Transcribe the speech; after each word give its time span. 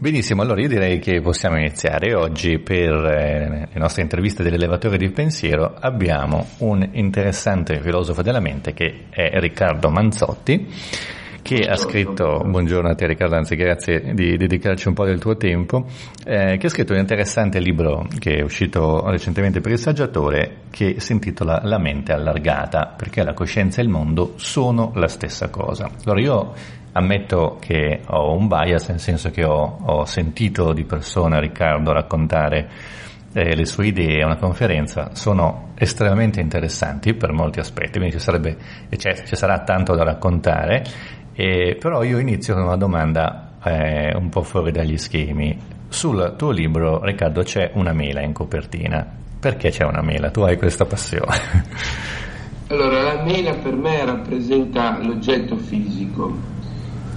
Benissimo, 0.00 0.42
allora 0.42 0.60
io 0.60 0.68
direi 0.68 1.00
che 1.00 1.20
possiamo 1.20 1.56
iniziare. 1.58 2.14
Oggi 2.14 2.60
per 2.60 2.92
eh, 3.04 3.68
le 3.68 3.80
nostre 3.80 4.02
interviste 4.02 4.44
dell'elevatore 4.44 4.96
di 4.96 5.10
pensiero 5.10 5.74
abbiamo 5.74 6.50
un 6.58 6.88
interessante 6.92 7.80
filosofo 7.80 8.22
della 8.22 8.38
mente 8.38 8.74
che 8.74 9.06
è 9.10 9.40
Riccardo 9.40 9.90
Manzotti 9.90 10.68
che 11.42 11.66
ha 11.66 11.76
scritto, 11.76 12.42
buongiorno 12.44 12.90
a 12.90 12.94
te 12.94 13.06
Riccardo, 13.06 13.34
anzi 13.34 13.56
grazie 13.56 14.12
di 14.12 14.36
dedicarci 14.36 14.86
un 14.86 14.92
po' 14.92 15.06
del 15.06 15.18
tuo 15.18 15.36
tempo, 15.38 15.86
eh, 16.24 16.58
che 16.58 16.66
ha 16.66 16.68
scritto 16.68 16.92
un 16.92 16.98
interessante 16.98 17.58
libro 17.58 18.06
che 18.18 18.36
è 18.36 18.42
uscito 18.42 19.08
recentemente 19.08 19.60
per 19.60 19.72
il 19.72 19.78
saggiatore 19.78 20.64
che 20.70 20.96
si 20.98 21.12
intitola 21.12 21.62
La 21.64 21.78
mente 21.78 22.12
allargata, 22.12 22.94
perché 22.94 23.24
la 23.24 23.32
coscienza 23.32 23.80
e 23.80 23.84
il 23.84 23.88
mondo 23.88 24.34
sono 24.36 24.92
la 24.94 25.08
stessa 25.08 25.48
cosa. 25.48 25.90
Allora 26.04 26.20
io 26.20 26.52
ammetto 26.92 27.58
che 27.60 28.00
ho 28.06 28.34
un 28.36 28.48
bias, 28.48 28.88
nel 28.88 29.00
senso 29.00 29.30
che 29.30 29.44
ho, 29.44 29.78
ho 29.82 30.04
sentito 30.04 30.72
di 30.72 30.84
persona 30.84 31.38
Riccardo 31.38 31.92
raccontare 31.92 32.68
eh, 33.32 33.54
le 33.54 33.64
sue 33.66 33.88
idee 33.88 34.22
a 34.22 34.26
una 34.26 34.36
conferenza, 34.36 35.14
sono 35.14 35.72
estremamente 35.76 36.40
interessanti 36.40 37.14
per 37.14 37.32
molti 37.32 37.60
aspetti, 37.60 37.98
quindi 37.98 38.12
ci, 38.12 38.18
sarebbe, 38.18 38.56
ci 38.96 39.36
sarà 39.36 39.60
tanto 39.60 39.94
da 39.94 40.02
raccontare 40.02 40.84
eh, 41.40 41.76
però 41.78 42.02
io 42.02 42.18
inizio 42.18 42.54
con 42.54 42.64
una 42.64 42.76
domanda 42.76 43.52
eh, 43.62 44.12
un 44.16 44.28
po' 44.28 44.42
fuori 44.42 44.72
dagli 44.72 44.96
schemi. 44.96 45.56
Sul 45.86 46.34
tuo 46.36 46.50
libro, 46.50 47.00
Riccardo, 47.04 47.42
c'è 47.42 47.70
una 47.74 47.92
mela 47.92 48.22
in 48.22 48.32
copertina. 48.32 49.06
Perché 49.38 49.70
c'è 49.70 49.84
una 49.84 50.02
mela? 50.02 50.32
Tu 50.32 50.40
hai 50.40 50.56
questa 50.56 50.84
passione. 50.84 51.36
Allora, 52.70 53.02
la 53.02 53.22
mela 53.22 53.54
per 53.54 53.76
me 53.76 54.04
rappresenta 54.04 54.98
l'oggetto 55.00 55.56
fisico 55.56 56.36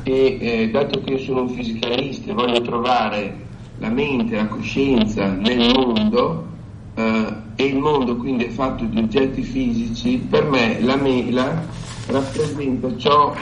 e 0.03 0.37
eh, 0.39 0.69
dato 0.69 1.01
che 1.01 1.11
io 1.11 1.19
sono 1.19 1.41
un 1.41 1.49
fisicalista 1.49 2.31
e 2.31 2.33
voglio 2.33 2.61
trovare 2.61 3.35
la 3.77 3.89
mente, 3.89 4.35
la 4.35 4.47
coscienza 4.47 5.31
nel 5.31 5.71
mondo 5.73 6.47
eh, 6.95 7.33
e 7.55 7.65
il 7.65 7.77
mondo 7.77 8.17
quindi 8.17 8.45
è 8.45 8.49
fatto 8.49 8.85
di 8.85 8.97
oggetti 8.99 9.41
fisici, 9.41 10.17
per 10.17 10.45
me 10.45 10.79
la 10.81 10.95
mela 10.95 11.65
rappresenta 12.07 12.95
ciò 12.97 13.33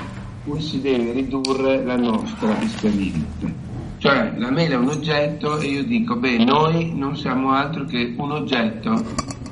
cui 0.44 0.62
si 0.62 0.82
deve 0.82 1.12
ridurre 1.12 1.84
la 1.84 1.96
nostra 1.96 2.60
esperienza. 2.62 3.68
Cioè 3.98 4.34
la 4.38 4.50
mela 4.50 4.76
è 4.76 4.78
un 4.78 4.88
oggetto 4.88 5.60
e 5.60 5.68
io 5.68 5.84
dico, 5.84 6.16
beh, 6.16 6.44
noi 6.44 6.94
non 6.96 7.18
siamo 7.18 7.52
altro 7.52 7.84
che 7.84 8.14
un 8.18 8.32
oggetto 8.32 9.04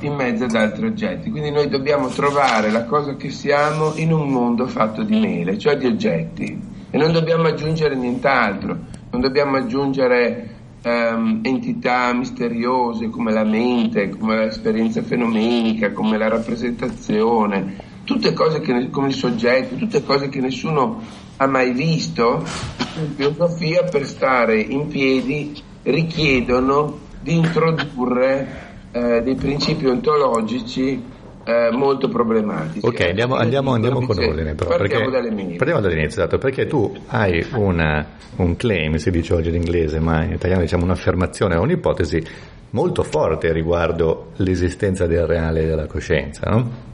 in 0.01 0.13
mezzo 0.13 0.45
ad 0.45 0.55
altri 0.55 0.85
oggetti, 0.85 1.29
quindi 1.29 1.51
noi 1.51 1.67
dobbiamo 1.67 2.07
trovare 2.07 2.71
la 2.71 2.85
cosa 2.85 3.15
che 3.15 3.29
siamo 3.29 3.93
in 3.95 4.13
un 4.13 4.29
mondo 4.29 4.67
fatto 4.67 5.03
di 5.03 5.19
mele, 5.19 5.57
cioè 5.57 5.75
di 5.75 5.87
oggetti, 5.87 6.75
e 6.89 6.97
non 6.97 7.11
dobbiamo 7.11 7.47
aggiungere 7.47 7.95
nient'altro, 7.95 8.77
non 9.11 9.21
dobbiamo 9.21 9.57
aggiungere 9.57 10.55
um, 10.83 11.39
entità 11.43 12.13
misteriose 12.13 13.09
come 13.09 13.31
la 13.31 13.43
mente, 13.43 14.09
come 14.09 14.37
l'esperienza 14.37 15.01
fenomenica, 15.01 15.91
come 15.91 16.17
la 16.17 16.29
rappresentazione, 16.29 17.75
tutte 18.03 18.33
cose 18.33 18.59
che, 18.61 18.89
come 18.89 19.07
il 19.07 19.15
soggetto, 19.15 19.75
tutte 19.75 20.03
cose 20.03 20.29
che 20.29 20.39
nessuno 20.39 21.01
ha 21.37 21.45
mai 21.45 21.73
visto, 21.73 22.43
in 22.99 23.13
filosofia 23.15 23.83
per 23.83 24.05
stare 24.05 24.59
in 24.59 24.87
piedi 24.87 25.53
richiedono 25.83 26.99
di 27.21 27.35
introdurre 27.35 28.65
eh, 28.91 29.21
dei 29.21 29.35
principi 29.35 29.85
ontologici 29.85 31.15
eh, 31.47 31.71
molto 31.71 32.09
problematici. 32.09 32.85
Ok, 32.85 32.99
andiamo, 32.99 33.35
andiamo, 33.35 33.71
andiamo 33.71 34.05
con 34.05 34.19
ordine 34.19 34.53
però. 34.53 34.75
Partiamo 34.75 35.09
dalle 35.09 35.31
mie. 35.31 35.55
Partiamo 35.55 35.79
dall'inizio, 35.79 36.21
esatto, 36.21 36.37
perché 36.37 36.65
tu 36.65 36.93
hai 37.07 37.45
una, 37.53 38.05
un 38.35 38.57
claim, 38.57 38.95
si 38.95 39.09
dice 39.11 39.33
oggi 39.33 39.47
in 39.47 39.55
inglese, 39.55 40.01
ma 40.01 40.23
in 40.23 40.33
italiano 40.33 40.61
diciamo 40.61 40.83
un'affermazione 40.83 41.55
un'ipotesi 41.55 42.21
molto 42.71 43.03
forte 43.03 43.53
riguardo 43.53 44.31
l'esistenza 44.37 45.07
del 45.07 45.25
reale 45.25 45.61
e 45.61 45.67
della 45.67 45.87
coscienza, 45.87 46.49
no? 46.49 46.85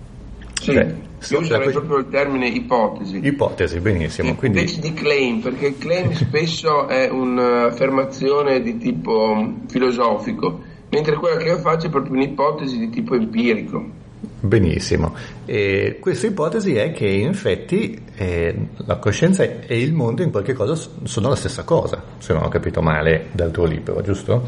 Sì, 0.61 0.71
Beh, 0.71 0.95
io 1.29 1.39
userei 1.39 1.71
proprio 1.71 1.97
il 1.97 2.09
termine 2.09 2.47
ipotesi. 2.47 3.19
Ipotesi, 3.25 3.79
benissimo. 3.79 4.35
Quindi... 4.35 4.59
Invece 4.59 4.79
di 4.81 4.93
claim, 4.93 5.39
perché 5.39 5.67
il 5.67 5.77
claim 5.79 6.11
spesso 6.13 6.87
è 6.87 7.09
un'affermazione 7.09 8.61
di 8.61 8.77
tipo 8.77 9.55
filosofico, 9.67 10.61
mentre 10.89 11.15
quella 11.15 11.37
che 11.37 11.47
io 11.47 11.57
faccio 11.57 11.87
è 11.87 11.89
proprio 11.89 12.13
un'ipotesi 12.13 12.77
di 12.77 12.89
tipo 12.89 13.15
empirico. 13.15 14.01
Benissimo. 14.39 15.13
E 15.45 15.97
questa 15.99 16.27
ipotesi 16.27 16.75
è 16.75 16.91
che 16.91 17.07
in 17.07 17.27
effetti 17.27 18.01
eh, 18.15 18.67
la 18.77 18.97
coscienza 18.97 19.43
e 19.43 19.79
il 19.81 19.93
mondo 19.93 20.23
in 20.23 20.31
qualche 20.31 20.53
cosa 20.53 20.75
sono 21.03 21.29
la 21.29 21.35
stessa 21.35 21.63
cosa, 21.63 22.01
se 22.17 22.33
non 22.33 22.43
ho 22.43 22.47
capito 22.49 22.81
male 22.81 23.29
dal 23.31 23.51
tuo 23.51 23.65
libro, 23.65 24.01
giusto? 24.01 24.47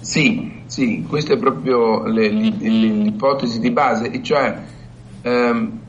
Sì, 0.00 0.62
sì, 0.66 1.04
questa 1.08 1.34
è 1.34 1.38
proprio 1.38 2.04
le, 2.06 2.28
l'ipotesi 2.28 3.58
di 3.58 3.70
base, 3.70 4.10
e 4.10 4.22
cioè 4.22 4.62
ehm, 5.22 5.80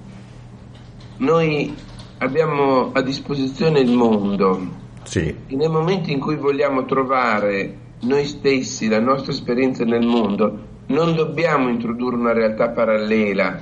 noi 1.17 1.75
abbiamo 2.17 2.91
a 2.93 3.01
disposizione 3.01 3.79
il 3.79 3.91
mondo 3.91 4.85
sì. 5.03 5.35
e 5.47 5.55
nel 5.55 5.69
momento 5.69 6.09
in 6.09 6.19
cui 6.19 6.35
vogliamo 6.35 6.85
trovare 6.85 7.85
noi 8.01 8.25
stessi, 8.25 8.87
la 8.87 8.99
nostra 8.99 9.31
esperienza 9.31 9.83
nel 9.83 10.05
mondo, 10.05 10.66
non 10.87 11.15
dobbiamo 11.15 11.69
introdurre 11.69 12.15
una 12.15 12.33
realtà 12.33 12.69
parallela, 12.69 13.59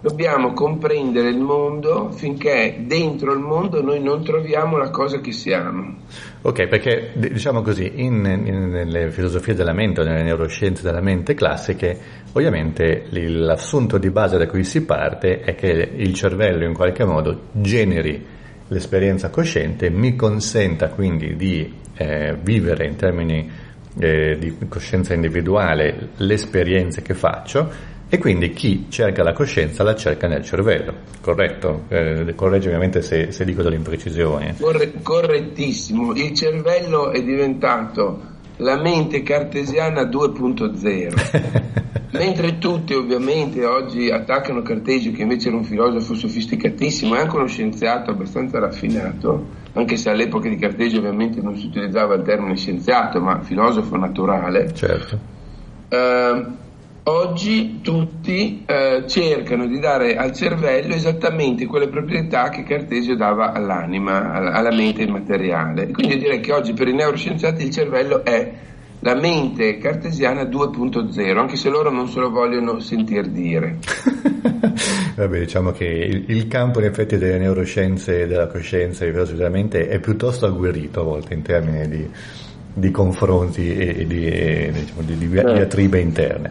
dobbiamo 0.00 0.52
comprendere 0.52 1.28
il 1.28 1.38
mondo 1.38 2.10
finché 2.10 2.82
dentro 2.86 3.32
il 3.32 3.40
mondo 3.40 3.82
noi 3.82 4.00
non 4.00 4.22
troviamo 4.22 4.76
la 4.76 4.90
cosa 4.90 5.20
che 5.20 5.32
siamo. 5.32 5.96
Ok, 6.42 6.68
perché 6.68 7.10
diciamo 7.14 7.62
così, 7.62 7.90
in, 7.96 8.24
in, 8.44 8.68
nelle 8.68 9.10
filosofie 9.10 9.54
della 9.54 9.72
mente 9.72 10.04
nelle 10.04 10.22
neuroscienze 10.22 10.82
della 10.82 11.00
mente 11.00 11.34
classiche, 11.34 11.98
ovviamente 12.32 13.06
l'assunto 13.10 13.98
di 13.98 14.10
base 14.10 14.38
da 14.38 14.46
cui 14.46 14.62
si 14.62 14.84
parte 14.84 15.40
è 15.40 15.54
che 15.54 15.66
il 15.66 16.14
cervello 16.14 16.64
in 16.64 16.74
qualche 16.74 17.04
modo 17.04 17.46
generi 17.52 18.24
l'esperienza 18.68 19.30
cosciente, 19.30 19.90
mi 19.90 20.14
consenta 20.14 20.90
quindi 20.90 21.34
di 21.34 21.74
eh, 21.96 22.36
vivere 22.40 22.86
in 22.86 22.96
termini 22.96 23.50
eh, 23.98 24.36
di 24.38 24.56
coscienza 24.68 25.14
individuale 25.14 26.10
le 26.16 26.34
esperienze 26.34 27.02
che 27.02 27.14
faccio 27.14 27.96
e 28.10 28.16
quindi 28.18 28.52
chi 28.52 28.86
cerca 28.88 29.22
la 29.22 29.34
coscienza 29.34 29.82
la 29.82 29.94
cerca 29.94 30.26
nel 30.28 30.42
cervello, 30.42 30.94
corretto? 31.20 31.84
Eh, 31.88 32.32
correggi 32.34 32.68
ovviamente 32.68 33.02
se, 33.02 33.32
se, 33.32 33.44
dico 33.44 33.62
delle 33.62 33.76
imprecisioni. 33.76 34.54
Corre, 34.58 34.92
correttissimo, 35.02 36.14
il 36.14 36.32
cervello 36.32 37.10
è 37.10 37.22
diventato 37.22 38.36
la 38.56 38.80
mente 38.80 39.22
cartesiana 39.22 40.04
2.0. 40.04 41.76
Mentre 42.12 42.56
tutti 42.56 42.94
ovviamente 42.94 43.66
oggi 43.66 44.08
attaccano 44.08 44.62
Cartesio 44.62 45.12
che 45.12 45.20
invece 45.22 45.48
era 45.48 45.58
un 45.58 45.64
filosofo 45.64 46.14
sofisticatissimo 46.14 47.14
e 47.14 47.18
anche 47.18 47.36
uno 47.36 47.46
scienziato 47.46 48.10
abbastanza 48.10 48.58
raffinato, 48.58 49.66
anche 49.78 49.96
se 49.96 50.10
all'epoca 50.10 50.48
di 50.48 50.56
Cartesio 50.56 50.98
ovviamente 50.98 51.40
non 51.40 51.56
si 51.56 51.66
utilizzava 51.66 52.14
il 52.14 52.22
termine 52.22 52.56
scienziato 52.56 53.20
ma 53.20 53.40
filosofo 53.40 53.96
naturale. 53.96 54.72
Certo. 54.74 55.18
Eh, 55.88 56.46
Oggi 57.08 57.80
tutti 57.80 58.64
eh, 58.66 59.04
cercano 59.06 59.66
di 59.66 59.80
dare 59.80 60.16
al 60.16 60.30
cervello 60.32 60.92
esattamente 60.92 61.64
quelle 61.64 61.88
proprietà 61.88 62.50
che 62.50 62.64
Cartesio 62.64 63.16
dava 63.16 63.52
all'anima, 63.52 64.30
alla, 64.30 64.52
alla 64.52 64.74
mente 64.74 65.04
immateriale. 65.04 65.90
Quindi 65.90 66.12
io 66.12 66.18
direi 66.18 66.40
che 66.40 66.52
oggi 66.52 66.74
per 66.74 66.86
i 66.86 66.92
neuroscienziati 66.92 67.64
il 67.64 67.70
cervello 67.70 68.22
è 68.22 68.52
la 69.00 69.14
mente 69.14 69.78
cartesiana 69.78 70.42
2.0, 70.42 71.36
anche 71.36 71.56
se 71.56 71.68
loro 71.68 71.90
non 71.90 72.08
se 72.08 72.18
lo 72.20 72.30
vogliono 72.30 72.80
sentir 72.80 73.28
dire. 73.28 73.78
Vabbè, 75.14 75.38
diciamo 75.38 75.72
che 75.72 75.84
il, 75.84 76.24
il, 76.28 76.46
campo 76.48 76.78
in 76.80 76.86
effetti 76.86 77.16
delle 77.16 77.38
neuroscienze, 77.38 78.26
della 78.26 78.46
coscienza 78.46 79.04
e 79.04 79.12
della 79.12 79.48
mente 79.48 79.88
è 79.88 79.98
piuttosto 79.98 80.46
agguerrito 80.46 81.00
a 81.00 81.04
volte 81.04 81.34
in 81.34 81.42
termini 81.42 81.88
di, 81.88 82.10
di 82.72 82.90
confronti 82.90 83.76
e 83.76 84.06
di, 84.06 84.70
diciamo, 84.70 85.02
di, 85.02 85.16
di 85.18 85.28
diatribe 85.28 85.98
interne. 86.00 86.50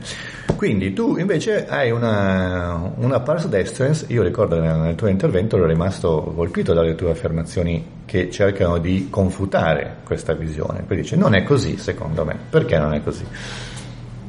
Quindi 0.56 0.92
tu 0.94 1.18
invece 1.18 1.68
hai 1.68 1.92
una, 1.92 2.92
una 2.96 3.20
pars 3.20 3.48
destrens, 3.48 4.06
io 4.08 4.24
ricordo 4.24 4.60
nel, 4.60 4.76
nel, 4.78 4.96
tuo 4.96 5.08
intervento 5.08 5.56
ero 5.56 5.68
rimasto 5.68 6.34
colpito 6.36 6.74
dalle 6.74 6.96
tue 6.96 7.12
affermazioni 7.12 7.86
che 8.06 8.32
cercano 8.32 8.80
di 8.80 9.08
confutare 9.12 9.98
questa 10.04 10.34
visione, 10.34 10.82
poi 10.82 10.98
dice 10.98 11.16
non 11.16 11.36
è 11.36 11.44
così 11.44 11.78
secondo 11.78 12.26
me, 12.26 12.36
perché 12.50 12.80
non 12.80 12.94
è 12.94 13.04
così? 13.04 13.24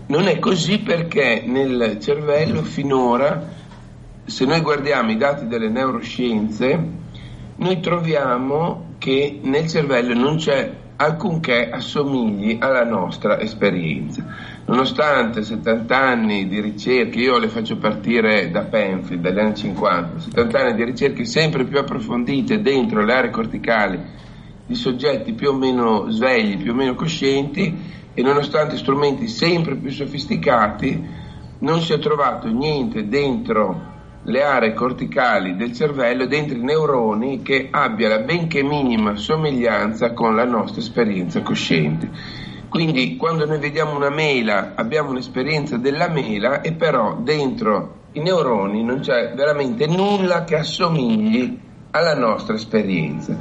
Non 0.08 0.26
è 0.26 0.38
così 0.38 0.80
perché 0.80 1.42
nel 1.46 1.98
cervello 1.98 2.62
finora, 2.62 3.46
se 4.24 4.44
noi 4.44 4.60
guardiamo 4.60 5.10
i 5.10 5.16
dati 5.16 5.46
delle 5.46 5.68
neuroscienze, 5.68 6.78
noi 7.56 7.80
troviamo 7.80 8.96
che 8.98 9.40
nel 9.42 9.66
cervello 9.66 10.12
non 10.14 10.36
c'è 10.36 10.72
alcunché 11.00 11.70
assomigli 11.70 12.58
alla 12.60 12.84
nostra 12.84 13.38
esperienza. 13.38 14.24
Nonostante 14.64 15.42
70 15.42 15.96
anni 15.96 16.48
di 16.48 16.60
ricerche, 16.60 17.20
io 17.20 17.38
le 17.38 17.48
faccio 17.48 17.76
partire 17.78 18.50
da 18.50 18.62
Penfield, 18.62 19.22
dagli 19.22 19.38
anni 19.38 19.54
50, 19.54 20.18
70 20.18 20.58
anni 20.58 20.74
di 20.74 20.84
ricerche 20.84 21.24
sempre 21.24 21.64
più 21.64 21.78
approfondite 21.78 22.60
dentro 22.60 23.04
le 23.04 23.12
aree 23.12 23.30
corticali 23.30 24.00
di 24.66 24.74
soggetti 24.74 25.32
più 25.34 25.50
o 25.50 25.54
meno 25.54 26.10
svegli, 26.10 26.60
più 26.60 26.72
o 26.72 26.74
meno 26.74 26.94
coscienti 26.94 27.76
e 28.12 28.22
nonostante 28.22 28.76
strumenti 28.76 29.28
sempre 29.28 29.76
più 29.76 29.90
sofisticati 29.90 31.26
non 31.60 31.80
si 31.80 31.92
è 31.92 31.98
trovato 31.98 32.48
niente 32.48 33.08
dentro 33.08 33.96
le 34.28 34.42
aree 34.42 34.74
corticali 34.74 35.56
del 35.56 35.72
cervello, 35.72 36.26
dentro 36.26 36.56
i 36.56 36.60
neuroni 36.60 37.40
che 37.40 37.68
abbia 37.70 38.08
la 38.08 38.18
benché 38.18 38.62
minima 38.62 39.16
somiglianza 39.16 40.12
con 40.12 40.36
la 40.36 40.44
nostra 40.44 40.80
esperienza 40.80 41.40
cosciente. 41.40 42.10
Quindi 42.68 43.16
quando 43.16 43.46
noi 43.46 43.58
vediamo 43.58 43.96
una 43.96 44.10
mela 44.10 44.72
abbiamo 44.74 45.10
un'esperienza 45.10 45.78
della 45.78 46.08
mela 46.08 46.60
e 46.60 46.72
però 46.72 47.16
dentro 47.16 47.94
i 48.12 48.20
neuroni 48.20 48.84
non 48.84 49.00
c'è 49.00 49.32
veramente 49.34 49.86
nulla 49.86 50.44
che 50.44 50.56
assomigli 50.56 51.58
alla 51.92 52.14
nostra 52.14 52.54
esperienza. 52.54 53.34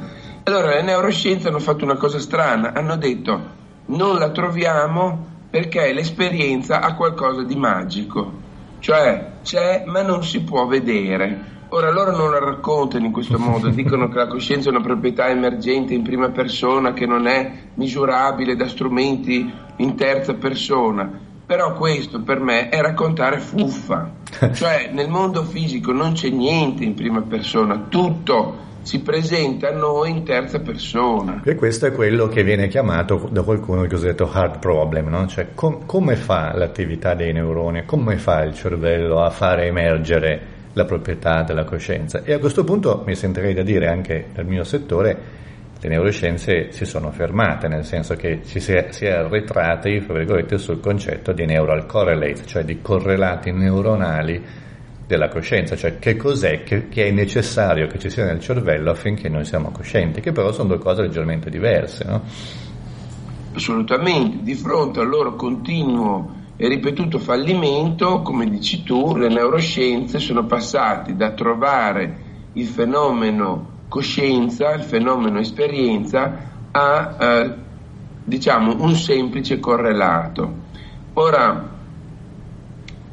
Allora 0.44 0.70
le 0.70 0.82
neuroscienze 0.82 1.48
hanno 1.48 1.58
fatto 1.58 1.84
una 1.84 1.96
cosa 1.96 2.18
strana, 2.18 2.72
hanno 2.72 2.96
detto 2.96 3.56
non 3.86 4.16
la 4.16 4.30
troviamo 4.30 5.26
perché 5.50 5.92
l'esperienza 5.92 6.80
ha 6.80 6.94
qualcosa 6.94 7.42
di 7.42 7.56
magico, 7.56 8.46
cioè 8.78 9.32
c'è 9.42 9.84
ma 9.86 10.02
non 10.02 10.22
si 10.24 10.42
può 10.42 10.66
vedere. 10.66 11.56
Ora 11.70 11.90
loro 11.90 12.16
non 12.16 12.30
la 12.30 12.38
raccontano 12.38 13.04
in 13.04 13.12
questo 13.12 13.38
modo, 13.38 13.68
dicono 13.70 14.08
che 14.08 14.16
la 14.16 14.26
coscienza 14.26 14.68
è 14.68 14.72
una 14.72 14.80
proprietà 14.80 15.28
emergente 15.28 15.92
in 15.92 16.02
prima 16.02 16.30
persona 16.30 16.92
che 16.94 17.06
non 17.06 17.26
è 17.26 17.52
misurabile 17.74 18.56
da 18.56 18.66
strumenti 18.66 19.52
in 19.76 19.94
terza 19.94 20.34
persona, 20.34 21.10
però 21.44 21.74
questo 21.74 22.22
per 22.22 22.40
me 22.40 22.70
è 22.70 22.80
raccontare 22.80 23.38
fuffa, 23.38 24.12
cioè 24.54 24.90
nel 24.92 25.08
mondo 25.08 25.44
fisico 25.44 25.92
non 25.92 26.12
c'è 26.12 26.30
niente 26.30 26.84
in 26.84 26.94
prima 26.94 27.20
persona, 27.20 27.86
tutto 27.88 28.66
si 28.88 29.02
presenta 29.02 29.68
a 29.68 29.72
noi 29.72 30.08
in 30.08 30.24
terza 30.24 30.60
persona. 30.60 31.42
E 31.44 31.54
questo 31.56 31.84
è 31.84 31.92
quello 31.92 32.26
che 32.26 32.42
viene 32.42 32.68
chiamato 32.68 33.28
da 33.30 33.42
qualcuno 33.42 33.82
il 33.82 33.90
cosiddetto 33.90 34.30
hard 34.32 34.60
problem, 34.60 35.08
no? 35.08 35.26
cioè 35.26 35.48
com- 35.54 35.84
come 35.84 36.16
fa 36.16 36.56
l'attività 36.56 37.12
dei 37.12 37.34
neuroni, 37.34 37.84
come 37.84 38.16
fa 38.16 38.42
il 38.44 38.54
cervello 38.54 39.20
a 39.20 39.28
fare 39.28 39.66
emergere 39.66 40.40
la 40.72 40.86
proprietà 40.86 41.42
della 41.42 41.64
coscienza. 41.64 42.22
E 42.24 42.32
a 42.32 42.38
questo 42.38 42.64
punto 42.64 43.02
mi 43.04 43.14
sentirei 43.14 43.52
da 43.52 43.62
dire 43.62 43.88
anche 43.88 44.28
nel 44.34 44.46
mio 44.46 44.64
settore 44.64 45.16
le 45.78 45.88
neuroscienze 45.90 46.72
si 46.72 46.86
sono 46.86 47.10
fermate, 47.10 47.68
nel 47.68 47.84
senso 47.84 48.14
che 48.14 48.40
ci 48.46 48.58
si 48.58 48.72
è, 48.72 48.86
si 48.88 49.04
è 49.04 49.10
arretrati 49.10 50.02
sul 50.56 50.80
concetto 50.80 51.32
di 51.32 51.44
neural 51.44 51.84
correlate, 51.84 52.46
cioè 52.46 52.64
di 52.64 52.80
correlati 52.80 53.52
neuronali 53.52 54.42
della 55.08 55.28
coscienza, 55.28 55.74
cioè 55.74 55.98
che 55.98 56.16
cos'è 56.16 56.62
che, 56.62 56.88
che, 56.88 57.06
è 57.06 57.10
necessario 57.10 57.86
che 57.86 57.98
ci 57.98 58.10
sia 58.10 58.26
nel 58.26 58.40
cervello 58.40 58.90
affinché 58.90 59.30
noi 59.30 59.46
siamo 59.46 59.70
coscienti, 59.70 60.20
che 60.20 60.32
però 60.32 60.52
sono 60.52 60.68
due 60.68 60.78
cose 60.78 61.00
leggermente 61.00 61.48
diverse. 61.48 62.04
No? 62.04 62.22
Assolutamente, 63.54 64.42
di 64.42 64.54
fronte 64.54 65.00
al 65.00 65.08
loro 65.08 65.34
continuo 65.34 66.34
e 66.58 66.68
ripetuto 66.68 67.18
fallimento, 67.18 68.20
come 68.20 68.50
dici 68.50 68.82
tu, 68.82 69.16
le 69.16 69.28
neuroscienze 69.28 70.18
sono 70.18 70.44
passate 70.44 71.16
da 71.16 71.30
trovare 71.30 72.26
il 72.52 72.66
fenomeno 72.66 73.76
coscienza, 73.88 74.74
il 74.74 74.82
fenomeno 74.82 75.38
esperienza, 75.38 76.50
a 76.70 77.16
eh, 77.18 77.54
diciamo 78.24 78.76
un 78.82 78.94
semplice 78.94 79.58
correlato. 79.58 80.66
Ora, 81.14 81.70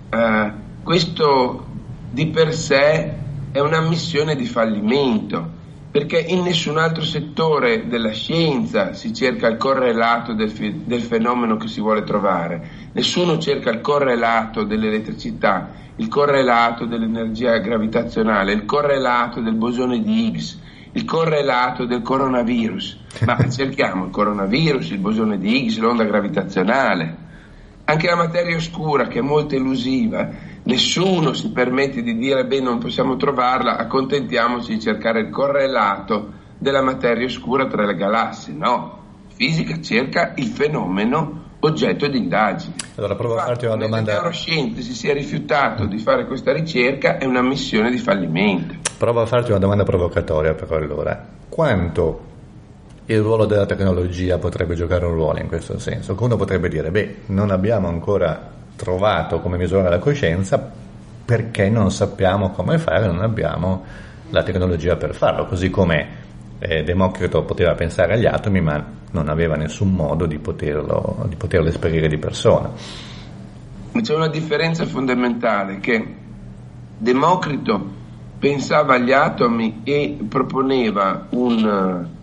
eh, 0.10 0.52
questo 0.84 1.65
di 2.10 2.28
per 2.28 2.54
sé 2.54 3.14
è 3.52 3.60
una 3.60 3.82
missione 3.82 4.36
di 4.36 4.46
fallimento, 4.46 5.50
perché 5.92 6.20
in 6.20 6.44
nessun 6.44 6.78
altro 6.78 7.04
settore 7.04 7.88
della 7.88 8.12
scienza 8.12 8.94
si 8.94 9.14
cerca 9.14 9.48
il 9.48 9.56
correlato 9.56 10.34
del, 10.34 10.50
fe- 10.50 10.82
del 10.84 11.02
fenomeno 11.02 11.56
che 11.56 11.68
si 11.68 11.80
vuole 11.80 12.04
trovare, 12.04 12.90
nessuno 12.92 13.38
cerca 13.38 13.70
il 13.70 13.80
correlato 13.80 14.64
dell'elettricità, 14.64 15.72
il 15.96 16.10
correlato 16.10 16.86
dell'energia 16.86 17.58
gravitazionale, 17.60 18.52
il 18.52 18.66
correlato 18.66 19.40
del 19.40 19.56
bosone 19.56 20.02
di 20.02 20.26
Higgs, 20.26 20.60
il 20.92 21.06
correlato 21.06 21.86
del 21.86 22.02
coronavirus, 22.02 23.00
ma 23.26 23.38
cerchiamo 23.50 24.06
il 24.06 24.12
coronavirus, 24.12 24.90
il 24.90 25.00
bosone 25.00 25.38
di 25.38 25.62
Higgs, 25.62 25.78
l'onda 25.78 26.04
gravitazionale, 26.04 27.18
anche 27.86 28.08
la 28.08 28.16
materia 28.16 28.58
oscura 28.58 29.08
che 29.08 29.20
è 29.20 29.22
molto 29.22 29.56
elusiva 29.56 30.30
nessuno 30.66 31.34
si 31.34 31.52
permette 31.52 32.02
di 32.02 32.16
dire 32.18 32.46
beh 32.46 32.62
non 32.62 32.78
possiamo 32.78 33.16
trovarla, 33.16 33.78
accontentiamoci 33.78 34.74
di 34.74 34.80
cercare 34.80 35.22
il 35.22 35.30
correlato 35.30 36.44
della 36.58 36.82
materia 36.82 37.26
oscura 37.26 37.68
tra 37.68 37.86
le 37.86 37.96
galassie, 37.96 38.54
no, 38.54 39.04
fisica 39.34 39.82
cerca 39.82 40.34
il 40.36 40.48
fenomeno 40.48 41.44
oggetto 41.60 42.08
di 42.08 42.18
indagine. 42.18 42.76
Allora 42.96 43.16
provo 43.16 43.36
a 43.36 43.46
farti 43.46 43.66
una 43.66 43.76
domanda. 43.76 44.12
Se 44.12 44.18
neuroscienze 44.18 44.82
si 44.82 44.94
sia 44.94 45.14
rifiutato 45.14 45.86
di 45.86 45.98
fare 45.98 46.26
questa 46.26 46.54
ricerca 46.54 47.18
è 47.18 47.26
una 47.26 47.42
missione 47.42 47.90
di 47.90 47.98
fallimento. 47.98 48.76
Provo 48.98 49.22
a 49.22 49.26
farti 49.26 49.52
una 49.52 49.60
domanda 49.60 49.84
provocatoria 49.84 50.54
però 50.54 50.78
allora. 50.78 51.28
Quanto 51.50 52.34
il 53.08 53.20
ruolo 53.20 53.46
della 53.46 53.66
tecnologia 53.66 54.38
potrebbe 54.38 54.76
giocare 54.76 55.06
un 55.06 55.14
ruolo 55.14 55.40
in 55.40 55.48
questo 55.48 55.78
senso? 55.80 56.16
Uno 56.18 56.38
potrebbe 56.38 56.70
dire, 56.70 56.92
beh, 56.92 57.16
non 57.28 57.52
abbiamo 57.52 57.88
ancora 57.88 58.54
trovato 58.76 59.40
come 59.40 59.58
misurare 59.58 59.90
la 59.90 60.00
coscienza 60.00 60.72
perché 61.26 61.70
non 61.70 61.92
sappiamo 61.92 62.52
come 62.52 62.78
fare, 62.78 63.08
non 63.08 63.22
abbiamo 63.22 63.84
la 64.30 64.44
tecnologia 64.44 64.96
per 64.96 65.16
farlo, 65.16 65.46
così 65.46 65.70
come 65.70 66.24
eh, 66.60 66.84
Democrito 66.84 67.44
poteva 67.44 67.74
pensare 67.74 68.14
agli 68.14 68.26
atomi 68.26 68.62
ma 68.62 68.84
non 69.12 69.30
aveva 69.30 69.56
nessun 69.56 69.92
modo 69.92 70.26
di 70.26 70.38
poterlo, 70.38 71.26
di 71.28 71.36
poterlo 71.36 71.70
esperire 71.70 72.08
di 72.08 72.18
persona. 72.18 72.72
C'è 74.02 74.14
una 74.14 74.28
differenza 74.28 74.86
fondamentale 74.86 75.80
che 75.80 76.16
Democrito 76.98 78.04
pensava 78.38 78.96
agli 78.96 79.12
atomi 79.12 79.82
e 79.84 80.18
proponeva 80.28 81.28
un 81.30 82.14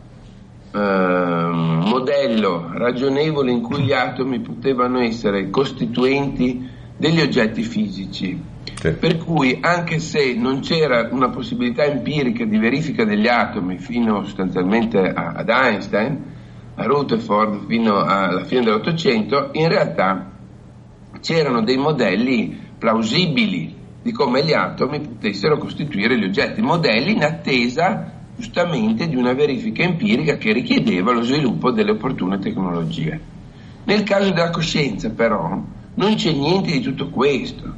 modello 0.79 2.71
ragionevole 2.73 3.51
in 3.51 3.61
cui 3.61 3.83
gli 3.83 3.93
atomi 3.93 4.41
potevano 4.41 5.01
essere 5.01 5.51
costituenti 5.51 6.69
degli 6.97 7.21
oggetti 7.21 7.63
fisici. 7.63 8.41
Sì. 8.75 8.91
Per 8.93 9.19
cui 9.19 9.59
anche 9.61 9.99
se 9.99 10.35
non 10.35 10.61
c'era 10.61 11.09
una 11.11 11.31
possibilità 11.31 11.85
empirica 11.85 12.45
di 12.45 12.59
verifica 12.59 13.05
degli 13.05 13.29
atomi 13.29 13.79
fino 13.79 14.23
sostanzialmente 14.25 14.99
a, 14.99 15.33
ad 15.37 15.49
Einstein, 15.49 16.25
a 16.75 16.85
Rutherford 16.85 17.67
fino 17.67 18.03
alla 18.03 18.45
fine 18.45 18.63
dell'Ottocento, 18.63 19.51
in 19.53 19.69
realtà 19.69 20.31
c'erano 21.21 21.63
dei 21.63 21.77
modelli 21.77 22.59
plausibili 22.79 23.81
di 24.03 24.11
come 24.11 24.45
gli 24.45 24.53
atomi 24.53 25.01
potessero 25.01 25.59
costituire 25.59 26.19
gli 26.19 26.25
oggetti, 26.25 26.61
modelli 26.61 27.13
in 27.13 27.23
attesa 27.23 28.22
giustamente 28.37 29.09
di 29.09 29.17
una 29.17 29.35
verifica 29.35 29.83
empirica 29.83 30.37
che 30.37 30.53
richiedeva 30.53 31.13
lo 31.13 31.23
sviluppo 31.23 31.71
delle 31.71 31.93
opportune 31.93 32.39
tecnologie. 32.39 33.21
Nel 33.85 34.03
caso 34.05 34.31
della 34.31 34.51
coscienza 34.51 35.11
però 35.11 35.61
non 35.95 36.15
c'è 36.15 36.33
niente 36.33 36.71
di 36.71 36.81
tutto 36.81 37.11
questo, 37.11 37.75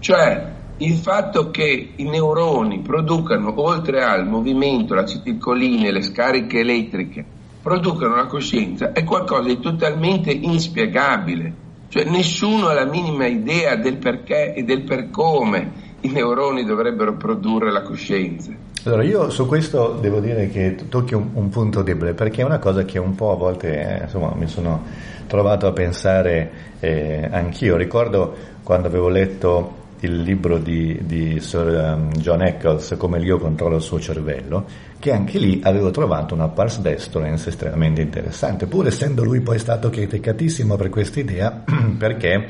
cioè 0.00 0.50
il 0.78 0.94
fatto 0.94 1.50
che 1.50 1.92
i 1.94 2.04
neuroni 2.04 2.80
producano 2.80 3.52
oltre 3.60 4.02
al 4.02 4.26
movimento, 4.26 4.94
l'acetilcolina 4.94 5.86
e 5.86 5.92
le 5.92 6.02
scariche 6.02 6.58
elettriche, 6.58 7.24
producano 7.62 8.16
la 8.16 8.26
coscienza 8.26 8.92
è 8.92 9.04
qualcosa 9.04 9.46
di 9.46 9.60
totalmente 9.60 10.32
inspiegabile, 10.32 11.54
cioè 11.88 12.04
nessuno 12.04 12.66
ha 12.66 12.74
la 12.74 12.86
minima 12.86 13.26
idea 13.26 13.76
del 13.76 13.98
perché 13.98 14.54
e 14.54 14.64
del 14.64 14.82
per 14.82 15.10
come 15.10 15.90
i 16.00 16.08
neuroni 16.08 16.64
dovrebbero 16.64 17.16
produrre 17.16 17.70
la 17.70 17.82
coscienza. 17.82 18.52
Allora, 18.84 19.04
io 19.04 19.30
su 19.30 19.46
questo 19.46 19.96
devo 20.00 20.18
dire 20.18 20.48
che 20.48 20.74
tocchi 20.88 21.14
un, 21.14 21.30
un, 21.34 21.48
punto 21.50 21.82
debole, 21.82 22.14
perché 22.14 22.42
è 22.42 22.44
una 22.44 22.58
cosa 22.58 22.84
che 22.84 22.98
un 22.98 23.14
po' 23.14 23.30
a 23.30 23.36
volte 23.36 24.00
eh, 24.00 24.02
insomma, 24.02 24.34
mi 24.34 24.48
sono 24.48 24.82
trovato 25.28 25.68
a 25.68 25.72
pensare 25.72 26.50
eh, 26.80 27.28
anch'io. 27.30 27.76
Ricordo 27.76 28.34
quando 28.64 28.88
avevo 28.88 29.08
letto 29.08 29.80
il 30.00 30.22
libro 30.22 30.58
di, 30.58 30.98
di 31.04 31.38
Sir 31.38 31.94
um, 31.96 32.10
John 32.10 32.42
Eccles, 32.42 32.96
Come 32.98 33.20
l'io 33.20 33.38
controllo 33.38 33.76
il 33.76 33.82
suo 33.82 34.00
cervello, 34.00 34.64
che 34.98 35.12
anche 35.12 35.38
lì 35.38 35.60
avevo 35.62 35.92
trovato 35.92 36.34
una 36.34 36.48
pars 36.48 36.80
destrens 36.80 37.46
estremamente 37.46 38.00
interessante, 38.00 38.66
pur 38.66 38.88
essendo 38.88 39.22
lui 39.22 39.42
poi 39.42 39.60
stato 39.60 39.90
criticatissimo 39.90 40.74
per 40.74 40.88
questa 40.88 41.20
idea, 41.20 41.62
perché 41.96 42.48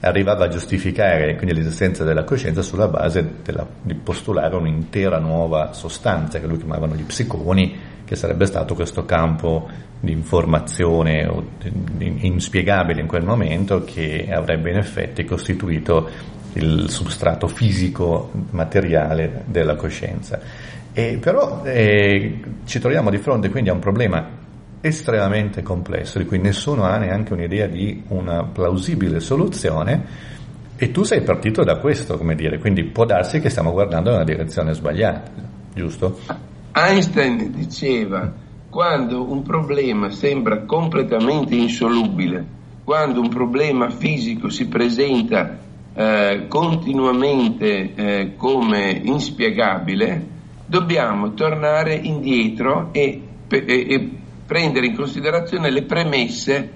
arrivava 0.00 0.46
a 0.46 0.48
giustificare 0.48 1.36
quindi 1.36 1.54
l'esistenza 1.54 2.04
della 2.04 2.24
coscienza 2.24 2.62
sulla 2.62 2.88
base 2.88 3.36
della, 3.42 3.66
di 3.82 3.94
postulare 3.94 4.56
un'intera 4.56 5.18
nuova 5.18 5.72
sostanza 5.72 6.40
che 6.40 6.46
lui 6.46 6.58
chiamavano 6.58 6.94
gli 6.94 7.04
psiconi, 7.04 7.76
che 8.04 8.16
sarebbe 8.16 8.46
stato 8.46 8.74
questo 8.74 9.04
campo 9.04 9.68
di 10.00 10.12
informazione 10.12 11.30
inspiegabile 11.98 13.02
in 13.02 13.06
quel 13.06 13.24
momento 13.24 13.84
che 13.84 14.28
avrebbe 14.32 14.70
in 14.70 14.78
effetti 14.78 15.24
costituito 15.24 16.08
il 16.54 16.88
substrato 16.88 17.46
fisico 17.46 18.30
materiale 18.50 19.44
della 19.46 19.76
coscienza. 19.76 20.40
E 20.92 21.18
però 21.20 21.62
eh, 21.64 22.40
ci 22.64 22.80
troviamo 22.80 23.10
di 23.10 23.18
fronte 23.18 23.48
quindi 23.50 23.70
a 23.70 23.74
un 23.74 23.78
problema 23.78 24.39
estremamente 24.80 25.62
complesso, 25.62 26.18
di 26.18 26.24
cui 26.24 26.38
nessuno 26.38 26.84
ha 26.84 26.96
neanche 26.96 27.32
un'idea 27.32 27.66
di 27.66 28.02
una 28.08 28.44
plausibile 28.44 29.20
soluzione, 29.20 30.28
e 30.76 30.90
tu 30.90 31.02
sei 31.02 31.20
partito 31.20 31.62
da 31.62 31.78
questo, 31.78 32.16
come 32.16 32.34
dire, 32.34 32.58
quindi 32.58 32.84
può 32.84 33.04
darsi 33.04 33.40
che 33.40 33.50
stiamo 33.50 33.72
guardando 33.72 34.10
nella 34.10 34.24
direzione 34.24 34.72
sbagliata, 34.72 35.30
giusto? 35.74 36.18
Einstein 36.72 37.52
diceva, 37.52 38.32
quando 38.70 39.30
un 39.30 39.42
problema 39.42 40.10
sembra 40.10 40.62
completamente 40.62 41.54
insolubile, 41.54 42.58
quando 42.84 43.20
un 43.20 43.28
problema 43.28 43.90
fisico 43.90 44.48
si 44.48 44.68
presenta 44.68 45.58
eh, 45.92 46.46
continuamente 46.48 47.94
eh, 47.94 48.36
come 48.36 48.90
inspiegabile, 49.04 50.24
dobbiamo 50.64 51.34
tornare 51.34 51.94
indietro 51.94 52.88
e, 52.92 53.20
e, 53.48 53.64
e 53.66 54.10
prendere 54.50 54.86
in 54.86 54.96
considerazione 54.96 55.70
le 55.70 55.84
premesse 55.84 56.70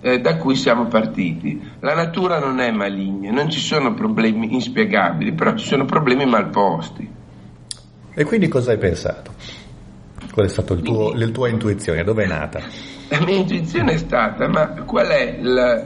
eh, 0.00 0.18
da 0.18 0.38
cui 0.38 0.54
siamo 0.54 0.86
partiti. 0.86 1.60
La 1.80 1.94
natura 1.94 2.38
non 2.38 2.58
è 2.58 2.70
maligna, 2.70 3.30
non 3.30 3.50
ci 3.50 3.60
sono 3.60 3.92
problemi 3.92 4.54
inspiegabili, 4.54 5.34
però 5.34 5.54
ci 5.54 5.66
sono 5.66 5.84
problemi 5.84 6.24
mal 6.24 6.48
posti. 6.48 7.06
E 8.14 8.24
quindi 8.24 8.48
cosa 8.48 8.70
hai 8.70 8.78
pensato? 8.78 9.32
Qual 10.32 10.46
è 10.46 10.48
stata 10.48 10.74
la 10.74 11.28
tua 11.28 11.50
intuizione? 11.50 12.02
Dove 12.02 12.24
è 12.24 12.26
nata? 12.26 12.62
La 13.10 13.20
mia 13.20 13.36
intuizione 13.36 13.92
è 13.92 13.98
stata, 13.98 14.48
ma 14.48 14.68
qual 14.86 15.08
è, 15.08 15.38
la, 15.42 15.84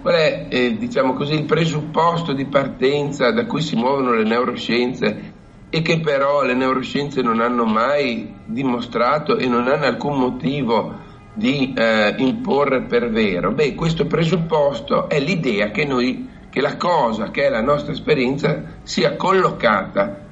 qual 0.00 0.14
è 0.14 0.46
eh, 0.48 0.78
diciamo 0.78 1.12
così, 1.12 1.34
il 1.34 1.44
presupposto 1.44 2.32
di 2.32 2.46
partenza 2.46 3.30
da 3.32 3.44
cui 3.44 3.60
si 3.60 3.76
muovono 3.76 4.14
le 4.14 4.24
neuroscienze 4.24 5.32
e 5.70 5.82
che 5.82 6.00
però 6.00 6.42
le 6.42 6.54
neuroscienze 6.54 7.22
non 7.22 7.40
hanno 7.40 7.64
mai 7.64 8.34
dimostrato 8.44 9.38
e 9.38 9.46
non 9.46 9.68
hanno 9.68 9.84
alcun 9.84 10.18
motivo 10.18 11.08
di 11.32 11.72
eh, 11.76 12.14
imporre 12.18 12.82
per 12.82 13.08
vero? 13.10 13.52
Beh, 13.52 13.76
questo 13.76 14.06
presupposto 14.06 15.08
è 15.08 15.20
l'idea 15.20 15.70
che 15.70 15.84
noi, 15.84 16.28
che 16.50 16.60
la 16.60 16.76
cosa, 16.76 17.30
che 17.30 17.46
è 17.46 17.48
la 17.48 17.62
nostra 17.62 17.92
esperienza, 17.92 18.80
sia 18.82 19.14
collocata 19.14 20.26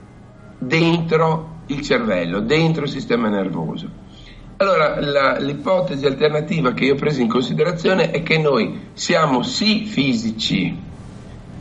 dentro 0.58 1.60
il 1.66 1.82
cervello, 1.82 2.40
dentro 2.40 2.82
il 2.84 2.90
sistema 2.90 3.28
nervoso. 3.28 4.06
Allora, 4.56 5.00
la, 5.00 5.38
l'ipotesi 5.38 6.04
alternativa 6.04 6.72
che 6.72 6.84
io 6.84 6.94
ho 6.94 6.96
preso 6.96 7.20
in 7.20 7.28
considerazione 7.28 8.10
è 8.10 8.24
che 8.24 8.38
noi 8.38 8.88
siamo 8.92 9.44
sì 9.44 9.84
fisici, 9.84 10.76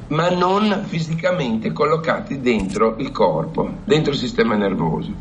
ma 0.07 0.29
non 0.29 0.83
fisicamente 0.85 1.71
collocati 1.71 2.39
dentro 2.39 2.95
il 2.99 3.11
corpo, 3.11 3.69
dentro 3.83 4.13
il 4.13 4.17
sistema 4.17 4.55
nervoso. 4.55 5.11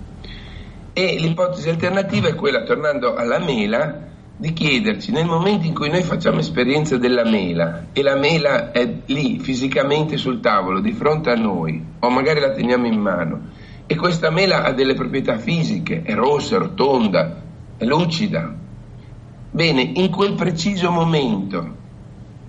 E 0.93 1.17
l'ipotesi 1.19 1.69
alternativa 1.69 2.29
è 2.29 2.35
quella, 2.35 2.63
tornando 2.63 3.15
alla 3.15 3.39
mela, 3.39 4.05
di 4.39 4.53
chiederci 4.53 5.13
nel 5.13 5.25
momento 5.25 5.67
in 5.67 5.75
cui 5.75 5.89
noi 5.89 6.03
facciamo 6.03 6.41
esperienza 6.41 6.99
della 6.99 7.25
mela 7.25 7.87
e 7.93 8.03
la 8.03 8.17
mela 8.17 8.71
è 8.71 8.87
lì 9.07 9.39
fisicamente 9.39 10.19
sul 10.19 10.41
tavolo 10.41 10.81
di 10.81 10.93
fronte 10.93 11.31
a 11.31 11.35
noi, 11.35 11.83
o 12.01 12.11
magari 12.11 12.41
la 12.41 12.53
teniamo 12.53 12.87
in 12.87 13.01
mano, 13.01 13.41
e 13.87 13.97
questa 13.97 14.31
mela 14.31 14.63
ha 14.63 14.73
delle 14.73 14.95
proprietà 14.95 15.39
fisiche, 15.39 16.03
è 16.03 16.15
rossa, 16.15 16.59
rotonda, 16.59 17.43
è 17.79 17.85
lucida. 17.85 18.55
Bene, 19.51 19.81
in 19.81 20.11
quel 20.11 20.35
preciso 20.35 20.91
momento 20.91 21.85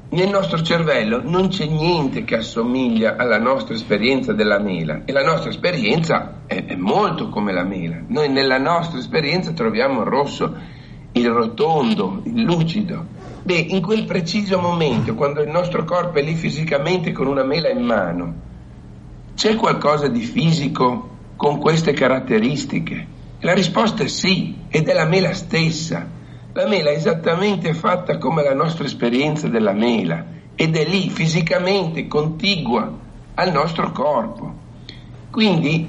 nel 0.10 0.30
nostro 0.30 0.62
cervello 0.62 1.22
non 1.22 1.50
c'è 1.50 1.66
niente 1.66 2.24
che 2.24 2.38
assomiglia 2.38 3.18
alla 3.18 3.40
nostra 3.40 3.76
esperienza 3.76 4.32
della 4.32 4.58
mela 4.58 5.02
e 5.04 5.12
la 5.12 5.24
nostra 5.24 5.50
esperienza 5.50 6.44
è, 6.46 6.64
è, 6.64 6.76
molto 6.76 7.28
come 7.28 7.52
la 7.52 7.64
mela. 7.64 7.98
Noi 8.08 8.30
nella 8.30 8.58
nostra 8.58 9.00
esperienza 9.00 9.52
troviamo 9.52 10.02
il 10.02 10.08
rosso, 10.08 10.56
il 11.12 11.30
rotondo, 11.30 12.22
il 12.24 12.42
lucido. 12.42 13.06
Beh, 13.44 13.66
in 13.70 13.82
quel 13.82 14.06
preciso 14.06 14.60
momento, 14.60 15.14
quando 15.14 15.42
il 15.42 15.50
nostro 15.50 15.84
corpo 15.84 16.20
è 16.20 16.22
lì 16.22 16.36
fisicamente 16.36 17.12
con 17.12 17.28
una 17.28 17.44
mela 17.44 17.70
in 17.70 17.84
mano, 17.84 18.34
c'è 19.36 19.56
qualcosa 19.56 20.08
di 20.08 20.22
fisico 20.22 21.10
con 21.36 21.60
queste 21.60 21.92
caratteristiche? 21.92 23.16
La 23.42 23.54
risposta 23.54 24.04
è 24.04 24.08
sì, 24.08 24.56
ed 24.70 24.88
è 24.88 24.94
la 24.94 25.06
mela 25.06 25.34
stessa. 25.34 26.16
La 26.58 26.66
mela 26.66 26.90
è 26.90 26.96
esattamente 26.96 27.76
fatta 27.76 28.18
come 28.18 28.42
la 28.42 28.56
nostra 28.56 28.84
esperienza 28.84 29.48
della 29.48 29.74
mela 29.74 30.26
ed 30.56 30.76
è 30.76 30.86
lì 30.86 31.08
fisicamente 31.08 32.08
contigua 32.08 32.92
al 33.36 33.52
nostro 33.52 33.92
corpo. 33.92 34.56
Quindi, 35.30 35.88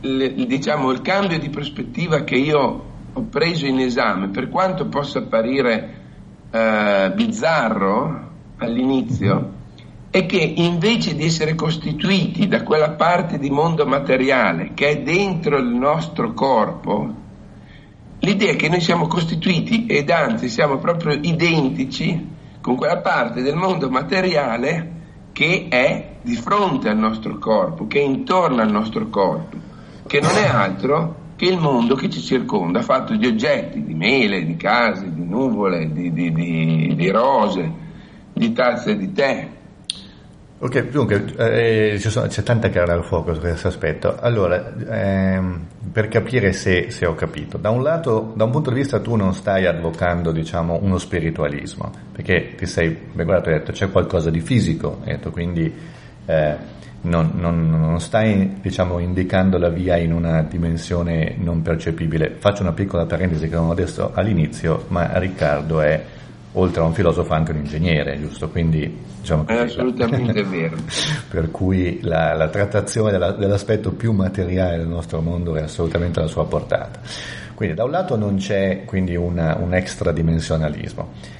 il, 0.00 0.46
diciamo, 0.46 0.90
il 0.90 1.02
cambio 1.02 1.38
di 1.38 1.50
prospettiva 1.50 2.24
che 2.24 2.36
io 2.36 2.84
ho 3.12 3.22
preso 3.28 3.66
in 3.66 3.78
esame, 3.78 4.28
per 4.28 4.48
quanto 4.48 4.86
possa 4.86 5.18
apparire 5.18 5.94
eh, 6.50 7.12
bizzarro 7.14 8.30
all'inizio, 8.56 9.52
è 10.08 10.24
che 10.24 10.38
invece 10.38 11.14
di 11.14 11.26
essere 11.26 11.54
costituiti 11.54 12.48
da 12.48 12.62
quella 12.62 12.92
parte 12.92 13.38
di 13.38 13.50
mondo 13.50 13.84
materiale 13.84 14.70
che 14.72 14.88
è 14.88 15.02
dentro 15.02 15.58
il 15.58 15.66
nostro 15.66 16.32
corpo, 16.32 17.24
L'idea 18.26 18.54
che 18.54 18.68
noi 18.68 18.80
siamo 18.80 19.06
costituiti 19.06 19.86
ed 19.86 20.10
anzi 20.10 20.48
siamo 20.48 20.78
proprio 20.78 21.12
identici 21.12 22.28
con 22.60 22.74
quella 22.74 22.98
parte 22.98 23.40
del 23.40 23.54
mondo 23.54 23.88
materiale 23.88 24.94
che 25.30 25.68
è 25.68 26.16
di 26.22 26.34
fronte 26.34 26.88
al 26.88 26.96
nostro 26.98 27.38
corpo, 27.38 27.86
che 27.86 28.00
è 28.00 28.02
intorno 28.02 28.62
al 28.62 28.72
nostro 28.72 29.08
corpo, 29.10 29.56
che 30.08 30.18
non 30.20 30.34
è 30.34 30.48
altro 30.48 31.34
che 31.36 31.44
il 31.44 31.60
mondo 31.60 31.94
che 31.94 32.10
ci 32.10 32.20
circonda, 32.20 32.82
fatto 32.82 33.14
di 33.14 33.26
oggetti, 33.28 33.84
di 33.84 33.94
mele, 33.94 34.44
di 34.44 34.56
case, 34.56 35.14
di 35.14 35.24
nuvole, 35.24 35.92
di, 35.92 36.12
di, 36.12 36.32
di, 36.32 36.94
di 36.96 37.10
rose, 37.10 37.72
di 38.32 38.52
tazze 38.52 38.96
di 38.96 39.12
tè, 39.12 39.48
Ok, 40.58 40.88
dunque 40.88 41.22
eh, 41.36 41.98
c'è 41.98 42.42
tanta 42.42 42.70
carne 42.70 42.94
al 42.94 43.04
fuoco 43.04 43.34
su 43.34 43.40
questo 43.40 43.68
aspetto. 43.68 44.16
Allora, 44.18 44.72
ehm, 44.88 45.66
per 45.92 46.08
capire 46.08 46.54
se, 46.54 46.90
se, 46.90 47.04
ho 47.04 47.14
capito, 47.14 47.58
da 47.58 47.68
un 47.68 47.82
lato, 47.82 48.32
da 48.34 48.44
un 48.44 48.52
punto 48.52 48.70
di 48.70 48.76
vista 48.76 48.98
tu 49.00 49.16
non 49.16 49.34
stai 49.34 49.66
advocando, 49.66 50.32
diciamo, 50.32 50.78
uno 50.80 50.96
spiritualismo, 50.96 51.90
perché 52.10 52.54
ti 52.56 52.64
sei, 52.64 52.88
beh, 52.88 53.24
guarda, 53.24 53.50
hai 53.50 53.58
detto 53.58 53.72
c'è 53.72 53.90
qualcosa 53.90 54.30
di 54.30 54.40
fisico, 54.40 55.00
detto, 55.04 55.30
quindi 55.30 55.70
eh, 56.24 56.56
non, 57.02 57.32
non, 57.34 57.68
non, 57.68 58.00
stai, 58.00 58.56
diciamo, 58.62 58.98
indicando 58.98 59.58
la 59.58 59.68
via 59.68 59.98
in 59.98 60.14
una 60.14 60.40
dimensione 60.40 61.34
non 61.36 61.60
percepibile. 61.60 62.34
Faccio 62.38 62.62
una 62.62 62.72
piccola 62.72 63.04
parentesi 63.04 63.46
che 63.46 63.56
non 63.56 63.68
ho 63.68 63.74
detto 63.74 64.10
all'inizio, 64.14 64.86
ma 64.88 65.18
Riccardo 65.18 65.82
è 65.82 66.02
oltre 66.58 66.80
a 66.80 66.84
un 66.84 66.92
filosofo 66.92 67.32
anche 67.32 67.52
un 67.52 67.58
ingegnere, 67.58 68.18
giusto? 68.20 68.48
Quindi 68.48 69.04
diciamo 69.20 69.44
così, 69.44 69.58
è 69.58 69.62
assolutamente 69.62 70.42
la... 70.42 70.48
vero. 70.48 70.76
per 71.28 71.50
cui 71.50 72.00
la, 72.02 72.34
la 72.34 72.48
trattazione 72.48 73.10
della, 73.10 73.32
dell'aspetto 73.32 73.92
più 73.92 74.12
materiale 74.12 74.78
del 74.78 74.88
nostro 74.88 75.20
mondo 75.20 75.56
è 75.56 75.62
assolutamente 75.62 76.18
alla 76.18 76.28
sua 76.28 76.46
portata. 76.46 77.00
Quindi 77.54 77.74
da 77.74 77.84
un 77.84 77.90
lato 77.90 78.16
non 78.16 78.36
c'è 78.36 78.82
quindi 78.84 79.16
una, 79.16 79.56
un 79.58 79.74
extradimensionalismo. 79.74 81.34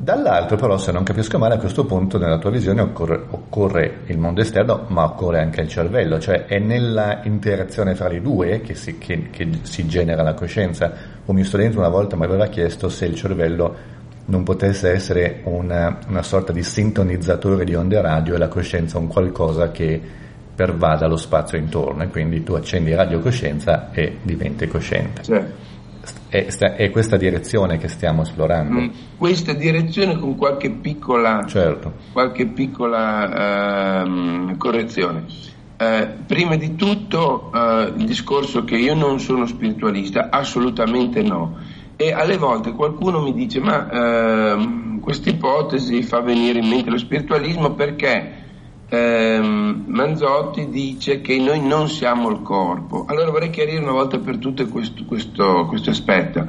Dall'altro 0.00 0.56
però, 0.56 0.78
se 0.78 0.92
non 0.92 1.02
capisco 1.02 1.38
male, 1.38 1.54
a 1.54 1.58
questo 1.58 1.84
punto 1.84 2.18
nella 2.18 2.38
tua 2.38 2.50
visione 2.50 2.80
occorre, 2.80 3.20
occorre, 3.30 4.02
il 4.06 4.16
mondo 4.16 4.40
esterno, 4.40 4.84
ma 4.88 5.02
occorre 5.02 5.40
anche 5.40 5.60
il 5.60 5.68
cervello, 5.68 6.20
cioè 6.20 6.44
è 6.44 6.60
nella 6.60 7.22
interazione 7.24 7.96
fra 7.96 8.08
i 8.12 8.22
due 8.22 8.60
che 8.60 8.76
si, 8.76 8.96
che, 8.96 9.28
che 9.30 9.48
si 9.62 9.88
genera 9.88 10.22
la 10.22 10.34
coscienza. 10.34 10.92
Un 11.24 11.34
mio 11.34 11.44
studente 11.44 11.78
una 11.78 11.88
volta 11.88 12.14
mi 12.14 12.22
aveva 12.22 12.46
chiesto 12.46 12.88
se 12.88 13.06
il 13.06 13.16
cervello 13.16 13.96
non 14.28 14.42
potesse 14.42 14.90
essere 14.90 15.40
una, 15.44 15.98
una 16.08 16.22
sorta 16.22 16.52
di 16.52 16.62
sintonizzatore 16.62 17.64
di 17.64 17.74
onde 17.74 18.00
radio 18.00 18.34
e 18.34 18.38
la 18.38 18.48
coscienza 18.48 18.98
un 18.98 19.06
qualcosa 19.06 19.70
che 19.70 20.00
pervada 20.54 21.06
lo 21.06 21.16
spazio 21.16 21.56
intorno 21.56 22.02
e 22.02 22.08
quindi 22.08 22.42
tu 22.42 22.54
accendi 22.54 22.94
radiocoscienza 22.94 23.90
e 23.92 24.18
diventi 24.22 24.66
cosciente. 24.66 25.22
Certo. 25.22 25.66
È, 26.28 26.46
è, 26.46 26.90
questa 26.90 27.16
direzione 27.16 27.78
che 27.78 27.88
stiamo 27.88 28.22
esplorando. 28.22 28.80
Mm, 28.80 28.88
questa 29.16 29.52
direzione 29.52 30.18
con 30.18 30.36
qualche 30.36 30.70
piccola, 30.70 31.44
certo. 31.46 31.92
qualche 32.12 32.46
piccola 32.46 34.02
uh, 34.04 34.56
correzione. 34.56 35.24
Uh, 35.78 36.24
prima 36.26 36.56
di 36.56 36.74
tutto 36.74 37.50
uh, 37.52 37.96
il 37.96 38.04
discorso 38.04 38.64
che 38.64 38.76
io 38.76 38.94
non 38.94 39.20
sono 39.20 39.46
spiritualista, 39.46 40.28
assolutamente 40.30 41.22
no 41.22 41.76
e 42.00 42.12
alle 42.12 42.36
volte 42.36 42.74
qualcuno 42.74 43.20
mi 43.20 43.34
dice 43.34 43.58
ma 43.58 43.90
ehm, 43.90 45.00
questa 45.00 45.30
ipotesi 45.30 46.04
fa 46.04 46.20
venire 46.20 46.60
in 46.60 46.68
mente 46.68 46.90
lo 46.90 46.96
spiritualismo 46.96 47.72
perché 47.72 48.34
ehm, 48.88 49.82
Manzotti 49.88 50.68
dice 50.68 51.20
che 51.20 51.36
noi 51.40 51.60
non 51.60 51.88
siamo 51.88 52.28
il 52.28 52.40
corpo. 52.42 53.04
Allora 53.08 53.32
vorrei 53.32 53.50
chiarire 53.50 53.82
una 53.82 53.90
volta 53.90 54.20
per 54.20 54.38
tutte 54.38 54.68
questo, 54.68 55.04
questo, 55.06 55.66
questo 55.66 55.90
aspetto. 55.90 56.46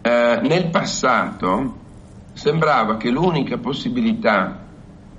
Eh, 0.00 0.40
nel 0.42 0.68
passato 0.70 1.74
sembrava 2.32 2.96
che 2.96 3.10
l'unica 3.10 3.58
possibilità 3.58 4.64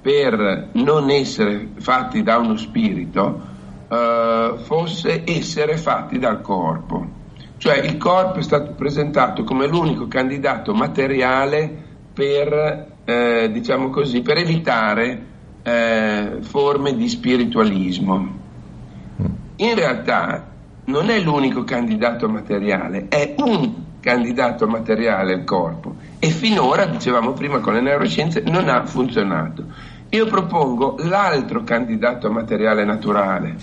per 0.02 0.70
non 0.72 1.12
essere 1.12 1.74
fatti 1.78 2.24
da 2.24 2.38
uno 2.38 2.58
spirito 2.58 3.42
eh, 3.90 4.54
fosse 4.64 5.24
essere 5.24 5.78
fatti 5.78 6.18
dal 6.18 6.42
corpo 6.42 7.19
Cioè 7.60 7.78
il 7.80 7.98
corpo 7.98 8.40
è 8.40 8.42
stato 8.42 8.72
presentato 8.72 9.44
come 9.44 9.68
l'unico 9.68 10.08
candidato 10.08 10.74
materiale 10.74 11.70
per, 12.14 12.96
eh, 13.04 13.50
diciamo 13.52 13.90
così, 13.90 14.22
per 14.22 14.38
evitare 14.38 15.26
eh, 15.62 16.38
forme 16.40 16.96
di 16.96 17.10
spiritualismo. 17.10 18.18
Mm. 18.18 19.26
In 19.58 19.76
realtà 19.76 20.48
non 20.86 21.10
è 21.10 21.20
l'unico 21.20 21.66
candidato 21.66 22.30
materiale, 22.30 23.08
è 23.10 23.36
un 23.40 23.74
candidato 24.00 24.66
materiale 24.66 25.34
il 25.34 25.44
corpo 25.44 25.96
e 26.18 26.30
finora, 26.30 26.86
dicevamo 26.86 27.34
prima 27.34 27.60
con 27.60 27.74
le 27.74 27.82
neuroscienze, 27.82 28.42
non 28.46 28.70
ha 28.70 28.86
funzionato. 28.86 29.66
Io 30.12 30.26
propongo 30.28 30.96
l'altro 31.00 31.66
candidato 31.66 32.32
materiale 32.32 32.86
naturale, 32.86 33.58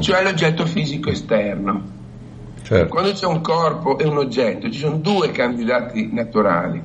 cioè 0.00 0.24
l'oggetto 0.24 0.66
fisico 0.66 1.10
esterno. 1.10 2.02
Certo. 2.64 2.88
Quando 2.88 3.12
c'è 3.12 3.26
un 3.26 3.42
corpo 3.42 3.98
e 3.98 4.06
un 4.06 4.16
oggetto, 4.16 4.70
ci 4.70 4.78
sono 4.78 4.96
due 4.96 5.30
candidati 5.32 6.08
naturali. 6.10 6.82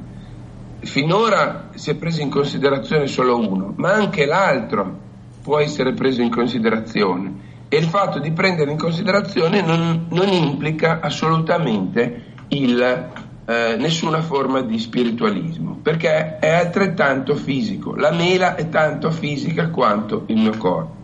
Finora 0.82 1.70
si 1.76 1.92
è 1.92 1.96
preso 1.96 2.22
in 2.22 2.30
considerazione 2.30 3.08
solo 3.08 3.38
uno, 3.38 3.74
ma 3.78 3.94
anche 3.94 4.26
l'altro 4.26 4.98
può 5.42 5.58
essere 5.58 5.94
preso 5.94 6.22
in 6.22 6.32
considerazione. 6.32 7.48
E 7.70 7.78
il 7.78 7.86
fatto 7.86 8.20
di 8.20 8.32
prendere 8.32 8.72
in 8.72 8.78
considerazione 8.78 9.62
non, 9.62 10.08
non 10.10 10.28
implica 10.28 11.00
assolutamente 11.00 12.24
il, 12.50 13.10
eh, 13.46 13.76
nessuna 13.78 14.22
forma 14.22 14.60
di 14.60 14.78
spiritualismo, 14.78 15.80
perché 15.82 16.40
è 16.40 16.50
altrettanto 16.50 17.36
fisico. 17.36 17.96
La 17.96 18.12
mela 18.12 18.56
è 18.56 18.68
tanto 18.68 19.12
fisica 19.12 19.70
quanto 19.70 20.24
il 20.26 20.36
mio 20.36 20.58
corpo. 20.58 20.96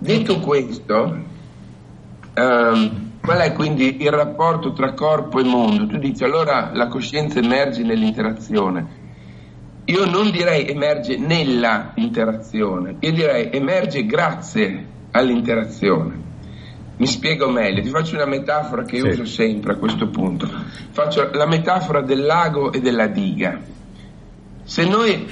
Detto 0.00 0.40
questo, 0.40 1.16
ehm, 2.34 3.10
qual 3.22 3.38
è 3.38 3.52
quindi 3.52 4.02
il 4.02 4.10
rapporto 4.10 4.72
tra 4.72 4.94
corpo 4.94 5.38
e 5.38 5.44
mondo? 5.44 5.86
Tu 5.86 5.96
dici 5.98 6.24
allora 6.24 6.72
la 6.74 6.88
coscienza 6.88 7.38
emerge 7.38 7.82
nell'interazione. 7.84 9.00
Io 9.84 10.04
non 10.04 10.30
direi 10.30 10.68
emerge 10.68 11.16
nella 11.16 11.92
interazione, 11.94 12.96
io 12.98 13.12
direi 13.12 13.50
emerge 13.52 14.04
grazie 14.06 14.86
all'interazione. 15.12 16.20
Mi 16.96 17.06
spiego 17.06 17.48
meglio, 17.48 17.82
ti 17.82 17.88
faccio 17.88 18.16
una 18.16 18.26
metafora 18.26 18.82
che 18.82 18.98
sì. 18.98 19.06
uso 19.06 19.24
sempre 19.24 19.72
a 19.72 19.76
questo 19.76 20.08
punto. 20.08 20.48
Faccio 20.90 21.30
la 21.32 21.46
metafora 21.46 22.00
del 22.00 22.24
lago 22.24 22.72
e 22.72 22.80
della 22.80 23.06
diga. 23.06 23.58
Se 24.64 24.84
noi 24.84 25.26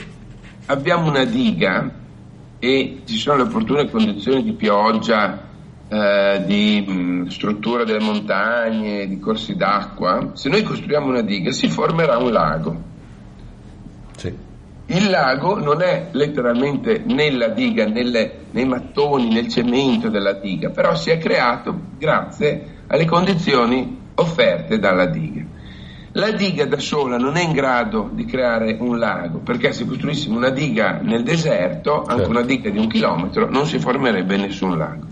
abbiamo 0.67 1.09
una 1.09 1.25
diga 1.25 1.91
e 2.59 3.03
ci 3.05 3.17
sono 3.17 3.39
le 3.39 3.43
opportune 3.45 3.89
condizioni 3.89 4.43
di 4.43 4.53
pioggia, 4.53 5.49
eh, 5.93 6.45
di 6.47 6.85
mh, 6.87 7.27
struttura 7.31 7.83
delle 7.83 7.99
montagne, 7.99 9.09
di 9.09 9.19
corsi 9.19 9.57
d'acqua, 9.57 10.31
se 10.35 10.49
noi 10.49 10.63
costruiamo 10.63 11.09
una 11.09 11.23
diga 11.23 11.51
si 11.51 11.69
formerà 11.69 12.17
un 12.17 12.31
lago. 12.31 12.83
Sì. 14.17 14.33
Il 14.87 15.11
lago 15.11 15.59
non 15.59 15.83
è 15.83 16.09
letteralmente 16.13 17.03
nella 17.05 17.49
diga, 17.49 17.87
nelle, 17.87 18.47
nei 18.53 18.67
mattoni, 18.67 19.33
nel 19.33 19.49
cemento 19.49 20.09
della 20.09 20.35
diga, 20.35 20.71
però 20.71 20.95
si 20.95 21.11
è 21.11 21.19
creato 21.19 21.77
grazie 21.99 22.83
alle 22.87 23.05
condizioni 23.05 23.99
offerte 24.15 24.79
dalla 24.79 25.07
diga. 25.07 25.45
La 26.13 26.31
diga 26.33 26.67
da 26.67 26.79
sola 26.79 27.17
non 27.19 27.37
è 27.37 27.43
in 27.43 27.53
grado 27.53 28.11
di 28.13 28.25
creare 28.25 28.77
un 28.79 28.99
lago, 28.99 29.39
perché 29.39 29.73
se 29.73 29.87
costruissimo 29.87 30.37
una 30.37 30.51
diga 30.51 31.01
nel 31.03 31.23
deserto, 31.23 32.03
anche 32.03 32.15
certo. 32.15 32.31
una 32.31 32.43
diga 32.43 32.71
di 32.71 32.79
un 32.79 32.89
chilometro, 32.89 33.49
non 33.49 33.67
si 33.67 33.79
formerebbe 33.79 34.37
nessun 34.37 34.77
lago. 34.77 35.07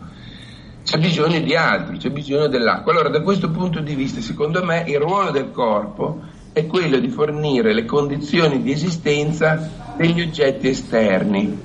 C'è 0.88 0.96
bisogno 0.96 1.38
di 1.40 1.54
altro, 1.54 1.98
c'è 1.98 2.08
bisogno 2.08 2.46
dell'acqua. 2.46 2.92
Allora, 2.92 3.10
da 3.10 3.20
questo 3.20 3.50
punto 3.50 3.80
di 3.80 3.94
vista, 3.94 4.22
secondo 4.22 4.64
me, 4.64 4.84
il 4.86 4.98
ruolo 4.98 5.30
del 5.30 5.50
corpo 5.50 6.22
è 6.50 6.64
quello 6.66 6.98
di 6.98 7.10
fornire 7.10 7.74
le 7.74 7.84
condizioni 7.84 8.62
di 8.62 8.72
esistenza 8.72 9.70
degli 9.98 10.22
oggetti 10.22 10.66
esterni, 10.68 11.60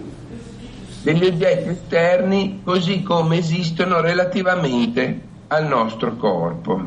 degli 1.03 1.23
oggetti 1.23 1.69
esterni 1.69 2.59
così 2.65 3.01
come 3.01 3.37
esistono 3.37 4.01
relativamente 4.01 5.21
al 5.47 5.67
nostro 5.67 6.17
corpo. 6.17 6.81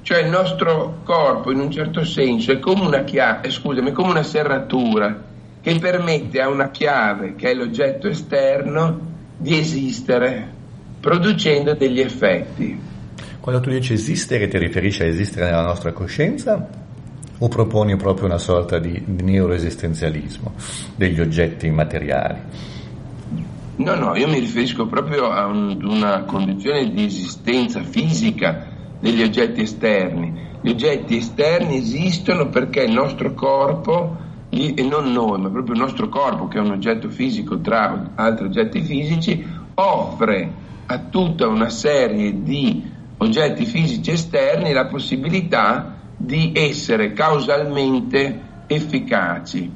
Cioè 0.00 0.22
il 0.22 0.30
nostro 0.30 1.00
corpo 1.04 1.50
in 1.50 1.60
un 1.60 1.70
certo 1.70 2.06
senso 2.06 2.52
è 2.52 2.58
come 2.58 2.86
una 2.86 3.04
chiave, 3.04 3.48
eh, 3.48 3.50
scusami, 3.50 3.92
come 3.92 4.08
una 4.08 4.22
serratura 4.22 5.24
che 5.60 5.78
permette 5.78 6.40
a 6.40 6.48
una 6.48 6.70
chiave, 6.70 7.34
che 7.34 7.50
è 7.50 7.54
l'oggetto 7.54 8.08
esterno, 8.08 9.08
di 9.36 9.58
esistere, 9.58 10.56
producendo 11.00 11.74
degli 11.74 12.00
effetti. 12.00 12.78
Quando 13.40 13.60
tu 13.60 13.70
dici 13.70 13.94
esistere 13.94 14.48
ti 14.48 14.58
riferisci 14.58 15.02
a 15.02 15.06
esistere 15.06 15.46
nella 15.46 15.64
nostra 15.64 15.92
coscienza 15.92 16.68
o 17.38 17.48
proponi 17.48 17.96
proprio 17.96 18.26
una 18.26 18.38
sorta 18.38 18.78
di, 18.78 19.02
neuroesistenzialismo 19.06 20.52
degli 20.94 21.20
oggetti 21.20 21.66
immateriali? 21.66 22.38
No, 23.76 23.94
no, 23.94 24.14
io 24.14 24.28
mi 24.28 24.38
riferisco 24.38 24.86
proprio 24.86 25.30
a 25.30 25.46
un, 25.46 25.82
una 25.82 26.24
condizione 26.24 26.90
di 26.90 27.04
esistenza 27.04 27.82
fisica 27.82 28.66
degli 29.00 29.22
oggetti 29.22 29.62
esterni. 29.62 30.48
Gli 30.60 30.68
oggetti 30.68 31.16
esterni 31.16 31.78
esistono 31.78 32.50
perché 32.50 32.82
il 32.82 32.92
nostro 32.92 33.32
corpo, 33.32 34.18
e 34.50 34.82
non 34.82 35.10
noi, 35.12 35.40
ma 35.40 35.48
proprio 35.48 35.72
il 35.72 35.80
nostro 35.80 36.10
corpo, 36.10 36.46
che 36.46 36.58
è 36.58 36.60
un 36.60 36.72
oggetto 36.72 37.08
fisico 37.08 37.58
tra 37.60 38.10
altri 38.16 38.46
oggetti 38.46 38.82
fisici, 38.82 39.42
offre 39.74 40.68
a 40.92 40.98
tutta 41.08 41.46
una 41.46 41.68
serie 41.68 42.42
di 42.42 42.82
oggetti 43.18 43.64
fisici 43.64 44.10
esterni 44.10 44.72
la 44.72 44.86
possibilità 44.86 45.98
di 46.16 46.50
essere 46.52 47.12
causalmente 47.12 48.64
efficaci. 48.66 49.70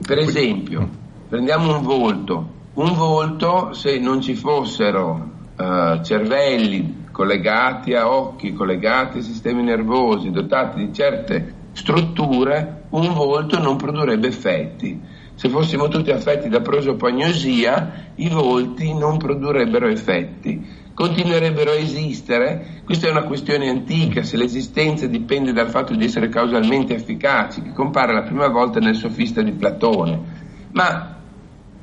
Per 0.00 0.16
esempio, 0.16 0.88
prendiamo 1.28 1.76
un 1.76 1.82
volto. 1.82 2.52
Un 2.74 2.94
volto, 2.94 3.72
se 3.72 3.98
non 3.98 4.20
ci 4.20 4.36
fossero 4.36 5.30
uh, 5.56 6.00
cervelli 6.02 7.06
collegati 7.10 7.94
a 7.94 8.08
occhi, 8.08 8.52
collegati 8.52 9.18
a 9.18 9.22
sistemi 9.22 9.64
nervosi, 9.64 10.30
dotati 10.30 10.86
di 10.86 10.92
certe 10.92 11.54
strutture, 11.72 12.84
un 12.90 13.12
volto 13.12 13.58
non 13.58 13.76
produrrebbe 13.76 14.28
effetti. 14.28 15.00
Se 15.34 15.48
fossimo 15.48 15.88
tutti 15.88 16.10
affetti 16.10 16.48
da 16.48 16.60
prosopagnosia, 16.60 18.12
i 18.16 18.28
volti 18.28 18.94
non 18.94 19.18
produrrebbero 19.18 19.88
effetti 19.88 20.82
continuerebbero 20.94 21.72
a 21.72 21.74
esistere? 21.74 22.82
Questa 22.84 23.08
è 23.08 23.10
una 23.10 23.24
questione 23.24 23.68
antica, 23.68 24.22
se 24.22 24.36
l'esistenza 24.36 25.06
dipende 25.06 25.52
dal 25.52 25.68
fatto 25.68 25.94
di 25.94 26.04
essere 26.04 26.28
causalmente 26.28 26.94
efficaci, 26.94 27.62
che 27.62 27.72
compare 27.72 28.14
la 28.14 28.22
prima 28.22 28.48
volta 28.48 28.78
nel 28.78 28.94
sofista 28.94 29.42
di 29.42 29.52
Platone. 29.52 30.42
Ma 30.72 31.16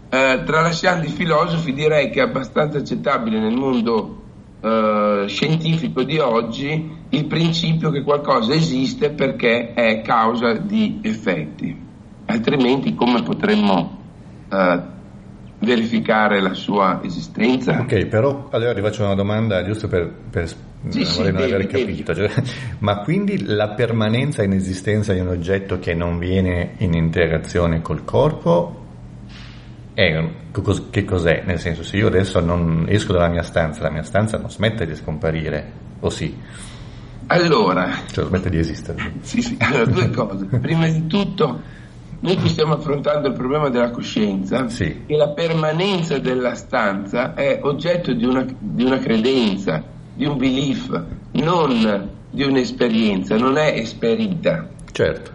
eh, 0.09 0.41
tralasciando 0.45 1.05
i 1.05 1.09
filosofi 1.09 1.73
direi 1.73 2.09
che 2.09 2.19
è 2.19 2.23
abbastanza 2.23 2.77
accettabile 2.77 3.39
nel 3.39 3.55
mondo 3.55 4.21
eh, 4.61 5.25
scientifico 5.27 6.03
di 6.03 6.17
oggi 6.17 6.99
il 7.09 7.25
principio 7.25 7.89
che 7.91 8.03
qualcosa 8.03 8.53
esiste 8.53 9.11
perché 9.11 9.73
è 9.73 10.01
causa 10.01 10.53
di 10.53 10.99
effetti, 11.01 11.89
altrimenti 12.32 12.96
come 12.96 13.22
potremmo 13.24 14.00
eh, 14.50 14.80
verificare 15.60 16.41
la 16.41 16.54
sua 16.54 17.02
esistenza. 17.04 17.80
Ok, 17.80 18.06
però 18.08 18.50
allora 18.52 18.74
ti 18.74 18.82
faccio 18.82 19.04
una 19.04 19.15
domanda 19.15 19.63
giusto 19.63 19.88
per, 19.88 20.12
per 20.30 20.48
sì, 20.89 21.06
sì, 21.06 21.22
non 21.22 21.36
aver 21.36 21.67
capito. 21.67 22.15
Cioè, 22.15 22.30
ma 22.80 23.00
quindi 23.00 23.46
la 23.46 23.70
permanenza 23.70 24.44
in 24.44 24.54
esistenza 24.54 25.13
di 25.13 25.20
un 25.20 25.28
oggetto 25.28 25.80
che 25.80 25.94
non 25.94 26.17
viene 26.17 26.74
in 26.78 26.94
interazione 26.94 27.82
col 27.82 28.04
corpo 28.04 28.80
è, 29.94 30.30
che 30.89 31.06
cos'è? 31.06 31.44
Nel 31.46 31.60
senso, 31.60 31.84
se 31.84 31.98
io 31.98 32.08
adesso 32.08 32.39
non 32.39 32.86
esco 32.88 33.13
dalla 33.13 33.30
mia 33.30 33.44
stanza, 33.44 33.84
la 33.84 33.91
mia 33.91 34.04
stanza 34.04 34.38
non 34.38 34.50
smette 34.50 34.86
di 34.86 34.96
scomparire, 34.96 35.72
o 36.00 36.10
sì? 36.10 36.36
Allora... 37.28 37.89
Cioè 38.12 38.26
smette 38.26 38.50
di 38.50 38.58
esistere. 38.58 39.13
Sì, 39.22 39.41
sì, 39.41 39.56
allora 39.60 39.86
due 39.86 40.10
cose. 40.10 40.46
Prima 40.46 40.88
di 40.88 41.06
tutto 41.08 41.80
noi 42.23 42.36
qui 42.38 42.49
stiamo 42.49 42.75
affrontando 42.75 43.29
il 43.29 43.34
problema 43.34 43.69
della 43.69 43.89
coscienza 43.89 44.69
sì. 44.69 45.05
e 45.07 45.17
la 45.17 45.29
permanenza 45.29 46.19
della 46.19 46.53
stanza 46.53 47.34
è 47.34 47.60
oggetto 47.63 48.13
di 48.13 48.25
una, 48.25 48.45
di 48.60 48.84
una 48.84 48.99
credenza, 48.99 49.84
di 50.13 50.25
un 50.25 50.38
belief, 50.38 51.03
non 51.31 52.10
di 52.29 52.43
un'esperienza, 52.43 53.36
non 53.38 53.57
è 53.57 53.73
esperita. 53.75 54.67
Certo. 54.91 55.31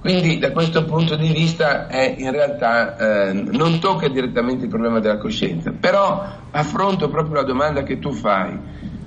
Quindi 0.00 0.38
da 0.38 0.50
questo 0.50 0.84
punto 0.84 1.14
di 1.14 1.32
vista 1.32 1.86
è, 1.86 2.16
in 2.18 2.32
realtà 2.32 3.28
eh, 3.28 3.32
non 3.32 3.78
tocca 3.78 4.08
direttamente 4.08 4.64
il 4.64 4.70
problema 4.70 4.98
della 4.98 5.18
coscienza, 5.18 5.70
però 5.70 6.24
affronto 6.50 7.08
proprio 7.08 7.36
la 7.36 7.42
domanda 7.44 7.84
che 7.84 8.00
tu 8.00 8.10
fai. 8.12 8.58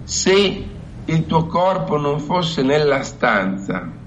Se 0.04 0.66
il 1.04 1.26
tuo 1.26 1.46
corpo 1.48 1.98
non 1.98 2.20
fosse 2.20 2.62
nella 2.62 3.04
stanza, 3.04 3.99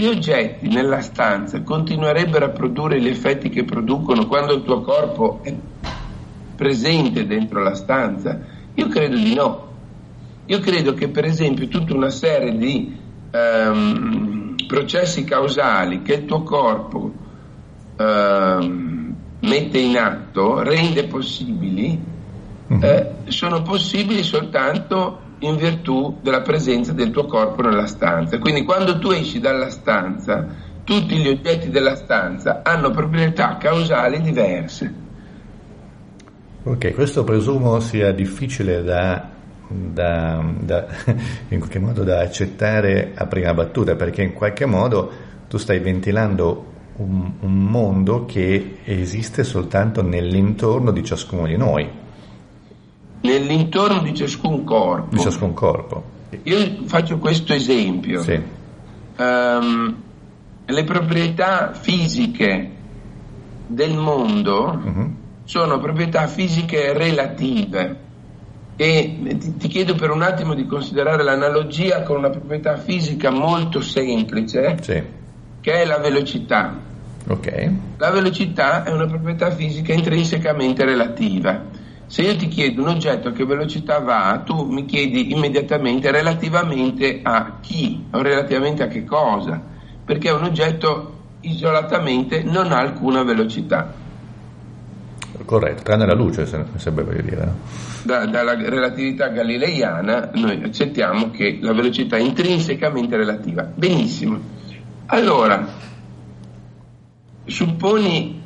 gli 0.00 0.06
oggetti 0.06 0.66
nella 0.68 1.02
stanza 1.02 1.60
continuerebbero 1.62 2.46
a 2.46 2.48
produrre 2.48 2.98
gli 2.98 3.08
effetti 3.08 3.50
che 3.50 3.64
producono 3.64 4.26
quando 4.26 4.54
il 4.54 4.62
tuo 4.62 4.80
corpo 4.80 5.40
è 5.42 5.54
presente 6.56 7.26
dentro 7.26 7.62
la 7.62 7.74
stanza? 7.74 8.40
Io 8.74 8.88
credo 8.88 9.16
di 9.16 9.34
no. 9.34 9.68
Io 10.46 10.58
credo 10.60 10.94
che 10.94 11.08
per 11.08 11.26
esempio 11.26 11.68
tutta 11.68 11.94
una 11.94 12.08
serie 12.08 12.56
di 12.56 12.96
ehm, 13.30 14.54
processi 14.66 15.22
causali 15.24 16.00
che 16.00 16.14
il 16.14 16.24
tuo 16.24 16.42
corpo 16.44 17.12
ehm, 17.96 19.14
mette 19.40 19.78
in 19.78 19.98
atto, 19.98 20.62
rende 20.62 21.04
possibili, 21.04 22.00
uh-huh. 22.68 22.80
eh, 22.82 23.12
sono 23.28 23.60
possibili 23.60 24.22
soltanto 24.22 25.28
in 25.40 25.56
virtù 25.56 26.18
della 26.22 26.42
presenza 26.42 26.92
del 26.92 27.10
tuo 27.10 27.26
corpo 27.26 27.62
nella 27.62 27.86
stanza. 27.86 28.38
Quindi 28.38 28.64
quando 28.64 28.98
tu 28.98 29.10
esci 29.10 29.40
dalla 29.40 29.70
stanza, 29.70 30.46
tutti 30.84 31.16
gli 31.16 31.28
oggetti 31.28 31.70
della 31.70 31.96
stanza 31.96 32.62
hanno 32.62 32.90
proprietà 32.90 33.56
causali 33.58 34.20
diverse. 34.20 34.94
Ok, 36.62 36.94
questo 36.94 37.24
presumo 37.24 37.80
sia 37.80 38.12
difficile 38.12 38.82
da 38.82 39.38
da, 39.70 40.44
da, 40.58 40.86
in 41.48 41.58
qualche 41.58 41.78
modo 41.78 42.02
da 42.02 42.20
accettare 42.20 43.12
a 43.14 43.26
prima 43.26 43.54
battuta, 43.54 43.94
perché 43.94 44.22
in 44.22 44.32
qualche 44.32 44.66
modo 44.66 45.10
tu 45.48 45.56
stai 45.58 45.78
ventilando 45.78 46.66
un, 46.96 47.32
un 47.40 47.58
mondo 47.64 48.26
che 48.26 48.78
esiste 48.84 49.44
soltanto 49.44 50.02
nell'intorno 50.02 50.90
di 50.90 51.04
ciascuno 51.04 51.46
di 51.46 51.56
noi. 51.56 51.88
Nell'intorno 53.22 54.02
di 54.02 54.14
ciascun 54.14 54.64
corpo. 54.64 55.14
Di 55.14 55.20
ciascun 55.20 55.52
corpo. 55.52 56.02
Io 56.44 56.84
faccio 56.84 57.18
questo 57.18 57.52
esempio. 57.52 58.22
Sì. 58.22 58.40
Um, 59.16 59.96
le 60.64 60.84
proprietà 60.84 61.72
fisiche 61.72 62.70
del 63.66 63.96
mondo 63.96 64.80
uh-huh. 64.82 65.14
sono 65.44 65.78
proprietà 65.78 66.26
fisiche 66.26 66.92
relative 66.92 68.08
e 68.76 69.36
ti, 69.38 69.56
ti, 69.58 69.68
chiedo 69.68 69.94
per 69.94 70.10
un 70.10 70.22
attimo 70.22 70.54
di 70.54 70.64
considerare 70.64 71.22
l'analogia 71.22 72.02
con 72.02 72.16
una 72.16 72.30
proprietà 72.30 72.78
fisica 72.78 73.30
molto 73.30 73.82
semplice, 73.82 74.78
sì. 74.80 75.02
che 75.60 75.72
è 75.72 75.84
la 75.84 75.98
velocità. 75.98 76.74
Okay. 77.26 77.76
La 77.98 78.10
velocità 78.10 78.84
è 78.84 78.90
una 78.90 79.04
proprietà 79.04 79.50
fisica 79.50 79.92
intrinsecamente 79.92 80.82
relativa. 80.86 81.62
Se 82.10 82.22
io 82.22 82.34
ti 82.34 82.48
chiedo 82.48 82.82
un 82.82 82.88
oggetto 82.88 83.28
a 83.28 83.30
che 83.30 83.44
velocità 83.44 84.00
va, 84.00 84.42
tu 84.44 84.64
mi 84.64 84.84
chiedi 84.84 85.30
immediatamente 85.30 86.10
relativamente 86.10 87.20
a 87.22 87.58
chi 87.60 88.04
o 88.10 88.20
relativamente 88.20 88.82
a 88.82 88.88
che 88.88 89.04
cosa, 89.04 89.62
perché 90.04 90.30
un 90.30 90.42
oggetto 90.42 91.18
isolatamente 91.42 92.42
non 92.42 92.72
ha 92.72 92.78
alcuna 92.78 93.22
velocità. 93.22 93.94
Corretto, 95.44 95.84
tranne 95.84 96.04
la 96.04 96.14
luce, 96.14 96.46
se, 96.46 96.64
se 96.74 96.90
voglio 96.90 97.22
dire. 97.22 97.54
Da, 98.02 98.26
dalla 98.26 98.54
relatività 98.54 99.28
galileiana 99.28 100.30
noi 100.34 100.64
accettiamo 100.64 101.30
che 101.30 101.60
la 101.62 101.72
velocità 101.72 102.16
è 102.16 102.20
intrinsecamente 102.22 103.16
relativa. 103.16 103.62
Benissimo. 103.72 104.36
Allora, 105.06 105.64
supponi 107.44 108.39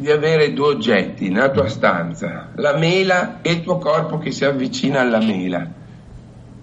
di 0.00 0.10
avere 0.10 0.54
due 0.54 0.68
oggetti 0.68 1.28
nella 1.28 1.50
tua 1.50 1.68
stanza, 1.68 2.48
la 2.54 2.76
mela 2.78 3.42
e 3.42 3.52
il 3.52 3.62
tuo 3.62 3.76
corpo 3.76 4.16
che 4.16 4.30
si 4.30 4.46
avvicina 4.46 5.00
alla 5.00 5.18
mela. 5.18 5.78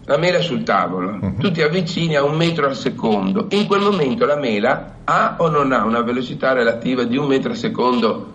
La 0.06 0.18
mela 0.18 0.40
è 0.40 0.42
sul 0.42 0.64
tavolo, 0.64 1.20
uh-huh. 1.22 1.38
tu 1.38 1.52
ti 1.52 1.62
avvicini 1.62 2.16
a 2.16 2.24
un 2.24 2.36
metro 2.36 2.66
al 2.66 2.76
secondo, 2.76 3.46
in 3.52 3.68
quel 3.68 3.82
momento 3.82 4.26
la 4.26 4.38
mela 4.38 4.96
ha 5.04 5.36
o 5.38 5.50
non 5.50 5.72
ha 5.72 5.84
una 5.84 6.02
velocità 6.02 6.54
relativa 6.54 7.04
di 7.04 7.16
un 7.16 7.28
metro 7.28 7.52
al 7.52 7.58
secondo 7.58 8.34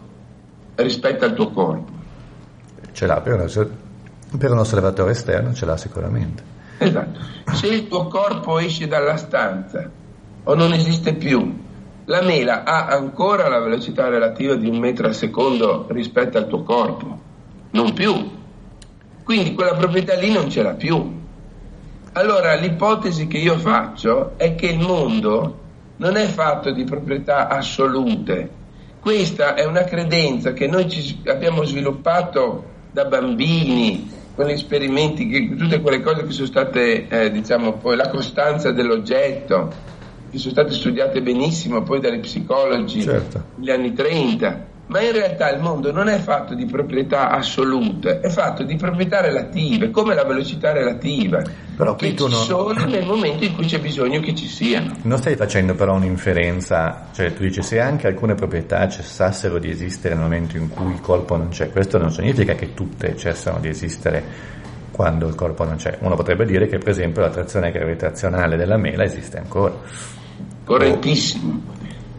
rispetto 0.77 1.25
al 1.25 1.35
tuo 1.35 1.51
corpo. 1.51 1.91
Ce 2.93 3.07
l'ha 3.07 3.21
per, 3.21 3.51
per 4.38 4.51
un 4.53 4.59
osservatore 4.59 5.11
esterno, 5.11 5.53
ce 5.53 5.67
l'ha 5.67 5.77
sicuramente. 5.77 6.45
Esatto. 6.79 7.19
Se 7.55 7.67
il 7.67 7.88
tuo 7.88 8.07
corpo 8.07 8.59
esce 8.61 8.87
dalla 8.87 9.17
stanza 9.17 9.91
o 10.45 10.55
non 10.55 10.73
esiste 10.73 11.15
più, 11.15 11.59
la 12.07 12.23
mela 12.23 12.65
ha 12.65 12.87
ancora 12.87 13.49
la 13.49 13.61
velocità 13.61 14.09
relativa 14.09 14.55
di 14.55 14.69
un 14.69 14.79
metro 14.79 15.07
al 15.07 15.15
secondo 15.15 15.87
rispetto 15.91 16.38
al 16.38 16.49
tuo 16.49 16.62
corpo, 16.62 17.21
non 17.71 17.93
più. 17.93 18.31
Quindi 19.23 19.55
quella 19.55 19.75
proprietà 19.75 20.15
lì 20.15 20.33
non 20.33 20.51
ce 20.51 20.62
l'ha 20.62 20.75
più. 20.75 21.21
Allora 22.15 22.55
l'ipotesi 22.55 23.27
che 23.27 23.38
io 23.38 23.57
faccio 23.57 24.33
è 24.37 24.55
che 24.55 24.67
il 24.67 24.81
mondo 24.81 25.61
non 25.97 26.17
è 26.17 26.27
fatto 26.27 26.73
di 26.73 26.85
proprietà 26.85 27.49
assolute, 27.49 28.61
questa 29.01 29.55
è 29.55 29.65
una 29.65 29.83
credenza 29.83 30.53
che 30.53 30.69
noi 30.69 30.87
abbiamo 31.27 31.65
sviluppato 31.65 32.65
da 32.93 33.05
bambini, 33.05 34.09
con 34.35 34.47
gli 34.47 34.53
esperimenti, 34.53 35.57
tutte 35.57 35.81
quelle 35.81 36.01
cose 36.01 36.25
che 36.25 36.31
sono 36.31 36.47
state, 36.47 37.09
eh, 37.09 37.31
diciamo, 37.31 37.73
poi 37.73 37.97
la 37.97 38.09
costanza 38.09 38.71
dell'oggetto, 38.71 39.73
che 40.33 40.38
sono 40.38 40.53
state 40.53 40.73
studiate 40.73 41.21
benissimo 41.21 41.83
poi 41.83 42.01
dagli 42.01 42.21
psicologi 42.21 43.03
certo. 43.03 43.45
negli 43.57 43.71
anni 43.71 43.92
30 43.92 44.71
ma 44.87 45.01
in 45.01 45.12
realtà 45.12 45.51
il 45.51 45.61
mondo 45.61 45.90
non 45.90 46.09
è 46.09 46.18
fatto 46.18 46.55
di 46.55 46.66
proprietà 46.66 47.31
assolute, 47.31 48.21
è 48.21 48.29
fatto 48.29 48.62
di 48.62 48.77
proprietà 48.77 49.23
relative, 49.23 49.90
come 49.90 50.14
la 50.14 50.25
velocità 50.25 50.73
relativa, 50.73 51.42
però 51.75 51.95
che 51.95 52.14
ci 52.14 52.29
non... 52.29 52.31
sono 52.31 52.85
nel 52.85 53.07
momento 53.07 53.45
in 53.45 53.55
cui 53.55 53.64
c'è 53.64 53.81
bisogno 53.81 54.21
che 54.21 54.35
ci 54.35 54.47
siano. 54.47 54.95
Non 55.03 55.16
stai 55.16 55.35
facendo 55.35 55.75
però 55.75 55.95
un'inferenza, 55.95 57.07
cioè 57.14 57.33
tu 57.33 57.42
dici 57.42 57.62
se 57.62 57.81
anche 57.81 58.07
alcune 58.07 58.35
proprietà 58.35 58.87
cessassero 58.88 59.59
di 59.59 59.71
esistere 59.71 60.14
nel 60.14 60.25
momento 60.25 60.59
in 60.59 60.68
cui 60.68 60.92
il 60.92 61.01
corpo 61.01 61.37
non 61.37 61.49
c'è, 61.49 61.71
questo 61.71 61.97
non 61.97 62.11
significa 62.11 62.55
che 62.55 62.75
tutte 62.75 63.16
cessano 63.16 63.61
di 63.61 63.68
esistere 63.68 64.51
quando 64.90 65.27
il 65.27 65.35
corpo 65.35 65.64
non 65.64 65.77
c'è. 65.77 65.97
Uno 66.01 66.14
potrebbe 66.16 66.45
dire 66.45 66.66
che 66.66 66.77
per 66.77 66.90
esempio 66.90 67.23
l'attrazione 67.23 67.71
gravitazionale 67.71 68.57
della 68.57 68.77
mela 68.77 69.05
esiste 69.05 69.38
ancora. 69.38 69.73
Correttissimo, 70.72 71.61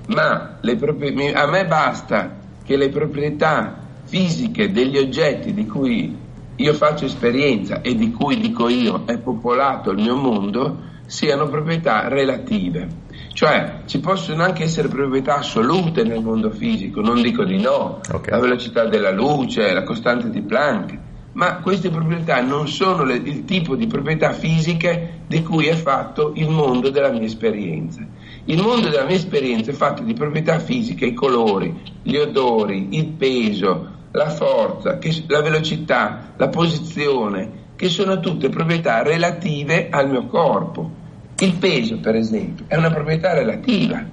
ma 0.09 0.59
proprie... 0.77 1.33
a 1.33 1.47
me 1.47 1.65
basta 1.65 2.37
che 2.63 2.77
le 2.77 2.89
proprietà 2.89 3.79
fisiche 4.03 4.71
degli 4.71 4.95
oggetti 4.95 5.55
di 5.55 5.65
cui 5.65 6.15
io 6.55 6.73
faccio 6.73 7.05
esperienza 7.05 7.81
e 7.81 7.95
di 7.95 8.11
cui 8.11 8.39
dico 8.39 8.69
io 8.69 9.05
è 9.05 9.17
popolato 9.17 9.89
il 9.89 10.03
mio 10.03 10.15
mondo 10.15 10.77
siano 11.07 11.47
proprietà 11.47 12.07
relative. 12.09 13.01
Cioè 13.33 13.81
ci 13.85 13.99
possono 13.99 14.43
anche 14.43 14.65
essere 14.65 14.87
proprietà 14.87 15.37
assolute 15.37 16.03
nel 16.03 16.21
mondo 16.21 16.51
fisico, 16.51 17.01
non 17.01 17.23
dico 17.23 17.43
di 17.43 17.59
no, 17.59 18.01
okay. 18.07 18.29
la 18.29 18.39
velocità 18.39 18.85
della 18.85 19.11
luce, 19.11 19.73
la 19.73 19.81
costante 19.81 20.29
di 20.29 20.43
Planck, 20.43 20.99
ma 21.33 21.57
queste 21.57 21.89
proprietà 21.89 22.41
non 22.41 22.67
sono 22.67 23.03
le, 23.03 23.15
il 23.15 23.45
tipo 23.45 23.75
di 23.75 23.87
proprietà 23.87 24.31
fisiche 24.31 25.21
di 25.25 25.41
cui 25.41 25.65
è 25.65 25.73
fatto 25.73 26.33
il 26.35 26.49
mondo 26.49 26.91
della 26.91 27.09
mia 27.09 27.23
esperienza. 27.23 28.05
Il 28.45 28.61
mondo 28.61 28.89
della 28.89 29.05
mia 29.05 29.15
esperienza 29.15 29.71
è 29.71 29.73
fatto 29.73 30.03
di 30.03 30.13
proprietà 30.13 30.59
fisiche, 30.59 31.05
i 31.05 31.13
colori, 31.13 31.81
gli 32.01 32.17
odori, 32.17 32.89
il 32.91 33.07
peso, 33.07 33.91
la 34.11 34.29
forza, 34.29 34.97
che, 34.97 35.23
la 35.27 35.41
velocità, 35.41 36.33
la 36.35 36.49
posizione, 36.49 37.61
che 37.75 37.87
sono 37.87 38.19
tutte 38.19 38.49
proprietà 38.49 39.01
relative 39.01 39.87
al 39.89 40.09
mio 40.09 40.27
corpo. 40.27 41.01
Il 41.39 41.53
peso, 41.55 41.99
per 41.99 42.15
esempio, 42.15 42.65
è 42.67 42.75
una 42.75 42.91
proprietà 42.91 43.33
relativa. 43.33 44.03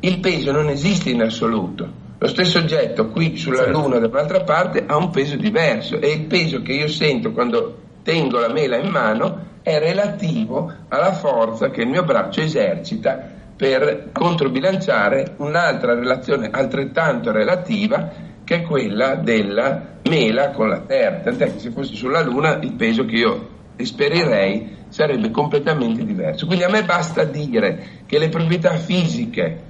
Il 0.00 0.20
peso 0.20 0.52
non 0.52 0.68
esiste 0.68 1.10
in 1.10 1.22
assoluto. 1.22 1.98
Lo 2.16 2.28
stesso 2.28 2.58
oggetto 2.58 3.08
qui 3.08 3.36
sulla 3.36 3.64
certo. 3.64 3.80
Luna 3.80 3.98
da 3.98 4.06
un'altra 4.06 4.42
parte 4.44 4.84
ha 4.86 4.96
un 4.96 5.10
peso 5.10 5.36
diverso 5.36 6.00
e 6.00 6.12
il 6.12 6.26
peso 6.26 6.62
che 6.62 6.74
io 6.74 6.86
sento 6.86 7.32
quando 7.32 7.76
tengo 8.02 8.38
la 8.38 8.52
mela 8.52 8.76
in 8.76 8.88
mano 8.88 9.48
è 9.62 9.78
relativo 9.78 10.72
alla 10.88 11.12
forza 11.12 11.70
che 11.70 11.82
il 11.82 11.88
mio 11.88 12.04
braccio 12.04 12.40
esercita 12.40 13.38
per 13.56 14.08
controbilanciare 14.12 15.34
un'altra 15.36 15.94
relazione 15.94 16.48
altrettanto 16.50 17.30
relativa 17.30 18.28
che 18.42 18.56
è 18.56 18.62
quella 18.62 19.16
della 19.16 19.98
mela 20.08 20.50
con 20.50 20.68
la 20.68 20.80
Terra, 20.80 21.20
tant'è 21.20 21.52
che 21.52 21.58
se 21.58 21.70
fossi 21.70 21.94
sulla 21.94 22.22
Luna 22.22 22.58
il 22.62 22.72
peso 22.72 23.04
che 23.04 23.16
io 23.16 23.48
esperirei 23.76 24.78
sarebbe 24.88 25.30
completamente 25.30 26.04
diverso. 26.04 26.46
Quindi 26.46 26.64
a 26.64 26.68
me 26.68 26.82
basta 26.84 27.24
dire 27.24 28.02
che 28.06 28.18
le 28.18 28.28
proprietà 28.28 28.76
fisiche 28.76 29.68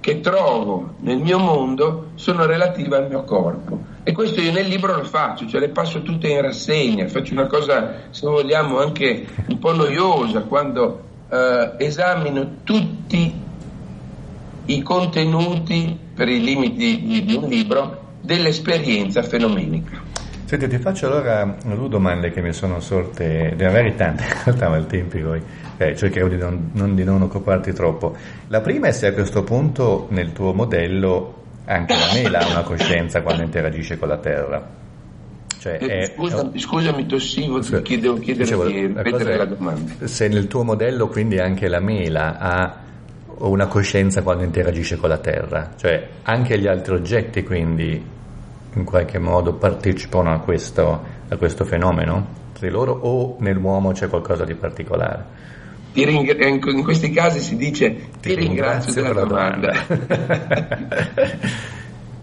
che 0.00 0.20
trovo 0.20 0.94
nel 1.00 1.18
mio 1.18 1.38
mondo 1.38 2.10
sono 2.14 2.46
relative 2.46 2.96
al 2.96 3.08
mio 3.08 3.24
corpo. 3.24 3.94
E 4.08 4.12
questo 4.12 4.40
io 4.40 4.52
nel 4.52 4.68
libro 4.68 4.94
lo 4.94 5.02
faccio, 5.02 5.48
cioè 5.48 5.58
le 5.58 5.70
passo 5.70 6.00
tutte 6.02 6.28
in 6.28 6.40
rassegna, 6.40 7.08
faccio 7.08 7.32
una 7.32 7.48
cosa, 7.48 8.02
se 8.10 8.24
vogliamo, 8.24 8.78
anche 8.78 9.26
un 9.48 9.58
po' 9.58 9.74
noiosa 9.74 10.42
quando 10.42 11.02
eh, 11.28 11.72
esamino 11.78 12.58
tutti 12.62 13.34
i 14.66 14.82
contenuti, 14.82 15.98
per 16.14 16.28
i 16.28 16.40
limiti 16.40 17.04
di, 17.04 17.24
di 17.24 17.34
un 17.34 17.48
libro, 17.48 18.12
dell'esperienza 18.20 19.24
fenomenica. 19.24 20.00
Senti, 20.44 20.68
ti 20.68 20.78
faccio 20.78 21.08
allora 21.08 21.56
due 21.64 21.88
domande 21.88 22.30
che 22.30 22.40
mi 22.40 22.52
sono 22.52 22.78
sorte, 22.78 23.56
ne 23.58 23.66
avevi 23.66 23.96
tante 23.96 24.22
in 24.22 24.34
realtà, 24.44 24.68
ma 24.68 24.76
il 24.76 24.86
tempo 24.86 25.18
poi 25.18 25.42
eh, 25.78 25.96
cercherò 25.96 26.28
di 26.28 26.36
non, 26.36 26.70
non, 26.74 26.94
di 26.94 27.02
non 27.02 27.22
occuparti 27.22 27.72
troppo. 27.72 28.14
La 28.46 28.60
prima 28.60 28.86
è 28.86 28.92
se 28.92 29.08
a 29.08 29.12
questo 29.12 29.42
punto 29.42 30.06
nel 30.10 30.30
tuo 30.32 30.52
modello 30.52 31.42
anche 31.66 31.94
la 31.94 32.12
mela 32.14 32.38
ha 32.40 32.50
una 32.50 32.62
coscienza 32.62 33.22
quando 33.22 33.42
interagisce 33.42 33.98
con 33.98 34.08
la 34.08 34.18
Terra. 34.18 34.84
Cioè 35.58 35.78
è, 35.78 36.12
scusami, 36.14 36.52
è... 36.52 36.58
scusami, 36.58 37.06
tossivo, 37.06 37.60
ti 37.60 37.98
devo 37.98 38.18
chiedere 38.18 38.44
dicevo, 38.44 38.64
di 38.66 38.86
ripetere 38.86 39.36
la, 39.36 39.36
la 39.36 39.44
domanda. 39.44 40.06
Se 40.06 40.28
nel 40.28 40.46
tuo 40.46 40.62
modello 40.62 41.08
quindi 41.08 41.38
anche 41.38 41.68
la 41.68 41.80
mela 41.80 42.38
ha 42.38 42.76
una 43.38 43.66
coscienza 43.66 44.22
quando 44.22 44.44
interagisce 44.44 44.96
con 44.96 45.08
la 45.08 45.18
Terra, 45.18 45.72
cioè 45.76 46.08
anche 46.22 46.58
gli 46.58 46.66
altri 46.66 46.94
oggetti 46.94 47.42
quindi 47.42 48.14
in 48.72 48.84
qualche 48.84 49.18
modo 49.18 49.54
partecipano 49.54 50.32
a 50.32 50.38
questo, 50.38 51.04
a 51.28 51.36
questo 51.36 51.64
fenomeno 51.64 52.44
tra 52.52 52.70
loro 52.70 52.92
o 52.92 53.36
nell'uomo 53.40 53.92
c'è 53.92 54.08
qualcosa 54.08 54.44
di 54.44 54.54
particolare? 54.54 55.24
In 56.02 56.82
questi 56.82 57.10
casi 57.10 57.40
si 57.40 57.56
dice 57.56 57.94
ti, 58.20 58.28
ti 58.28 58.34
ringrazio, 58.34 58.92
ringrazio 58.94 59.02
della 59.02 59.24
domanda. 59.24 59.72
domanda. 59.88 61.08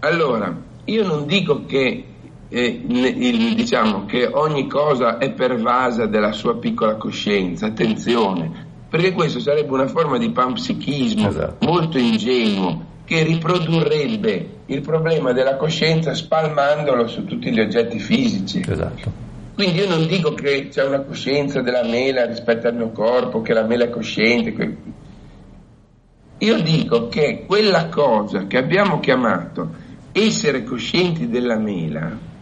allora, 0.00 0.56
io 0.84 1.06
non 1.06 1.26
dico 1.26 1.64
che, 1.66 2.04
eh, 2.48 2.82
il, 2.86 3.54
diciamo, 3.54 4.04
che 4.06 4.26
ogni 4.30 4.68
cosa 4.68 5.18
è 5.18 5.32
pervasa 5.32 6.06
della 6.06 6.32
sua 6.32 6.56
piccola 6.56 6.96
coscienza, 6.96 7.66
attenzione, 7.66 8.66
perché 8.88 9.12
questo 9.12 9.40
sarebbe 9.40 9.72
una 9.72 9.88
forma 9.88 10.18
di 10.18 10.30
panpsichismo 10.30 11.28
esatto. 11.28 11.66
molto 11.66 11.98
ingenuo 11.98 12.92
che 13.04 13.22
riprodurrebbe 13.22 14.48
il 14.66 14.80
problema 14.80 15.32
della 15.32 15.56
coscienza 15.56 16.14
spalmandolo 16.14 17.06
su 17.06 17.24
tutti 17.24 17.50
gli 17.50 17.60
oggetti 17.60 17.98
fisici. 17.98 18.64
Esatto. 18.66 19.32
Quindi 19.54 19.78
io 19.78 19.88
non 19.88 20.06
dico 20.06 20.34
che 20.34 20.68
c'è 20.68 20.84
una 20.84 21.02
coscienza 21.02 21.60
della 21.60 21.84
mela 21.84 22.26
rispetto 22.26 22.66
al 22.66 22.74
mio 22.74 22.90
corpo, 22.90 23.40
che 23.40 23.52
la 23.52 23.62
mela 23.62 23.84
è 23.84 23.90
cosciente. 23.90 24.76
Io 26.38 26.60
dico 26.60 27.06
che 27.06 27.44
quella 27.46 27.88
cosa 27.88 28.46
che 28.48 28.58
abbiamo 28.58 28.98
chiamato 28.98 29.70
essere 30.10 30.64
coscienti 30.64 31.28
della 31.28 31.56
mela, 31.56 32.32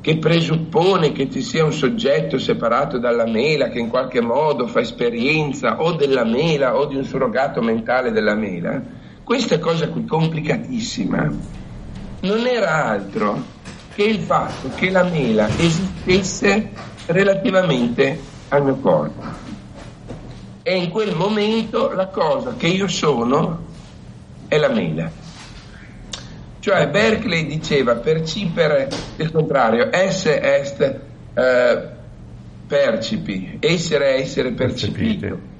che 0.00 0.18
presuppone 0.18 1.12
che 1.12 1.30
ci 1.30 1.42
sia 1.42 1.64
un 1.64 1.72
soggetto 1.72 2.38
separato 2.38 2.98
dalla 2.98 3.26
mela 3.26 3.68
che 3.68 3.78
in 3.78 3.88
qualche 3.88 4.20
modo 4.20 4.66
fa 4.66 4.80
esperienza 4.80 5.80
o 5.80 5.92
della 5.92 6.24
mela 6.24 6.76
o 6.76 6.86
di 6.86 6.96
un 6.96 7.04
surrogato 7.04 7.62
mentale 7.62 8.10
della 8.10 8.34
mela, 8.34 8.82
questa 9.22 9.60
cosa 9.60 9.88
qui 9.88 10.04
complicatissima 10.04 11.30
non 12.22 12.46
era 12.46 12.84
altro 12.86 13.60
che 13.94 14.04
il 14.04 14.20
fatto 14.20 14.70
che 14.74 14.90
la 14.90 15.04
mela 15.04 15.48
esistesse 15.58 16.70
relativamente 17.06 18.18
al 18.48 18.64
mio 18.64 18.76
corpo. 18.76 19.22
E 20.62 20.76
in 20.76 20.90
quel 20.90 21.14
momento 21.14 21.92
la 21.92 22.06
cosa 22.06 22.54
che 22.56 22.68
io 22.68 22.88
sono 22.88 23.64
è 24.48 24.56
la 24.58 24.68
mela. 24.68 25.10
Cioè 26.60 26.88
Berkeley 26.88 27.46
diceva 27.46 27.96
percipere 27.96 28.88
il 29.16 29.32
contrario, 29.32 29.88
esse 29.90 30.40
est 30.40 31.00
eh, 31.34 31.82
percipi, 32.66 33.56
essere 33.58 34.20
essere 34.20 34.52
percepito. 34.52 35.50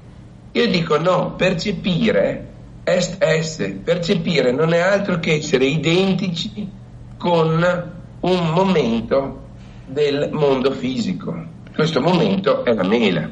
Io 0.53 0.67
dico 0.67 0.97
no, 0.97 1.33
percepire 1.35 2.47
est 2.83 3.21
esse, 3.21 3.71
percepire 3.83 4.51
non 4.51 4.73
è 4.73 4.79
altro 4.79 5.19
che 5.19 5.33
essere 5.33 5.65
identici 5.65 6.69
con 7.17 8.01
un 8.23 8.51
momento 8.51 9.41
del 9.85 10.29
mondo 10.31 10.71
fisico. 10.71 11.35
Questo 11.75 11.99
momento 11.99 12.63
è 12.63 12.73
la 12.73 12.83
mela. 12.83 13.27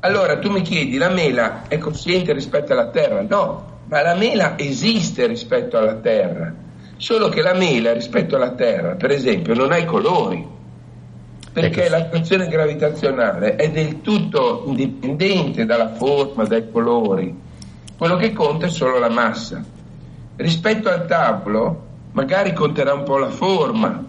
Allora 0.00 0.38
tu 0.38 0.50
mi 0.50 0.60
chiedi, 0.62 0.98
la 0.98 1.08
mela 1.08 1.62
è 1.68 1.78
cosciente 1.78 2.32
rispetto 2.32 2.72
alla 2.72 2.88
Terra? 2.88 3.22
No, 3.22 3.80
ma 3.86 4.02
la 4.02 4.14
mela 4.14 4.58
esiste 4.58 5.26
rispetto 5.26 5.78
alla 5.78 5.94
Terra, 5.94 6.52
solo 6.96 7.28
che 7.28 7.40
la 7.40 7.54
mela 7.54 7.92
rispetto 7.92 8.36
alla 8.36 8.50
Terra, 8.50 8.96
per 8.96 9.10
esempio, 9.12 9.54
non 9.54 9.72
ha 9.72 9.78
i 9.78 9.86
colori, 9.86 10.46
perché 11.50 11.88
l'attrazione 11.88 12.48
gravitazionale 12.48 13.56
è 13.56 13.70
del 13.70 14.02
tutto 14.02 14.64
indipendente 14.66 15.64
dalla 15.64 15.94
forma, 15.94 16.44
dai 16.44 16.70
colori, 16.70 17.34
quello 17.96 18.16
che 18.16 18.32
conta 18.32 18.66
è 18.66 18.70
solo 18.70 18.98
la 18.98 19.10
massa. 19.10 19.64
Rispetto 20.36 20.90
al 20.90 21.06
tavolo, 21.06 21.90
magari 22.12 22.52
conterà 22.52 22.92
un 22.94 23.04
po' 23.04 23.18
la 23.18 23.30
forma, 23.30 24.04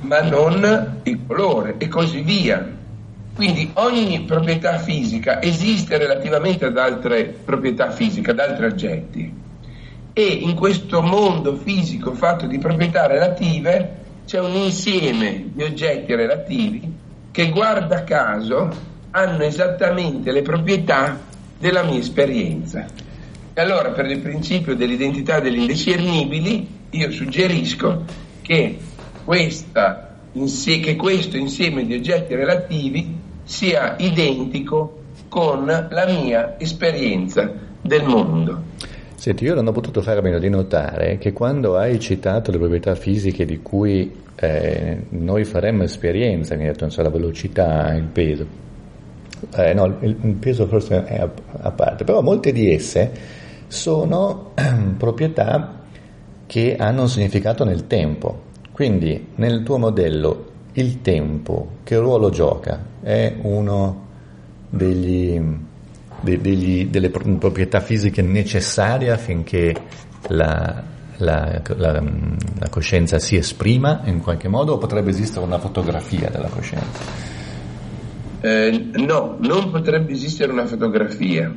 ma 0.00 0.20
non 0.22 1.00
il 1.02 1.20
colore 1.26 1.76
e 1.78 1.88
così 1.88 2.20
via. 2.20 2.72
Quindi 3.34 3.70
ogni 3.74 4.20
proprietà 4.22 4.78
fisica 4.78 5.42
esiste 5.42 5.98
relativamente 5.98 6.66
ad 6.66 6.78
altre 6.78 7.24
proprietà 7.24 7.90
fisiche, 7.90 8.30
ad 8.30 8.38
altri 8.38 8.66
oggetti. 8.66 9.32
E 10.12 10.22
in 10.22 10.54
questo 10.54 11.02
mondo 11.02 11.56
fisico 11.56 12.12
fatto 12.12 12.46
di 12.46 12.58
proprietà 12.58 13.06
relative 13.06 14.02
c'è 14.26 14.38
un 14.38 14.54
insieme 14.54 15.46
di 15.52 15.62
oggetti 15.64 16.14
relativi 16.14 16.92
che 17.32 17.50
guarda 17.50 18.04
caso 18.04 18.70
hanno 19.10 19.42
esattamente 19.42 20.30
le 20.30 20.42
proprietà 20.42 21.18
della 21.58 21.82
mia 21.82 21.98
esperienza. 21.98 22.86
E 23.52 23.60
allora 23.60 23.90
per 23.90 24.06
il 24.06 24.20
principio 24.20 24.76
dell'identità 24.76 25.40
degli 25.40 25.58
indiscernibili 25.58 26.68
io 26.96 27.10
suggerisco 27.10 28.04
che, 28.42 28.78
questa, 29.24 30.16
che 30.32 30.96
questo 30.96 31.36
insieme 31.36 31.84
di 31.84 31.94
oggetti 31.94 32.34
relativi 32.34 33.16
sia 33.42 33.96
identico 33.98 35.02
con 35.28 35.66
la 35.66 36.06
mia 36.06 36.58
esperienza 36.58 37.52
del 37.80 38.04
mondo. 38.04 38.62
Senti, 39.16 39.44
io 39.44 39.54
non 39.54 39.66
ho 39.66 39.72
potuto 39.72 40.02
fare 40.02 40.18
a 40.18 40.22
meno 40.22 40.38
di 40.38 40.48
notare 40.48 41.18
che 41.18 41.32
quando 41.32 41.76
hai 41.76 41.98
citato 41.98 42.50
le 42.50 42.58
proprietà 42.58 42.94
fisiche 42.94 43.44
di 43.44 43.60
cui 43.62 44.12
eh, 44.36 45.06
noi 45.10 45.44
faremmo 45.44 45.82
esperienza, 45.82 46.54
mi 46.56 46.62
hai 46.62 46.68
detto, 46.68 46.88
so, 46.90 47.02
la 47.02 47.10
velocità, 47.10 47.94
il 47.94 48.04
peso, 48.04 48.46
eh, 49.56 49.72
no, 49.72 49.86
il, 50.00 50.16
il, 50.22 50.34
peso 50.34 50.66
forse 50.66 51.04
è 51.04 51.20
a, 51.20 51.30
a 51.62 51.70
parte, 51.70 52.04
però 52.04 52.20
molte 52.20 52.52
di 52.52 52.72
esse 52.72 53.10
sono 53.66 54.52
proprietà 54.98 55.83
che 56.46 56.76
hanno 56.76 57.02
un 57.02 57.08
significato 57.08 57.64
nel 57.64 57.86
tempo. 57.86 58.52
Quindi 58.72 59.28
nel 59.36 59.62
tuo 59.62 59.78
modello 59.78 60.52
il 60.72 61.00
tempo 61.00 61.76
che 61.84 61.96
ruolo 61.96 62.30
gioca? 62.30 62.82
È 63.00 63.34
uno 63.42 64.06
degli, 64.68 65.40
de, 66.20 66.40
degli, 66.40 66.86
delle 66.86 67.10
proprietà 67.10 67.80
fisiche 67.80 68.22
necessarie 68.22 69.10
affinché 69.10 69.74
la, 70.28 70.82
la, 71.18 71.60
la, 71.76 72.02
la, 72.58 72.68
coscienza 72.68 73.18
si 73.18 73.36
esprima 73.36 74.02
in 74.04 74.20
qualche 74.20 74.48
modo 74.48 74.72
o 74.72 74.78
potrebbe 74.78 75.10
esistere 75.10 75.44
una 75.44 75.58
fotografia 75.58 76.28
della 76.30 76.48
coscienza? 76.48 77.32
Eh, 78.40 78.90
no, 78.94 79.36
non 79.38 79.70
potrebbe 79.70 80.12
esistere 80.12 80.50
una 80.50 80.66
fotografia, 80.66 81.54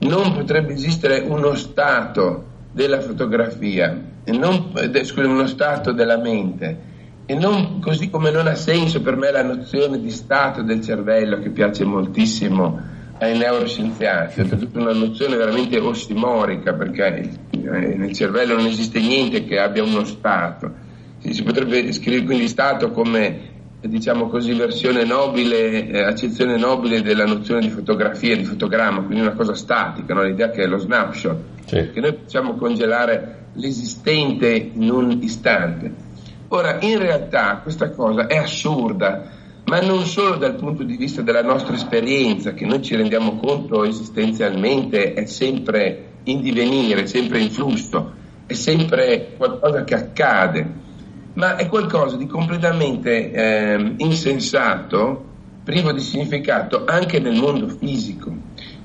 non 0.00 0.32
potrebbe 0.34 0.74
esistere 0.74 1.20
uno 1.20 1.54
stato 1.54 2.44
della 2.72 3.00
fotografia, 3.00 3.98
non, 4.32 4.72
scusa, 5.02 5.26
uno 5.26 5.46
stato 5.46 5.92
della 5.92 6.18
mente. 6.18 6.88
E 7.26 7.34
non, 7.34 7.80
così 7.80 8.10
come 8.10 8.30
non 8.30 8.46
ha 8.46 8.54
senso 8.54 9.00
per 9.02 9.16
me 9.16 9.30
la 9.30 9.42
nozione 9.42 10.00
di 10.00 10.10
stato 10.10 10.62
del 10.62 10.82
cervello 10.82 11.38
che 11.38 11.50
piace 11.50 11.84
moltissimo 11.84 12.98
ai 13.18 13.36
neuroscienziati, 13.36 14.40
è 14.40 14.48
tutta 14.48 14.80
una 14.80 14.94
nozione 14.94 15.36
veramente 15.36 15.78
ossimorica 15.78 16.72
perché 16.72 17.30
nel 17.50 18.12
cervello 18.12 18.56
non 18.56 18.66
esiste 18.66 18.98
niente 18.98 19.44
che 19.44 19.58
abbia 19.58 19.84
uno 19.84 20.04
stato. 20.04 20.88
Si 21.18 21.42
potrebbe 21.42 21.92
scrivere 21.92 22.24
quindi 22.24 22.48
stato 22.48 22.90
come 22.90 23.48
diciamo 23.88 24.28
così, 24.28 24.52
versione 24.52 25.04
nobile, 25.04 25.88
eh, 25.88 26.02
accezione 26.02 26.56
nobile 26.56 27.02
della 27.02 27.24
nozione 27.24 27.60
di 27.60 27.70
fotografia, 27.70 28.36
di 28.36 28.44
fotogramma, 28.44 29.02
quindi 29.02 29.20
una 29.20 29.34
cosa 29.34 29.54
statica, 29.54 30.12
no? 30.12 30.22
l'idea 30.22 30.50
che 30.50 30.62
è 30.62 30.66
lo 30.66 30.78
snapshot, 30.78 31.38
sì. 31.64 31.90
che 31.92 32.00
noi 32.00 32.14
possiamo 32.14 32.56
congelare 32.56 33.39
l'esistente 33.54 34.70
in 34.72 34.90
un 34.90 35.18
istante. 35.22 36.08
Ora, 36.48 36.78
in 36.80 36.98
realtà 36.98 37.58
questa 37.62 37.90
cosa 37.90 38.26
è 38.26 38.36
assurda, 38.36 39.30
ma 39.66 39.80
non 39.80 40.04
solo 40.04 40.36
dal 40.36 40.56
punto 40.56 40.82
di 40.82 40.96
vista 40.96 41.22
della 41.22 41.42
nostra 41.42 41.74
esperienza, 41.74 42.54
che 42.54 42.66
noi 42.66 42.82
ci 42.82 42.96
rendiamo 42.96 43.36
conto 43.36 43.84
esistenzialmente 43.84 45.14
è 45.14 45.26
sempre 45.26 46.08
in 46.24 46.40
divenire, 46.40 47.06
sempre 47.06 47.40
in 47.40 47.50
flusso, 47.50 48.12
è 48.46 48.52
sempre 48.54 49.34
qualcosa 49.36 49.84
che 49.84 49.94
accade 49.94 50.88
ma 51.34 51.56
è 51.56 51.68
qualcosa 51.68 52.16
di 52.16 52.26
completamente 52.26 53.30
eh, 53.30 53.94
insensato, 53.98 55.24
privo 55.62 55.92
di 55.92 56.00
significato 56.00 56.84
anche 56.84 57.20
nel 57.20 57.38
mondo 57.38 57.68
fisico. 57.68 58.39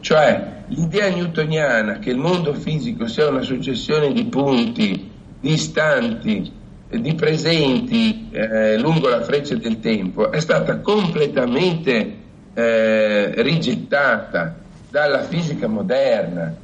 Cioè 0.06 0.66
l'idea 0.68 1.10
newtoniana 1.10 1.98
che 1.98 2.12
il 2.12 2.18
mondo 2.18 2.54
fisico 2.54 3.08
sia 3.08 3.28
una 3.28 3.42
successione 3.42 4.14
di 4.14 4.26
punti, 4.26 5.12
di 5.40 5.52
istanti, 5.52 6.52
di 6.88 7.16
presenti 7.16 8.30
eh, 8.30 8.78
lungo 8.78 9.10
la 9.10 9.24
freccia 9.24 9.56
del 9.56 9.80
tempo 9.80 10.32
è 10.32 10.40
stata 10.40 10.78
completamente 10.82 12.18
eh, 12.54 13.34
rigettata 13.42 14.56
dalla 14.92 15.24
fisica 15.24 15.66
moderna 15.68 16.56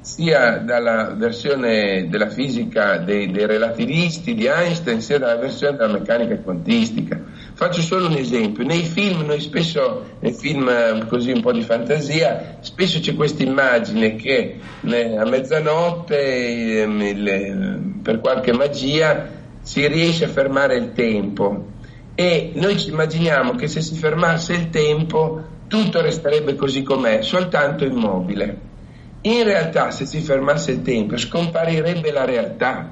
sia 0.00 0.56
dalla 0.56 1.14
versione 1.14 2.08
della 2.08 2.30
fisica 2.30 2.96
dei, 2.98 3.30
dei, 3.30 3.46
relativisti 3.46 4.34
di 4.34 4.46
Einstein 4.46 5.00
sia 5.02 5.20
dalla 5.20 5.36
versione 5.36 5.76
della 5.76 5.92
meccanica 5.92 6.36
quantistica. 6.38 7.27
Faccio 7.58 7.82
solo 7.82 8.06
un 8.06 8.14
esempio, 8.14 8.62
nei 8.62 8.84
film, 8.84 9.22
noi 9.22 9.40
spesso, 9.40 10.04
nei 10.20 10.32
film 10.32 10.68
eh, 10.68 11.04
così 11.08 11.32
un 11.32 11.40
po' 11.40 11.50
di 11.50 11.62
fantasia, 11.62 12.58
spesso 12.60 13.00
c'è 13.00 13.16
questa 13.16 13.42
immagine 13.42 14.14
che 14.14 14.60
a 14.82 15.24
mezzanotte 15.24 16.82
ehm, 16.82 18.00
per 18.00 18.20
qualche 18.20 18.52
magia 18.52 19.28
si 19.60 19.84
riesce 19.88 20.26
a 20.26 20.28
fermare 20.28 20.76
il 20.76 20.92
tempo. 20.92 21.70
E 22.14 22.52
noi 22.54 22.78
ci 22.78 22.90
immaginiamo 22.90 23.56
che 23.56 23.66
se 23.66 23.80
si 23.80 23.96
fermasse 23.96 24.52
il 24.52 24.70
tempo 24.70 25.42
tutto 25.66 26.00
resterebbe 26.00 26.54
così 26.54 26.84
com'è, 26.84 27.22
soltanto 27.22 27.84
immobile. 27.84 28.56
In 29.22 29.42
realtà 29.42 29.90
se 29.90 30.06
si 30.06 30.20
fermasse 30.20 30.70
il 30.70 30.82
tempo 30.82 31.16
scomparirebbe 31.16 32.12
la 32.12 32.24
realtà, 32.24 32.88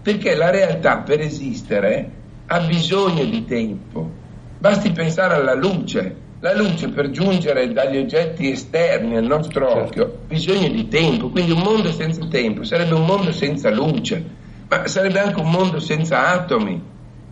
perché 0.00 0.36
la 0.36 0.50
realtà 0.50 0.98
per 0.98 1.18
esistere 1.18 2.22
ha 2.46 2.60
bisogno 2.60 3.24
di 3.24 3.44
tempo. 3.44 4.10
Basti 4.58 4.90
pensare 4.92 5.34
alla 5.34 5.54
luce. 5.54 6.24
La 6.40 6.54
luce 6.54 6.88
per 6.90 7.10
giungere 7.10 7.72
dagli 7.72 7.96
oggetti 7.96 8.50
esterni 8.50 9.16
al 9.16 9.24
nostro 9.24 9.66
certo. 9.68 9.80
occhio 9.80 10.04
ha 10.04 10.26
bisogno 10.28 10.68
di 10.68 10.86
tempo, 10.86 11.30
quindi 11.30 11.52
un 11.52 11.60
mondo 11.60 11.90
senza 11.90 12.26
tempo 12.26 12.62
sarebbe 12.62 12.94
un 12.94 13.06
mondo 13.06 13.32
senza 13.32 13.70
luce, 13.70 14.22
ma 14.68 14.86
sarebbe 14.86 15.18
anche 15.18 15.40
un 15.40 15.50
mondo 15.50 15.80
senza 15.80 16.28
atomi 16.28 16.82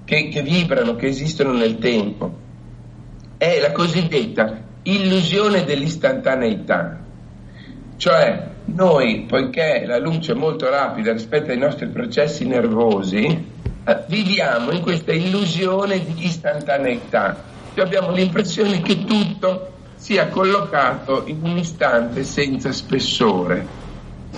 che, 0.04 0.28
che 0.28 0.42
vibrano, 0.42 0.96
che 0.96 1.06
esistono 1.06 1.52
nel 1.52 1.78
tempo. 1.78 2.32
È 3.36 3.60
la 3.60 3.72
cosiddetta 3.72 4.62
illusione 4.82 5.64
dell'istantaneità, 5.64 6.98
cioè 7.96 8.48
noi, 8.66 9.26
poiché 9.28 9.84
la 9.86 9.98
luce 9.98 10.32
è 10.32 10.34
molto 10.34 10.68
rapida 10.70 11.12
rispetto 11.12 11.50
ai 11.50 11.58
nostri 11.58 11.86
processi 11.88 12.46
nervosi, 12.46 13.52
viviamo 14.08 14.70
in 14.70 14.80
questa 14.80 15.12
illusione 15.12 16.04
di 16.04 16.26
istantaneità, 16.26 17.44
cioè 17.74 17.84
abbiamo 17.84 18.10
l'impressione 18.12 18.80
che 18.80 19.04
tutto 19.04 19.72
sia 19.94 20.28
collocato 20.28 21.24
in 21.26 21.40
un 21.42 21.58
istante 21.58 22.24
senza 22.24 22.72
spessore. 22.72 23.66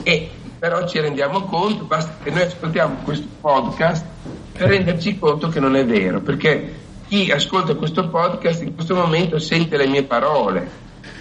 E 0.02 0.30
però 0.58 0.86
ci 0.86 1.00
rendiamo 1.00 1.42
conto, 1.42 1.84
basta 1.84 2.16
che 2.22 2.30
noi 2.30 2.42
ascoltiamo 2.42 3.02
questo 3.04 3.28
podcast 3.40 4.04
per 4.52 4.68
renderci 4.68 5.18
conto 5.18 5.48
che 5.48 5.60
non 5.60 5.76
è 5.76 5.84
vero, 5.84 6.20
perché 6.20 6.74
chi 7.06 7.30
ascolta 7.30 7.74
questo 7.74 8.08
podcast 8.08 8.62
in 8.62 8.74
questo 8.74 8.94
momento 8.94 9.38
sente 9.38 9.76
le 9.76 9.86
mie 9.86 10.04
parole, 10.04 10.68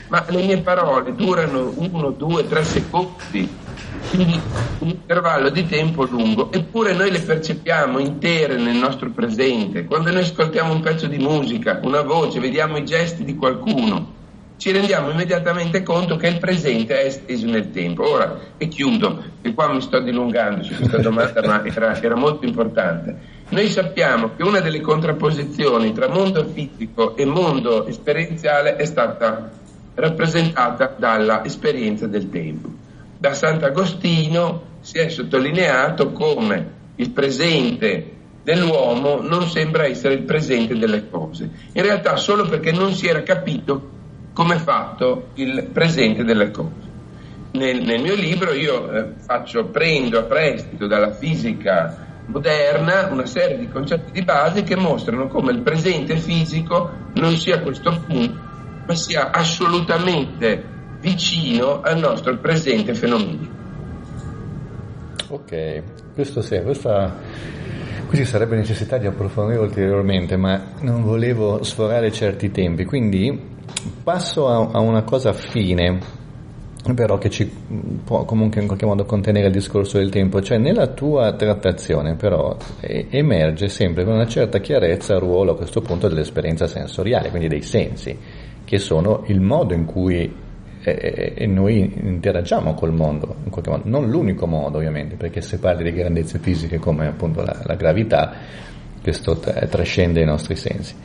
ma 0.07 0.23
le 0.29 0.43
mie 0.43 0.61
parole 0.61 1.13
durano 1.13 1.73
uno, 1.75 2.11
due, 2.11 2.47
tre 2.47 2.63
secondi 2.63 3.64
quindi 4.09 4.39
un 4.79 4.89
intervallo 4.89 5.49
di 5.49 5.65
tempo 5.65 6.03
lungo, 6.05 6.51
eppure 6.51 6.93
noi 6.93 7.11
le 7.11 7.19
percepiamo 7.19 7.99
intere 7.99 8.57
nel 8.57 8.75
nostro 8.75 9.09
presente. 9.11 9.85
Quando 9.85 10.11
noi 10.11 10.21
ascoltiamo 10.21 10.73
un 10.73 10.81
pezzo 10.81 11.07
di 11.07 11.17
musica, 11.17 11.79
una 11.83 12.01
voce, 12.01 12.39
vediamo 12.39 12.77
i 12.77 12.85
gesti 12.85 13.23
di 13.23 13.35
qualcuno, 13.35 14.13
ci 14.57 14.71
rendiamo 14.71 15.09
immediatamente 15.09 15.83
conto 15.83 16.15
che 16.15 16.27
il 16.27 16.37
presente 16.37 17.01
è 17.01 17.05
esteso 17.05 17.45
nel 17.45 17.71
tempo. 17.71 18.09
Ora, 18.09 18.39
e 18.57 18.67
chiudo, 18.67 19.23
e 19.41 19.53
qua 19.53 19.71
mi 19.73 19.81
sto 19.81 19.99
dilungando 19.99 20.63
su 20.63 20.73
questa 20.75 20.99
domanda, 20.99 21.41
ma 21.45 21.63
era, 21.65 22.01
era 22.01 22.15
molto 22.15 22.45
importante. 22.45 23.33
Noi 23.49 23.69
sappiamo 23.69 24.31
che 24.35 24.43
una 24.43 24.61
delle 24.61 24.81
contrapposizioni 24.81 25.93
tra 25.93 26.07
mondo 26.07 26.45
fisico 26.45 27.15
e 27.15 27.25
mondo 27.25 27.85
esperienziale 27.85 28.75
è 28.75 28.85
stata 28.85 29.51
rappresentata 29.93 30.95
dalla 30.97 31.43
esperienza 31.43 32.07
del 32.07 32.29
tempo 32.29 32.83
da 33.25 33.33
Sant'Agostino 33.33 34.73
si 34.81 34.99
è 34.99 35.09
sottolineato 35.09 36.11
come 36.11 36.73
il 36.97 37.09
presente 37.09 38.11
dell'uomo 38.43 39.19
non 39.19 39.47
sembra 39.49 39.88
essere 39.88 40.13
il 40.13 40.21
presente 40.21 40.77
delle 40.77 41.09
cose. 41.09 41.49
In 41.71 41.81
realtà 41.81 42.17
solo 42.17 42.47
perché 42.47 42.71
non 42.71 42.93
si 42.93 43.07
era 43.07 43.23
capito 43.23 43.93
come 44.31 44.55
è 44.55 44.59
fatto 44.59 45.29
il 45.35 45.69
presente 45.73 46.23
delle 46.23 46.51
cose. 46.51 46.93
Nel, 47.53 47.81
nel 47.81 47.99
mio 47.99 48.13
libro 48.13 48.53
io 48.53 48.91
eh, 48.91 49.13
faccio, 49.25 49.65
prendo 49.69 50.19
a 50.19 50.23
prestito 50.23 50.85
dalla 50.85 51.11
fisica 51.11 52.21
moderna 52.27 53.07
una 53.07 53.25
serie 53.25 53.57
di 53.57 53.67
concetti 53.69 54.11
di 54.11 54.21
base 54.21 54.61
che 54.61 54.75
mostrano 54.75 55.29
come 55.29 55.51
il 55.51 55.61
presente 55.61 56.17
fisico 56.17 56.91
non 57.13 57.35
sia 57.38 57.59
questo 57.61 58.03
punto, 58.05 58.39
ma 58.85 58.93
sia 58.93 59.31
assolutamente 59.31 60.73
vicino 61.05 61.81
al 61.81 61.99
nostro 61.99 62.35
presente 62.37 62.95
fenomeno. 62.95 63.47
Ok, 65.27 65.83
questo 66.15 66.41
sì, 66.41 66.59
questa, 66.63 67.15
qui 68.07 68.17
ci 68.17 68.25
sarebbe 68.25 68.55
necessità 68.55 68.97
di 68.97 69.05
approfondire 69.05 69.59
ulteriormente, 69.59 70.35
ma 70.35 70.71
non 70.79 71.03
volevo 71.03 71.61
sforare 71.61 72.11
certi 72.11 72.49
tempi, 72.49 72.85
quindi 72.85 73.39
passo 74.03 74.47
a, 74.47 74.71
a 74.71 74.79
una 74.79 75.03
cosa 75.03 75.31
fine 75.31 76.23
però 76.95 77.17
che 77.17 77.31
ci 77.31 77.51
può 78.03 78.25
comunque 78.25 78.61
in 78.61 78.67
qualche 78.67 78.85
modo 78.85 79.05
contenere 79.05 79.47
il 79.47 79.53
discorso 79.53 79.97
del 79.97 80.11
tempo, 80.11 80.39
cioè 80.41 80.59
nella 80.59 80.85
tua 80.87 81.33
trattazione 81.33 82.15
però 82.15 82.55
emerge 82.79 83.69
sempre 83.69 84.03
con 84.03 84.13
una 84.13 84.27
certa 84.27 84.59
chiarezza 84.59 85.15
il 85.15 85.19
ruolo 85.19 85.53
a 85.53 85.55
questo 85.55 85.81
punto 85.81 86.07
dell'esperienza 86.07 86.67
sensoriale, 86.67 87.29
quindi 87.29 87.47
dei 87.47 87.63
sensi, 87.63 88.15
che 88.63 88.77
sono 88.77 89.23
il 89.27 89.41
modo 89.41 89.73
in 89.73 89.85
cui 89.85 90.43
e, 90.93 91.33
e, 91.35 91.47
noi 91.47 91.93
interagiamo 92.03 92.73
col 92.73 92.93
mondo 92.93 93.35
in 93.43 93.49
qualche 93.49 93.69
modo, 93.69 93.83
non 93.85 94.09
l'unico 94.09 94.45
modo 94.45 94.77
ovviamente, 94.77 95.15
perché 95.15 95.41
se 95.41 95.57
parli 95.57 95.83
di 95.83 95.97
grandezze 95.97 96.39
fisiche 96.39 96.77
come 96.77 97.07
appunto 97.07 97.41
la, 97.41 97.61
la 97.63 97.75
gravità, 97.75 98.33
questo 99.01 99.37
trascende 99.37 100.21
i 100.21 100.25
nostri 100.25 100.55
sensi, 100.55 100.95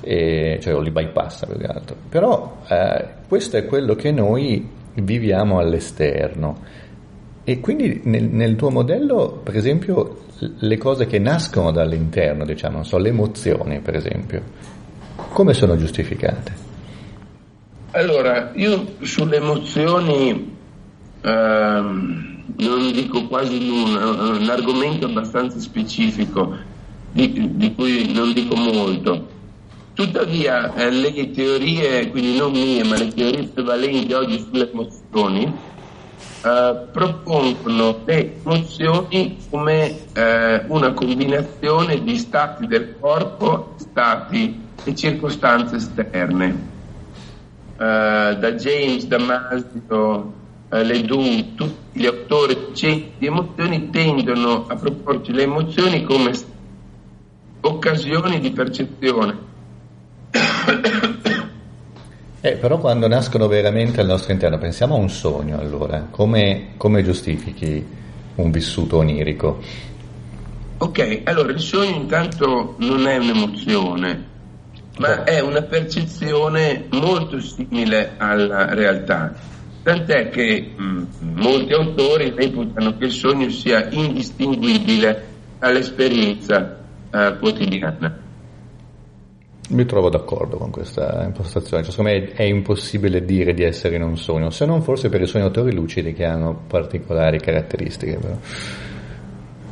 e, 0.00 0.58
cioè 0.60 0.74
o 0.74 0.80
li 0.80 0.90
bypassa 0.90 1.46
più 1.46 1.56
che 1.56 1.66
altro. 1.66 1.96
Però 2.08 2.58
eh, 2.68 3.04
questo 3.26 3.56
è 3.56 3.66
quello 3.66 3.94
che 3.94 4.10
noi 4.10 4.68
viviamo 4.94 5.58
all'esterno. 5.58 6.86
E 7.44 7.60
quindi 7.60 8.00
nel, 8.04 8.24
nel, 8.24 8.56
tuo 8.56 8.70
modello, 8.70 9.40
per 9.42 9.56
esempio, 9.56 10.24
le 10.38 10.76
cose 10.76 11.06
che 11.06 11.18
nascono 11.18 11.70
dall'interno, 11.70 12.44
diciamo, 12.44 12.82
so, 12.82 12.98
le 12.98 13.08
emozioni, 13.08 13.80
per 13.80 13.96
esempio, 13.96 14.42
come 15.30 15.54
sono 15.54 15.76
giustificate? 15.76 16.67
Allora, 17.92 18.52
io 18.54 18.96
sulle 19.00 19.36
emozioni 19.36 20.56
ehm, 21.22 22.44
non 22.56 22.92
dico 22.92 23.26
quasi 23.26 23.66
nulla, 23.66 24.00
è 24.00 24.38
un 24.38 24.48
argomento 24.50 25.06
abbastanza 25.06 25.58
specifico 25.58 26.54
di, 27.08 27.56
di 27.56 27.74
cui 27.74 28.12
non 28.12 28.32
dico 28.34 28.56
molto. 28.56 29.32
Tuttavia 29.94 30.74
eh, 30.74 30.90
le 30.90 31.30
teorie, 31.30 32.10
quindi 32.10 32.36
non 32.36 32.52
mie, 32.52 32.84
ma 32.84 32.96
le 32.96 33.08
teorie 33.08 33.48
prevalenti 33.48 34.12
oggi 34.12 34.38
sulle 34.38 34.70
emozioni, 34.70 35.44
eh, 36.42 36.88
propongono 36.92 38.02
le 38.06 38.42
emozioni 38.44 39.46
come 39.48 40.12
eh, 40.12 40.64
una 40.68 40.92
combinazione 40.92 42.02
di 42.02 42.16
stati 42.18 42.66
del 42.66 42.98
corpo, 43.00 43.76
stati 43.78 44.80
e 44.82 44.94
circostanze 44.94 45.76
esterne 45.76 46.76
da 47.78 48.52
James, 48.52 49.06
Damasio, 49.06 50.32
uh, 50.68 50.76
Ledoux, 50.76 51.54
tutti 51.54 52.00
gli 52.00 52.06
autori 52.06 52.56
di 52.72 53.26
emozioni 53.26 53.90
tendono 53.90 54.66
a 54.66 54.74
proporci 54.74 55.32
le 55.32 55.42
emozioni 55.42 56.02
come 56.04 56.32
occasioni 57.60 58.40
di 58.40 58.50
percezione. 58.50 59.46
Eh, 62.40 62.52
però 62.52 62.78
quando 62.78 63.08
nascono 63.08 63.48
veramente 63.48 64.00
al 64.00 64.06
nostro 64.06 64.32
interno, 64.32 64.58
pensiamo 64.58 64.94
a 64.94 64.98
un 64.98 65.10
sogno 65.10 65.58
allora, 65.58 66.06
come, 66.08 66.68
come 66.76 67.02
giustifichi 67.02 67.84
un 68.36 68.50
vissuto 68.52 68.98
onirico? 68.98 69.60
Ok, 70.78 71.22
allora 71.24 71.50
il 71.50 71.58
sogno 71.58 71.96
intanto 71.96 72.76
non 72.78 73.08
è 73.08 73.16
un'emozione, 73.16 74.27
ma 74.98 75.24
è 75.24 75.40
una 75.40 75.62
percezione 75.62 76.86
molto 76.90 77.40
simile 77.40 78.14
alla 78.16 78.74
realtà. 78.74 79.32
Tant'è 79.82 80.28
che 80.28 80.72
mh, 80.76 81.06
molti 81.20 81.72
autori 81.72 82.32
reputano 82.36 82.96
che 82.96 83.06
il 83.06 83.12
sogno 83.12 83.48
sia 83.48 83.88
indistinguibile 83.90 85.26
dall'esperienza 85.58 86.78
eh, 87.10 87.36
quotidiana. 87.38 88.26
Mi 89.70 89.84
trovo 89.84 90.08
d'accordo 90.08 90.56
con 90.56 90.70
questa 90.70 91.24
impostazione, 91.24 91.82
cioè, 91.82 91.92
secondo 91.92 92.10
me 92.10 92.32
è 92.32 92.42
impossibile 92.42 93.24
dire 93.24 93.52
di 93.52 93.62
essere 93.62 93.96
in 93.96 94.02
un 94.02 94.16
sogno, 94.16 94.48
se 94.48 94.64
non 94.64 94.82
forse 94.82 95.10
per 95.10 95.20
i 95.20 95.26
sognatori 95.26 95.74
lucidi 95.74 96.14
che 96.14 96.24
hanno 96.24 96.64
particolari 96.66 97.38
caratteristiche. 97.38 98.16
Però 98.16 98.36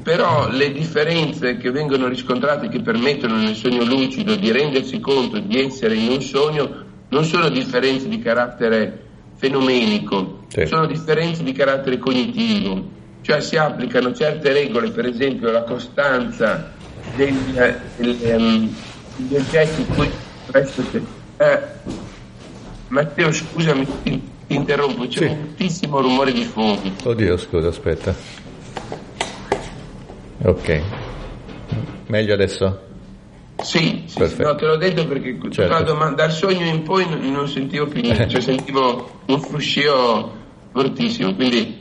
però 0.07 0.49
le 0.49 0.71
differenze 0.71 1.57
che 1.57 1.73
vengono 1.73 2.07
riscontrate 2.07 2.69
che 2.69 2.81
permettono 2.81 3.39
nel 3.39 3.57
sogno 3.57 3.83
lucido 3.83 4.37
di 4.37 4.53
rendersi 4.53 5.01
conto 5.01 5.41
di 5.41 5.61
essere 5.61 5.97
in 5.97 6.13
un 6.13 6.23
sogno 6.23 6.85
non 7.09 7.25
sono 7.25 7.49
differenze 7.49 8.07
di 8.07 8.21
carattere 8.21 9.03
fenomenico, 9.35 10.45
sì. 10.47 10.65
sono 10.67 10.87
differenze 10.87 11.43
di 11.43 11.51
carattere 11.51 11.99
cognitivo, 11.99 12.89
cioè 13.23 13.41
si 13.41 13.57
applicano 13.57 14.13
certe 14.13 14.53
regole, 14.53 14.93
per 14.93 15.07
esempio 15.07 15.51
la 15.51 15.65
costanza 15.65 16.71
del, 17.17 17.35
del, 17.97 18.17
um, 18.39 18.75
gli 19.17 19.35
oggetti 19.35 19.81
in 19.81 19.87
cui 19.89 20.09
eh, 21.39 21.61
Matteo 22.87 23.33
scusami 23.33 23.87
ti, 24.05 24.23
ti 24.47 24.55
interrompo 24.55 25.09
c'è 25.09 25.19
sì. 25.19 25.25
un 25.25 25.37
fortissimo 25.47 26.01
rumore 26.01 26.31
di 26.31 26.45
fuoco 26.45 26.93
oddio 27.03 27.37
scusa 27.37 27.67
aspetta 27.67 28.46
ok 30.47 30.83
meglio 32.07 32.35
adesso? 32.35 32.85
Sì, 33.63 34.05
sì, 34.07 34.27
sì 34.27 34.43
no, 34.43 34.55
te 34.55 34.67
l'ho 34.67 34.77
detto 34.77 35.07
perché 35.07 35.39
certo. 35.51 35.83
domanda, 35.83 36.15
dal 36.15 36.33
sogno 36.33 36.67
in 36.67 36.83
poi 36.83 37.09
non, 37.09 37.33
non 37.33 37.49
sentivo 37.49 37.87
più 37.87 38.03
niente, 38.03 38.29
cioè 38.29 38.41
sentivo 38.43 39.23
un 39.27 39.41
fruscio 39.41 40.35
fortissimo, 40.73 41.35
quindi 41.35 41.79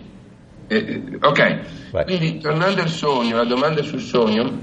eh, 0.68 0.78
eh 0.78 1.18
ok, 1.20 1.59
Vai. 1.91 2.05
quindi 2.05 2.38
tornando 2.39 2.82
al 2.82 2.89
sogno, 2.89 3.36
la 3.36 3.43
domanda 3.43 3.84
sul 3.84 3.99
sogno, 3.99 4.61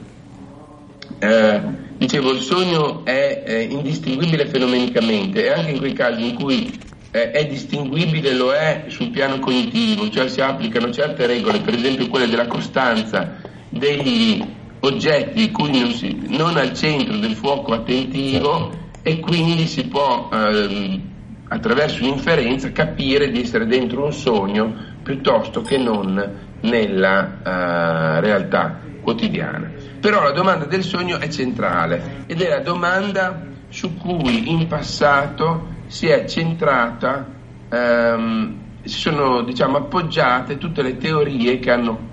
eh, 1.19 1.61
dicevo 1.99 2.33
il 2.33 2.41
sogno 2.41 3.05
è, 3.05 3.43
è, 3.45 3.59
indistinguibile 3.59 4.47
fenomenicamente 4.47 5.45
e 5.45 5.53
anche 5.53 5.73
in 5.73 5.79
quei 5.79 5.93
casi 5.93 6.29
in 6.31 6.35
cui 6.35 6.81
eh, 7.11 7.31
è 7.31 7.47
distinguibile 7.47 8.33
lo 8.33 8.53
è 8.53 8.85
sul 8.89 9.11
piano 9.11 9.39
cognitivo, 9.39 10.09
cioè 10.09 10.29
si 10.29 10.41
applicano 10.41 10.91
certe 10.91 11.27
regole, 11.27 11.61
per 11.61 11.75
esempio 11.75 12.09
quelle 12.09 12.27
della 12.27 12.47
costanza 12.47 13.42
degli 13.83 14.41
oggetti 14.79 15.51
cui 15.51 15.81
non, 15.81 15.91
si, 15.91 16.17
non 16.29 16.57
al 16.57 16.73
centro 16.73 17.17
del 17.17 17.35
fuoco 17.35 17.73
attentivo 17.73 18.71
e 19.03 19.19
quindi 19.19 19.67
si 19.67 19.89
può 19.89 20.29
ehm, 20.33 21.03
attraverso 21.49 22.05
un'inferenza 22.05 22.71
capire 22.71 23.33
di 23.33 23.41
essere 23.41 23.67
dentro 23.67 24.05
un 24.05 24.13
sogno 24.13 24.73
piuttosto 25.03 25.63
che 25.63 25.79
non 25.79 26.51
nella 26.61 27.39
uh, 27.41 28.21
realtà 28.21 28.79
quotidiana. 29.03 29.69
Però 29.99 30.23
la 30.23 30.31
domanda 30.31 30.65
del 30.67 30.85
sogno 30.85 31.19
è 31.19 31.27
centrale 31.27 32.25
ed 32.27 32.41
è 32.41 32.49
la 32.49 32.61
domanda 32.61 33.47
su 33.69 33.97
cui 33.97 34.49
in 34.49 34.69
passato 34.69 35.71
si 35.87 36.07
è 36.07 36.25
centrata, 36.27 37.27
um, 37.69 38.57
si 38.85 38.97
sono 38.97 39.43
diciamo, 39.43 39.79
appoggiate 39.79 40.57
tutte 40.57 40.83
le 40.83 40.99
teorie 40.99 41.59
che 41.59 41.71
hanno 41.73 42.11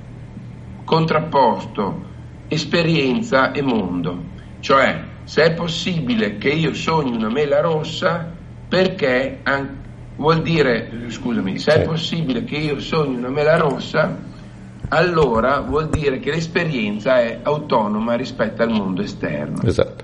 contrapposto 0.90 2.08
esperienza 2.48 3.52
e 3.52 3.62
mondo. 3.62 4.24
Cioè, 4.60 5.04
se 5.24 5.44
è 5.44 5.54
possibile 5.54 6.40
che 6.40 6.50
io 6.50 6.74
sogni 6.74 7.16
una 7.16 7.30
mela 7.30 7.62
rossa, 7.62 8.28
perché 8.68 9.42
an- 9.44 9.78
vuol 10.16 10.42
dire, 10.42 10.90
scusami, 11.08 11.60
se 11.60 11.74
è 11.74 11.82
possibile 11.84 12.44
che 12.44 12.58
io 12.58 12.80
sogni 12.80 13.18
una 13.18 13.30
mela 13.30 13.58
rossa, 13.58 14.18
allora 14.88 15.60
vuol 15.60 15.90
dire 15.90 16.18
che 16.18 16.32
l'esperienza 16.32 17.20
è 17.20 17.40
autonoma 17.44 18.16
rispetto 18.16 18.64
al 18.64 18.72
mondo 18.72 19.04
esterno. 19.04 19.62
Esatto. 19.62 20.04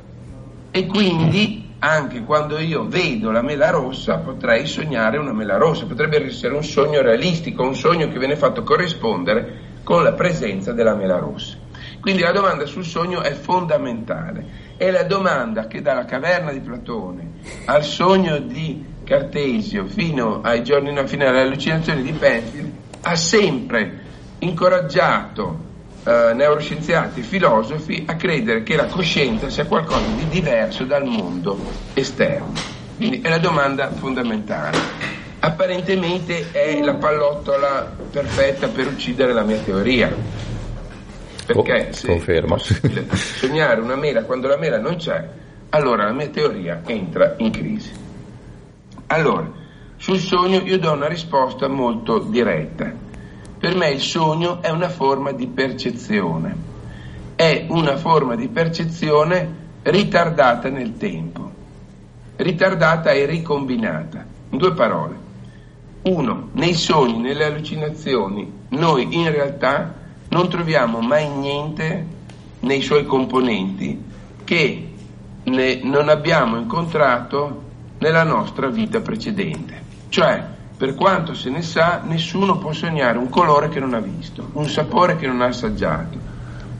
E 0.69 0.85
quindi 0.85 1.73
anche 1.79 2.23
quando 2.23 2.59
io 2.59 2.85
vedo 2.87 3.31
la 3.31 3.41
mela 3.41 3.71
rossa 3.71 4.17
potrei 4.17 4.67
sognare 4.67 5.17
una 5.17 5.33
mela 5.33 5.57
rossa, 5.57 5.87
potrebbe 5.87 6.23
essere 6.23 6.53
un 6.53 6.63
sogno 6.63 7.01
realistico, 7.01 7.63
un 7.63 7.75
sogno 7.75 8.07
che 8.07 8.19
viene 8.19 8.35
fatto 8.35 8.61
corrispondere 8.61 9.64
con 9.85 10.03
la 10.03 10.13
presenza 10.13 10.73
della 10.73 10.95
mela 10.95 11.19
rossa. 11.19 11.55
Quindi 12.01 12.23
la 12.23 12.31
domanda 12.31 12.65
sul 12.65 12.83
sogno 12.83 13.21
è 13.21 13.33
fondamentale. 13.33 14.73
È 14.75 14.89
la 14.89 15.03
domanda 15.03 15.67
che 15.67 15.81
dalla 15.81 16.03
caverna 16.05 16.51
di 16.51 16.59
Platone 16.59 17.31
al 17.65 17.83
sogno 17.83 18.39
di 18.39 18.83
Cartesio 19.05 19.85
fino 19.85 20.41
ai 20.41 20.63
giorni 20.63 20.91
fino 21.07 21.27
alle 21.27 21.41
allucinazioni 21.41 22.01
di 22.01 22.11
Penfield 22.11 22.73
ha 23.01 23.15
sempre 23.15 24.01
incoraggiato 24.39 25.59
eh, 26.03 26.33
neuroscienziati 26.33 27.19
e 27.19 27.23
filosofi 27.23 28.03
a 28.07 28.15
credere 28.15 28.63
che 28.63 28.75
la 28.75 28.85
coscienza 28.85 29.49
sia 29.49 29.65
qualcosa 29.65 30.07
di 30.15 30.27
diverso 30.27 30.83
dal 30.83 31.05
mondo 31.05 31.57
esterno. 31.93 32.53
Quindi 32.97 33.21
è 33.21 33.29
la 33.29 33.37
domanda 33.37 33.91
fondamentale. 33.91 35.14
Apparentemente 35.45 36.51
è 36.51 36.81
la 36.81 36.95
pallottola 36.95 37.95
perfetta 38.09 38.67
per 38.67 38.87
uccidere 38.87 39.31
la 39.31 39.43
mia 39.43 39.59
teoria 39.59 40.11
perché 41.45 41.93
se 41.93 42.07
confermo. 42.07 42.57
sognare 42.57 43.79
una 43.79 43.95
mela 43.95 44.23
quando 44.23 44.47
la 44.47 44.57
mela 44.57 44.79
non 44.79 44.95
c'è, 44.95 45.23
allora 45.69 46.05
la 46.05 46.13
mia 46.13 46.29
teoria 46.29 46.81
entra 46.85 47.35
in 47.37 47.51
crisi. 47.51 47.91
Allora, 49.07 49.51
sul 49.97 50.17
sogno 50.17 50.61
io 50.61 50.79
do 50.79 50.91
una 50.91 51.07
risposta 51.07 51.67
molto 51.67 52.19
diretta. 52.19 52.91
Per 53.59 53.75
me 53.75 53.89
il 53.91 54.01
sogno 54.01 54.61
è 54.61 54.69
una 54.69 54.89
forma 54.89 55.31
di 55.31 55.47
percezione, 55.47 56.55
è 57.35 57.65
una 57.69 57.97
forma 57.97 58.35
di 58.35 58.47
percezione 58.47 59.63
ritardata 59.83 60.69
nel 60.69 60.97
tempo, 60.97 61.51
ritardata 62.37 63.11
e 63.11 63.25
ricombinata. 63.25 64.33
In 64.49 64.57
due 64.57 64.73
parole. 64.73 65.24
Uno, 66.07 66.49
nei 66.51 66.75
sogni, 66.75 67.17
nelle 67.17 67.45
allucinazioni, 67.45 68.51
noi 68.69 69.07
in 69.09 69.31
realtà 69.31 69.91
non 70.29 70.49
troviamo 70.49 70.99
mai 70.99 71.27
niente 71.29 72.05
nei 72.59 72.81
suoi 72.81 73.05
componenti 73.05 74.03
che 74.43 74.89
non 75.45 76.09
abbiamo 76.09 76.57
incontrato 76.57 77.63
nella 77.97 78.23
nostra 78.23 78.67
vita 78.67 79.01
precedente. 79.01 79.81
Cioè, 80.09 80.43
per 80.77 80.93
quanto 80.93 81.33
se 81.33 81.49
ne 81.49 81.63
sa, 81.63 82.01
nessuno 82.03 82.59
può 82.59 82.71
sognare 82.71 83.17
un 83.17 83.29
colore 83.29 83.69
che 83.69 83.79
non 83.79 83.95
ha 83.95 83.99
visto, 83.99 84.49
un 84.53 84.67
sapore 84.67 85.15
che 85.15 85.25
non 85.25 85.41
ha 85.41 85.47
assaggiato, 85.47 86.17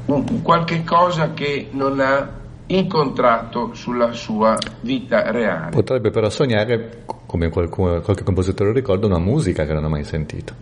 un, 0.06 0.44
qualche 0.44 0.84
cosa 0.84 1.34
che 1.34 1.70
non 1.72 2.00
ha 2.00 2.30
incontrato 2.68 3.74
sulla 3.74 4.14
sua 4.14 4.58
vita 4.82 5.32
reale. 5.32 5.72
Potrebbe 5.72 6.10
però 6.10 6.30
sognare, 6.30 7.04
come 7.26 7.50
qualcuno, 7.50 8.02
qualche 8.02 8.24
compositore 8.24 8.74
ricorda, 8.74 9.06
una 9.06 9.20
musica 9.20 9.66
che 9.66 9.74
non 9.74 9.84
ha 9.84 9.90
mai 9.90 10.04
sentito. 10.04 10.54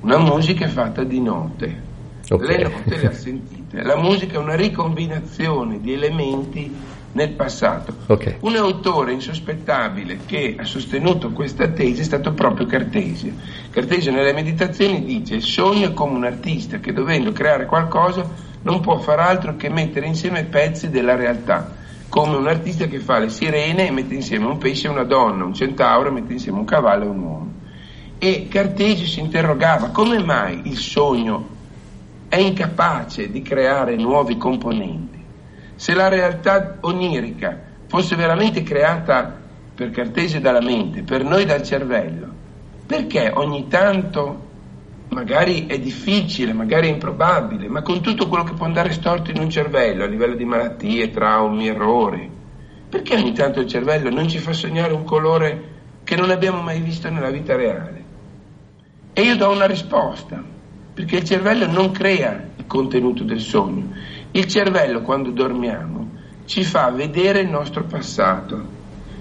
Una 0.00 0.18
musica 0.18 0.68
fatta 0.68 1.02
di 1.02 1.20
note, 1.20 1.88
Okay. 2.30 2.46
Le 2.46 2.62
note 2.62 2.96
le 2.96 3.06
ha 3.06 3.12
sentite. 3.12 3.82
La 3.82 3.96
musica 3.96 4.34
è 4.34 4.38
una 4.38 4.54
ricombinazione 4.54 5.80
di 5.80 5.94
elementi 5.94 6.70
nel 7.12 7.30
passato. 7.30 7.94
Okay. 8.06 8.36
Un 8.40 8.54
autore 8.56 9.12
insospettabile 9.12 10.18
che 10.26 10.54
ha 10.58 10.64
sostenuto 10.64 11.30
questa 11.30 11.68
tesi 11.68 12.02
è 12.02 12.04
stato 12.04 12.32
proprio 12.32 12.66
Cartesio. 12.66 13.32
Cartesio 13.70 14.12
nelle 14.12 14.34
meditazioni 14.34 15.04
dice 15.04 15.36
il 15.36 15.42
sogno 15.42 15.88
è 15.88 15.92
come 15.94 16.16
un 16.16 16.24
artista 16.24 16.78
che 16.78 16.92
dovendo 16.92 17.32
creare 17.32 17.64
qualcosa 17.64 18.28
non 18.62 18.80
può 18.80 18.98
far 18.98 19.20
altro 19.20 19.56
che 19.56 19.68
mettere 19.68 20.06
insieme 20.06 20.44
pezzi 20.44 20.90
della 20.90 21.14
realtà, 21.14 21.74
come 22.08 22.36
un 22.36 22.46
artista 22.48 22.86
che 22.86 22.98
fa 22.98 23.18
le 23.18 23.28
sirene 23.28 23.86
e 23.86 23.90
mette 23.90 24.14
insieme 24.14 24.46
un 24.46 24.58
pesce 24.58 24.86
e 24.86 24.90
una 24.90 25.04
donna, 25.04 25.44
un 25.44 25.54
centauro 25.54 26.08
e 26.08 26.12
mette 26.12 26.32
insieme 26.32 26.58
un 26.58 26.64
cavallo 26.64 27.04
e 27.04 27.08
un 27.08 27.18
uomo. 27.20 27.52
E 28.18 28.48
Cartesio 28.48 29.06
si 29.06 29.20
interrogava 29.20 29.90
come 29.90 30.18
mai 30.22 30.62
il 30.64 30.76
sogno 30.76 31.56
è 32.28 32.36
incapace 32.36 33.30
di 33.30 33.42
creare 33.42 33.96
nuovi 33.96 34.36
componenti. 34.36 35.16
Se 35.76 35.94
la 35.94 36.08
realtà 36.08 36.78
onirica 36.80 37.58
fosse 37.86 38.16
veramente 38.16 38.62
creata 38.62 39.36
per 39.74 39.90
Cartesio 39.90 40.40
dalla 40.40 40.60
mente, 40.60 41.02
per 41.02 41.22
noi 41.24 41.44
dal 41.44 41.62
cervello, 41.62 42.26
perché 42.84 43.30
ogni 43.32 43.68
tanto 43.68 44.46
magari 45.10 45.66
è 45.66 45.78
difficile, 45.78 46.52
magari 46.52 46.88
è 46.88 46.92
improbabile, 46.92 47.68
ma 47.68 47.82
con 47.82 48.00
tutto 48.00 48.28
quello 48.28 48.44
che 48.44 48.52
può 48.52 48.66
andare 48.66 48.92
storto 48.92 49.30
in 49.30 49.38
un 49.38 49.50
cervello 49.50 50.04
a 50.04 50.06
livello 50.06 50.34
di 50.34 50.44
malattie, 50.44 51.10
traumi, 51.10 51.68
errori, 51.68 52.30
perché 52.88 53.14
ogni 53.14 53.32
tanto 53.32 53.60
il 53.60 53.68
cervello 53.68 54.10
non 54.10 54.28
ci 54.28 54.38
fa 54.38 54.52
sognare 54.52 54.92
un 54.92 55.04
colore 55.04 55.76
che 56.04 56.16
non 56.16 56.30
abbiamo 56.30 56.62
mai 56.62 56.80
visto 56.80 57.10
nella 57.10 57.30
vita 57.30 57.56
reale? 57.56 58.04
E 59.12 59.22
io 59.22 59.36
do 59.36 59.50
una 59.50 59.66
risposta 59.66 60.42
perché 60.94 61.16
il 61.16 61.24
cervello 61.24 61.66
non 61.66 61.90
crea 61.90 62.48
il 62.56 62.66
contenuto 62.66 63.22
del 63.22 63.40
sogno. 63.40 63.94
Il 64.32 64.46
cervello 64.46 65.02
quando 65.02 65.30
dormiamo 65.30 66.10
ci 66.44 66.64
fa 66.64 66.90
vedere 66.90 67.40
il 67.40 67.48
nostro 67.48 67.84
passato, 67.84 68.66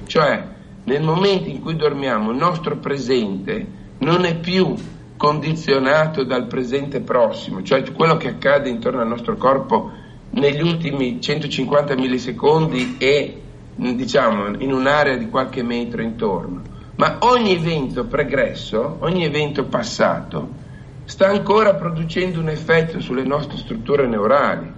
cioè 0.06 0.44
nel 0.86 1.04
momento 1.04 1.50
in 1.50 1.60
cui 1.60 1.76
dormiamo 1.76 2.32
il 2.32 2.38
nostro 2.38 2.78
presente 2.78 3.66
non 4.00 4.26
è 4.26 4.36
più 4.38 4.76
condizionato 5.18 6.24
dal 6.24 6.46
presente 6.46 7.02
prossimo, 7.02 7.64
cioè 7.64 7.84
quello 7.92 8.18
che 8.18 8.30
accade 8.30 8.70
intorno 8.70 9.02
al 9.02 9.08
nostro 9.08 9.36
corpo 9.36 9.92
negli 10.30 10.62
ultimi 10.62 11.20
150 11.20 11.96
millisecondi 11.96 12.96
e 12.98 13.42
diciamo 13.76 14.60
in 14.60 14.72
un'area 14.72 15.18
di 15.18 15.30
qualche 15.30 15.64
metro 15.64 16.02
intorno, 16.02 16.62
ma 16.96 17.18
ogni 17.22 17.56
evento 17.56 18.06
pregresso, 18.06 18.98
ogni 19.00 19.26
evento 19.26 19.66
passato 19.66 20.66
sta 21.06 21.28
ancora 21.28 21.76
producendo 21.76 22.40
un 22.40 22.50
effetto 22.50 23.00
sulle 23.00 23.24
nostre 23.24 23.58
strutture 23.58 24.08
neurali, 24.08 24.72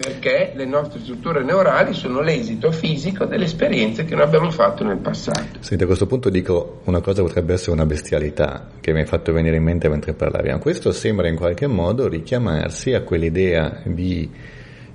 perché 0.00 0.52
le 0.54 0.64
nostre 0.64 1.00
strutture 1.00 1.44
neurali 1.44 1.92
sono 1.92 2.22
l'esito 2.22 2.72
fisico 2.72 3.26
delle 3.26 3.44
esperienze 3.44 4.04
che 4.04 4.14
noi 4.14 4.24
abbiamo 4.24 4.50
fatto 4.50 4.82
nel 4.82 4.96
passato. 4.96 5.58
Senti, 5.60 5.84
a 5.84 5.86
questo 5.86 6.06
punto 6.06 6.30
dico 6.30 6.80
una 6.84 7.00
cosa 7.00 7.22
potrebbe 7.22 7.52
essere 7.52 7.72
una 7.72 7.84
bestialità 7.84 8.68
che 8.80 8.92
mi 8.92 9.00
hai 9.00 9.06
fatto 9.06 9.32
venire 9.32 9.56
in 9.56 9.62
mente 9.62 9.88
mentre 9.90 10.14
parlavi. 10.14 10.58
Questo 10.58 10.90
sembra 10.92 11.28
in 11.28 11.36
qualche 11.36 11.66
modo 11.66 12.08
richiamarsi 12.08 12.94
a 12.94 13.02
quell'idea 13.02 13.82
di 13.84 14.28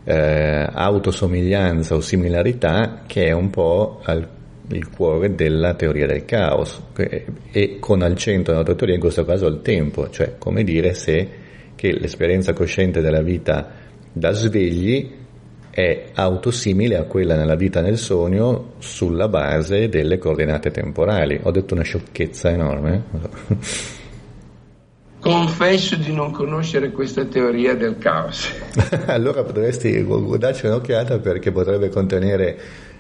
eh, 0.03 0.67
autosomiglianza 0.71 1.95
o 1.95 2.01
similarità 2.01 3.03
che 3.05 3.25
è 3.25 3.31
un 3.31 3.51
po' 3.51 4.01
al, 4.03 4.27
il 4.69 4.89
cuore 4.89 5.35
della 5.35 5.75
teoria 5.75 6.07
del 6.07 6.25
caos 6.25 6.81
e, 6.95 7.25
e 7.51 7.77
con 7.79 8.01
al 8.01 8.15
centro 8.15 8.53
della 8.53 8.75
teoria 8.75 8.95
in 8.95 9.01
questo 9.01 9.23
caso 9.23 9.45
il 9.45 9.61
tempo, 9.61 10.09
cioè 10.09 10.35
come 10.39 10.63
dire 10.63 10.95
se 10.95 11.43
che 11.75 11.91
l'esperienza 11.91 12.53
cosciente 12.53 13.01
della 13.01 13.21
vita 13.21 13.83
da 14.15 14.31
svegli 14.31 15.11
è 15.69 16.05
autosimile 16.13 16.95
a 16.95 17.03
quella 17.03 17.35
nella 17.35 17.55
vita 17.55 17.81
nel 17.81 17.97
sogno 17.97 18.75
sulla 18.77 19.27
base 19.27 19.89
delle 19.89 20.17
coordinate 20.17 20.71
temporali. 20.71 21.37
Ho 21.43 21.51
detto 21.51 21.73
una 21.73 21.83
sciocchezza 21.83 22.49
enorme. 22.49 23.03
Confesso 25.19 25.97
di 25.97 26.13
non 26.13 26.31
conoscere 26.31 26.91
questa 26.91 27.25
teoria 27.25 27.75
del 27.75 27.97
caos. 27.97 28.49
allora 29.07 29.43
potresti 29.43 30.05
darci 30.37 30.67
un'occhiata 30.67 31.19
perché 31.19 31.51
potrebbe 31.51 31.89
contenere 31.89 32.57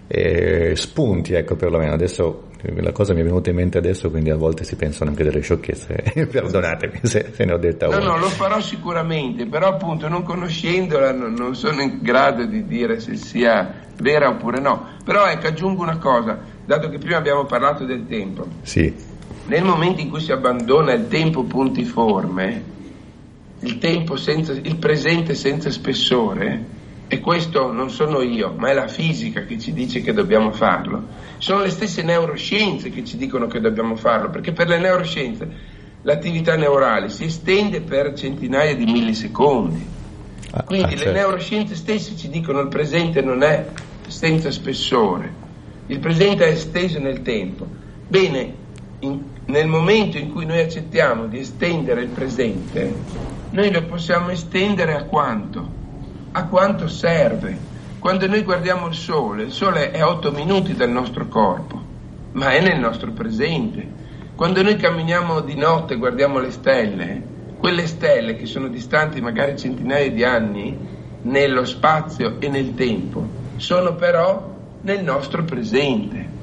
eh, 0.07 0.73
spunti, 0.75 1.33
ecco 1.33 1.55
perlomeno. 1.55 1.93
Adesso 1.93 2.47
la 2.75 2.91
cosa 2.91 3.13
mi 3.13 3.21
è 3.21 3.23
venuta 3.23 3.49
in 3.49 3.55
mente 3.55 3.77
adesso, 3.77 4.09
quindi 4.09 4.29
a 4.29 4.35
volte 4.35 4.63
si 4.63 4.75
pensano 4.75 5.09
anche 5.09 5.23
delle 5.23 5.41
sciocchezze. 5.41 6.03
Perdonatemi 6.31 6.99
se, 7.03 7.31
se, 7.33 7.45
ne 7.45 7.53
ho 7.53 7.57
detta 7.57 7.87
una. 7.87 7.97
No, 7.99 8.05
no, 8.05 8.17
lo 8.17 8.29
farò 8.29 8.59
sicuramente, 8.59 9.45
però 9.45 9.67
appunto 9.67 10.07
non 10.07 10.23
conoscendola 10.23 11.11
non, 11.11 11.33
non 11.33 11.55
sono 11.55 11.81
in 11.81 11.99
grado 12.01 12.45
di 12.45 12.65
dire 12.65 12.99
se 12.99 13.15
sia 13.15 13.83
vera 13.97 14.29
oppure 14.29 14.59
no. 14.59 14.87
Però 15.03 15.25
ecco, 15.27 15.47
aggiungo 15.47 15.83
una 15.83 15.97
cosa, 15.97 16.39
dato 16.65 16.89
che 16.89 16.97
prima 16.97 17.17
abbiamo 17.17 17.45
parlato 17.45 17.85
del 17.85 18.05
tempo. 18.07 18.45
Sì. 18.61 18.93
Nel 19.47 19.63
momento 19.63 20.01
in 20.01 20.09
cui 20.09 20.21
si 20.21 20.31
abbandona 20.31 20.93
il 20.93 21.07
tempo 21.07 21.43
puntiforme, 21.43 22.63
il 23.59 23.77
tempo 23.77 24.15
senza, 24.15 24.53
il 24.53 24.77
presente 24.77 25.35
senza 25.35 25.69
spessore, 25.69 26.74
e 27.07 27.19
questo 27.19 27.71
non 27.71 27.91
sono 27.91 28.21
io, 28.21 28.53
ma 28.57 28.69
è 28.69 28.73
la 28.73 28.87
fisica 28.87 29.45
che 29.45 29.59
ci 29.59 29.73
dice 29.73 30.01
che 30.01 30.11
dobbiamo 30.11 30.51
farlo. 30.51 31.03
Sono 31.37 31.61
le 31.61 31.69
stesse 31.69 32.01
neuroscienze 32.01 32.89
che 32.89 33.03
ci 33.03 33.15
dicono 33.17 33.45
che 33.47 33.59
dobbiamo 33.59 33.95
farlo, 33.95 34.29
perché 34.29 34.53
per 34.53 34.67
le 34.67 34.79
neuroscienze 34.79 35.73
l'attività 36.01 36.55
neurale 36.55 37.09
si 37.09 37.25
estende 37.25 37.81
per 37.81 38.13
centinaia 38.15 38.75
di 38.75 38.85
millisecondi. 38.85 39.85
Ah, 40.51 40.63
Quindi 40.63 40.93
ah, 40.93 40.97
certo. 40.97 41.05
le 41.05 41.11
neuroscienze 41.11 41.75
stesse 41.75 42.15
ci 42.15 42.29
dicono 42.29 42.59
che 42.59 42.63
il 42.63 42.69
presente 42.69 43.21
non 43.21 43.43
è 43.43 43.67
senza 44.07 44.49
spessore, 44.49 45.31
il 45.87 45.99
presente 45.99 46.45
è 46.45 46.49
esteso 46.49 46.99
nel 46.99 47.21
tempo. 47.21 47.67
Bene, 48.07 48.53
in, 48.99 49.21
nel 49.45 49.67
momento 49.67 50.17
in 50.17 50.31
cui 50.31 50.45
noi 50.45 50.59
accettiamo 50.59 51.27
di 51.27 51.37
estendere 51.37 52.01
il 52.01 52.09
presente, 52.09 52.93
noi 53.51 53.71
lo 53.71 53.83
possiamo 53.83 54.29
estendere 54.29 54.95
a 54.95 55.03
quanto? 55.03 55.83
A 56.35 56.47
quanto 56.47 56.87
serve. 56.89 57.57
Quando 57.97 58.27
noi 58.27 58.43
guardiamo 58.43 58.87
il 58.87 58.93
sole, 58.93 59.43
il 59.43 59.53
sole 59.53 59.91
è 59.91 60.01
a 60.01 60.09
8 60.09 60.31
minuti 60.31 60.73
dal 60.75 60.89
nostro 60.89 61.29
corpo, 61.29 61.81
ma 62.33 62.49
è 62.49 62.59
nel 62.61 62.77
nostro 62.77 63.11
presente. 63.11 64.03
Quando 64.35 64.61
noi 64.61 64.75
camminiamo 64.75 65.39
di 65.39 65.55
notte 65.55 65.93
e 65.93 65.97
guardiamo 65.97 66.39
le 66.39 66.51
stelle, 66.51 67.23
quelle 67.57 67.87
stelle 67.87 68.35
che 68.35 68.45
sono 68.45 68.67
distanti 68.67 69.21
magari 69.21 69.57
centinaia 69.57 70.11
di 70.11 70.25
anni 70.25 70.77
nello 71.21 71.63
spazio 71.63 72.35
e 72.39 72.49
nel 72.49 72.75
tempo, 72.75 73.25
sono 73.55 73.95
però 73.95 74.53
nel 74.81 75.03
nostro 75.03 75.45
presente. 75.45 76.33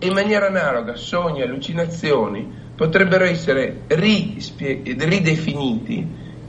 E 0.00 0.06
in 0.08 0.12
maniera 0.12 0.48
analoga 0.48 0.96
sogni 0.96 1.38
e 1.40 1.44
allucinazioni 1.44 2.52
potrebbero 2.74 3.24
essere 3.24 3.82
ridefiniti 3.86 4.48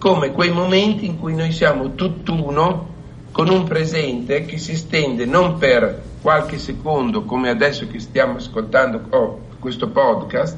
come 0.02 0.32
quei 0.32 0.50
momenti 0.50 1.06
in 1.06 1.20
cui 1.20 1.36
noi 1.36 1.52
siamo 1.52 1.94
tutt'uno 1.94 2.90
con 3.32 3.50
un 3.50 3.66
presente 3.66 4.46
che 4.46 4.58
si 4.58 4.72
estende 4.72 5.26
non 5.26 5.60
per 5.60 6.02
qualche 6.24 6.58
secondo 6.58 7.24
come 7.24 7.50
adesso 7.50 7.88
che 7.88 8.00
stiamo 8.00 8.38
ascoltando 8.38 9.00
oh, 9.10 9.42
questo 9.60 9.90
podcast, 9.90 10.58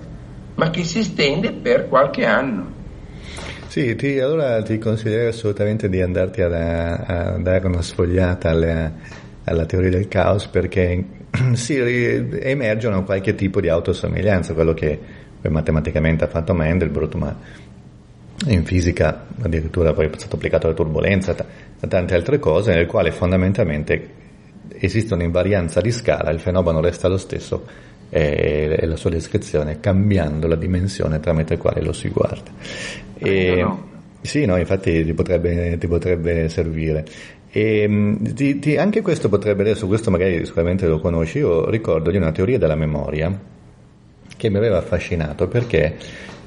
ma 0.56 0.70
che 0.70 0.86
si 0.86 1.00
estende 1.00 1.52
per 1.52 1.90
qualche 1.90 2.26
anno. 2.26 2.72
Sì, 3.68 3.94
ti, 3.96 4.18
allora 4.18 4.62
ti 4.62 4.78
consiglierei 4.78 5.28
assolutamente 5.28 5.90
di 5.90 6.02
andarti 6.02 6.42
a, 6.42 6.94
a 6.94 7.38
dare 7.38 7.68
una 7.68 7.82
sfogliata 7.82 8.50
alla, 8.50 8.94
alla 9.44 9.66
teoria 9.66 9.90
del 9.90 10.08
caos 10.08 10.48
perché 10.48 11.04
sì, 11.52 11.80
emergono 11.80 13.04
qualche 13.04 13.36
tipo 13.36 13.60
di 13.60 13.68
autosomiglianza, 13.68 14.54
quello 14.54 14.74
che 14.74 15.00
matematicamente 15.50 16.24
ha 16.24 16.28
fatto 16.28 16.54
Mandelbrot, 16.54 17.16
ma 17.16 17.36
in 18.48 18.66
fisica 18.66 19.28
addirittura 19.42 19.94
poi 19.94 20.08
è 20.08 20.10
stato 20.16 20.36
applicato 20.36 20.68
alla 20.68 20.76
turbolenza 20.76 21.36
e 21.80 21.88
tante 21.88 22.16
altre 22.16 22.40
cose, 22.40 22.74
nel 22.74 22.86
quale 22.86 23.12
fondamentalmente 23.12 24.22
esiste 24.78 25.14
un'invarianza 25.14 25.82
di 25.82 25.92
scala, 25.92 26.30
il 26.32 26.40
fenomeno 26.40 26.82
resta 26.82 27.08
lo 27.08 27.18
stesso 27.18 27.66
e, 28.10 28.78
e 28.80 28.86
la 28.86 28.96
sua 28.96 29.10
descrizione 29.10 29.80
cambiando 29.80 30.48
la 30.48 30.56
dimensione 30.56 31.20
tramite 31.20 31.56
la 31.56 31.60
quale 31.62 31.82
lo 31.82 31.94
si 31.94 32.10
guarda. 32.10 32.52
E, 33.18 33.62
no. 33.62 33.92
Sì, 34.22 34.46
no, 34.46 34.58
infatti 34.58 35.04
ti 35.04 35.14
potrebbe, 35.14 35.78
ti 35.78 35.88
potrebbe 35.88 36.48
servire. 36.48 37.06
E, 37.52 38.18
ti, 38.34 38.60
ti, 38.60 38.78
anche 38.78 39.02
questo 39.02 39.30
potrebbe, 39.30 39.62
adesso 39.62 39.86
questo 39.88 40.10
magari 40.10 40.46
sicuramente 40.46 40.88
lo 40.88 41.00
conosci, 41.00 41.40
io 41.40 41.70
ricordo 41.70 42.10
di 42.10 42.18
una 42.18 42.32
teoria 42.32 42.58
della 42.58 42.76
memoria 42.76 43.38
che 44.36 44.50
mi 44.50 44.58
aveva 44.58 44.78
affascinato 44.78 45.48
perché 45.48 45.96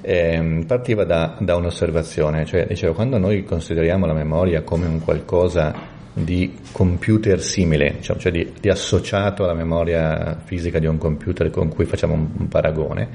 eh, 0.07 0.65
partiva 0.65 1.05
da, 1.05 1.37
da, 1.41 1.57
un'osservazione, 1.57 2.45
cioè 2.45 2.65
dicevo 2.69 2.95
quando 2.95 3.19
noi 3.19 3.43
consideriamo 3.43 4.07
la 4.07 4.13
memoria 4.13 4.63
come 4.63 4.87
un 4.87 5.01
qualcosa 5.01 5.75
di 6.13 6.57
computer 6.71 7.41
simile, 7.41 7.97
cioè, 8.01 8.17
cioè 8.17 8.31
di, 8.31 8.53
di, 8.61 8.69
associato 8.69 9.43
alla 9.43 9.53
memoria 9.53 10.41
fisica 10.45 10.79
di 10.79 10.87
un 10.87 10.97
computer 10.97 11.51
con 11.51 11.69
cui 11.69 11.87
facciamo 11.87 12.15
un, 12.15 12.29
un 12.39 12.47
paragone, 12.47 13.09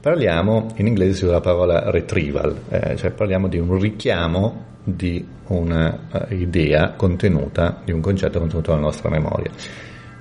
parliamo, 0.00 0.68
in 0.76 0.86
inglese 0.86 1.12
si 1.12 1.24
usa 1.24 1.34
la 1.34 1.40
parola 1.40 1.90
retrieval, 1.90 2.56
eh, 2.70 2.96
cioè 2.96 3.10
parliamo 3.10 3.46
di 3.46 3.58
un 3.58 3.78
richiamo 3.78 4.64
di 4.82 5.22
un'idea 5.48 6.92
contenuta, 6.96 7.82
di 7.84 7.92
un 7.92 8.00
concetto 8.00 8.38
contenuto 8.38 8.70
nella 8.70 8.84
nostra 8.84 9.10
memoria. 9.10 9.50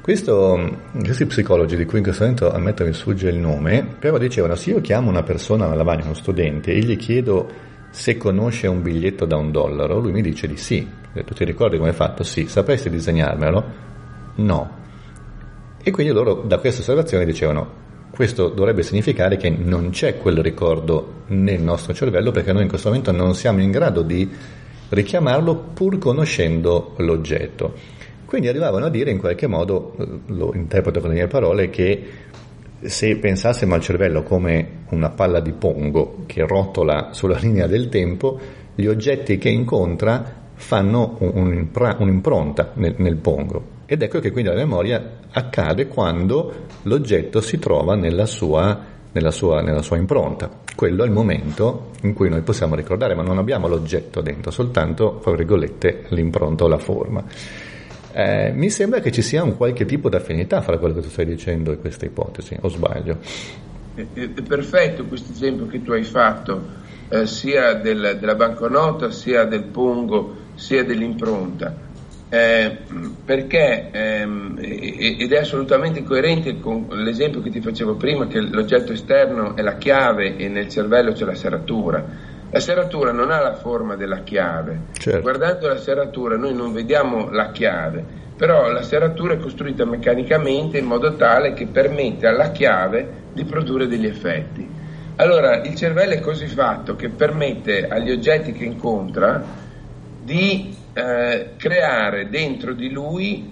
Questo, 0.08 0.80
questi 1.04 1.26
psicologi 1.26 1.76
di 1.76 1.84
cui 1.84 1.98
in 1.98 2.04
questo 2.06 2.24
momento 2.24 2.50
a 2.50 2.58
me 2.60 2.74
mi 2.80 2.94
sfugge 2.94 3.28
il 3.28 3.36
nome, 3.36 3.86
però 4.00 4.18
dicevano 4.18 4.56
se 4.56 4.70
io 4.70 4.80
chiamo 4.80 5.10
una 5.10 5.22
persona 5.22 5.66
alla 5.66 5.76
lavagna, 5.76 6.06
uno 6.06 6.14
studente, 6.14 6.72
e 6.72 6.80
gli 6.80 6.96
chiedo 6.96 7.50
se 7.90 8.16
conosce 8.16 8.68
un 8.68 8.82
biglietto 8.82 9.26
da 9.26 9.36
un 9.36 9.52
dollaro, 9.52 10.00
lui 10.00 10.14
mi 10.14 10.22
dice 10.22 10.48
di 10.48 10.56
sì. 10.56 10.88
Tu 11.12 11.34
ti 11.34 11.44
ricordi 11.44 11.78
come 11.78 11.90
è 11.90 11.94
fatto? 11.94 12.24
Sì. 12.24 12.48
Sapresti 12.48 12.90
disegnarmelo? 12.90 13.66
No. 14.36 14.78
E 15.84 15.92
quindi 15.92 16.14
loro 16.14 16.36
da 16.36 16.58
questa 16.60 16.80
osservazione 16.80 17.26
dicevano 17.26 17.70
questo 18.10 18.48
dovrebbe 18.48 18.84
significare 18.84 19.36
che 19.36 19.50
non 19.50 19.90
c'è 19.90 20.20
quel 20.20 20.38
ricordo 20.38 21.24
nel 21.28 21.62
nostro 21.62 21.94
cervello 21.94 22.32
perché 22.32 22.54
noi 22.54 22.62
in 22.62 22.70
questo 22.70 22.88
momento 22.88 23.12
non 23.12 23.36
siamo 23.36 23.62
in 23.62 23.72
grado 23.72 24.04
di 24.04 24.32
richiamarlo 24.88 25.54
pur 25.74 25.98
conoscendo 25.98 26.94
l'oggetto. 26.96 27.97
Quindi 28.28 28.50
arrivavano 28.50 28.88
a 28.88 28.90
dire 28.90 29.10
in 29.10 29.20
qualche 29.20 29.48
modo, 29.48 29.96
lo 30.26 30.52
interpreto 30.54 31.00
con 31.00 31.12
le 31.12 31.16
mie 31.16 31.28
parole, 31.28 31.70
che 31.70 32.06
se 32.82 33.16
pensassimo 33.16 33.74
al 33.74 33.80
cervello 33.80 34.22
come 34.22 34.84
una 34.90 35.12
palla 35.12 35.40
di 35.40 35.54
pongo 35.54 36.24
che 36.26 36.46
rotola 36.46 37.14
sulla 37.14 37.38
linea 37.42 37.68
del 37.68 37.88
tempo, 37.88 38.38
gli 38.76 38.86
oggetti 38.86 39.38
che 39.38 39.48
incontra 39.48 40.46
fanno 40.56 41.16
un'impronta 41.20 42.72
nel, 42.74 42.96
nel 42.98 43.16
pongo. 43.16 43.76
Ed 43.86 44.02
ecco 44.02 44.20
che 44.20 44.32
quindi 44.32 44.50
la 44.50 44.58
memoria 44.58 45.20
accade 45.32 45.88
quando 45.88 46.66
l'oggetto 46.82 47.40
si 47.40 47.58
trova 47.60 47.96
nella 47.96 48.26
sua, 48.26 48.78
nella 49.14 49.32
sua, 49.32 49.62
nella 49.62 49.82
sua 49.82 49.96
impronta. 49.96 50.50
Quello 50.76 51.04
è 51.04 51.06
il 51.08 51.14
momento 51.14 51.92
in 52.02 52.14
cui 52.14 52.28
noi 52.28 52.42
possiamo 52.42 52.76
ricordare, 52.76 53.16
ma 53.16 53.24
non 53.24 53.38
abbiamo 53.38 53.70
l'oggetto 53.70 54.20
dentro, 54.20 54.52
soltanto, 54.52 55.20
fra 55.22 55.34
virgolette, 55.34 56.08
l'impronta 56.10 56.66
o 56.66 56.68
la 56.68 56.78
forma. 56.78 57.24
Eh, 58.20 58.52
mi 58.52 58.72
sembra 58.72 59.00
che 59.00 59.12
ci 59.12 59.22
sia 59.22 59.44
un 59.44 59.56
qualche 59.56 59.86
tipo 59.86 60.10
di 60.10 60.16
affinità 60.16 60.62
fra 60.62 60.80
quello 60.80 60.96
che 60.96 61.02
tu 61.02 61.10
stai 61.10 61.28
dicendo 61.28 61.72
e 61.72 61.78
questa 61.78 62.06
ipotesi, 62.06 62.58
o 62.60 62.68
sbaglio? 62.68 63.20
È, 63.94 64.08
è 64.12 64.42
perfetto 64.42 65.06
questo 65.06 65.34
esempio 65.34 65.68
che 65.68 65.84
tu 65.84 65.92
hai 65.92 66.02
fatto, 66.02 66.68
eh, 67.10 67.28
sia 67.28 67.76
del, 67.76 68.18
della 68.20 68.34
banconota, 68.34 69.12
sia 69.12 69.46
del 69.46 69.66
pongo, 69.66 70.36
sia 70.56 70.84
dell'impronta. 70.84 71.86
Eh, 72.30 72.78
perché 73.24 73.92
ehm, 73.92 74.58
ed 74.60 75.32
è 75.32 75.38
assolutamente 75.38 76.04
coerente 76.04 76.60
con 76.60 76.88
l'esempio 76.90 77.42
che 77.42 77.52
ti 77.52 77.62
facevo 77.62 77.94
prima 77.98 78.26
che 78.26 78.42
l'oggetto 78.42 78.94
esterno 78.94 79.56
è 79.56 79.62
la 79.62 79.78
chiave 79.78 80.38
e 80.38 80.50
nel 80.50 80.68
cervello 80.68 81.12
c'è 81.14 81.24
la 81.24 81.36
serratura 81.36 82.04
la 82.50 82.60
serratura 82.60 83.12
non 83.12 83.32
ha 83.32 83.42
la 83.42 83.56
forma 83.56 83.96
della 83.96 84.20
chiave. 84.20 84.80
Certo. 84.94 85.22
Guardando 85.22 85.68
la 85.68 85.78
serratura 85.78 86.38
noi 86.38 86.54
non 86.54 86.72
vediamo 86.74 87.30
la 87.30 87.52
chiave, 87.52 88.04
però 88.36 88.70
la 88.72 88.84
serratura 88.84 89.34
è 89.34 89.38
costruita 89.38 89.86
meccanicamente 89.86 90.78
in 90.78 90.86
modo 90.86 91.16
tale 91.16 91.54
che 91.54 91.68
permette 91.68 92.28
alla 92.28 92.52
chiave 92.52 93.26
di 93.34 93.44
produrre 93.44 93.88
degli 93.88 94.06
effetti. 94.06 94.76
Allora 95.18 95.62
il 95.64 95.76
cervello 95.76 96.14
è 96.14 96.20
così 96.20 96.48
fatto 96.48 96.96
che 96.96 97.10
permette 97.10 97.88
agli 97.88 98.12
oggetti 98.12 98.52
che 98.52 98.66
incontra 98.66 99.44
di 100.24 100.76
eh, 100.94 101.54
creare 101.58 102.30
dentro 102.30 102.74
di 102.74 102.90
lui 102.92 103.52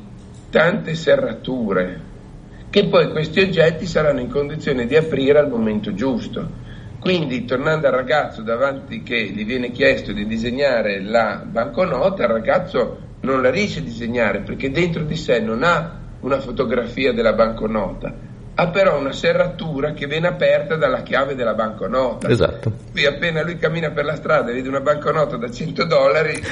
tante 0.49 0.93
serrature 0.93 2.13
che 2.69 2.87
poi 2.87 3.09
questi 3.09 3.39
oggetti 3.39 3.85
saranno 3.85 4.19
in 4.19 4.29
condizione 4.29 4.85
di 4.85 4.97
aprire 4.97 5.39
al 5.39 5.49
momento 5.49 5.93
giusto. 5.93 6.63
Quindi, 7.05 7.45
tornando 7.45 7.85
al 7.85 7.93
ragazzo 7.93 8.41
davanti 8.41 9.03
che 9.03 9.25
gli 9.25 9.45
viene 9.45 9.69
chiesto 9.69 10.11
di 10.11 10.25
disegnare 10.25 11.03
la 11.03 11.39
banconota, 11.45 12.23
il 12.23 12.29
ragazzo 12.29 12.97
non 13.19 13.43
la 13.43 13.51
riesce 13.51 13.77
a 13.77 13.83
disegnare 13.83 14.39
perché 14.39 14.71
dentro 14.71 15.03
di 15.03 15.15
sé 15.15 15.39
non 15.39 15.61
ha 15.61 15.99
una 16.21 16.39
fotografia 16.39 17.13
della 17.13 17.33
banconota, 17.33 18.11
ha 18.55 18.67
però 18.69 18.97
una 18.97 19.11
serratura 19.11 19.93
che 19.93 20.07
viene 20.07 20.25
aperta 20.25 20.77
dalla 20.77 21.03
chiave 21.03 21.35
della 21.35 21.53
banconota. 21.53 22.27
Esatto. 22.27 22.71
Qui 22.91 23.05
appena 23.05 23.43
lui 23.43 23.59
cammina 23.59 23.91
per 23.91 24.05
la 24.05 24.15
strada 24.15 24.49
e 24.49 24.55
vede 24.55 24.67
una 24.67 24.81
banconota 24.81 25.37
da 25.37 25.51
100 25.51 25.85
dollari, 25.85 26.41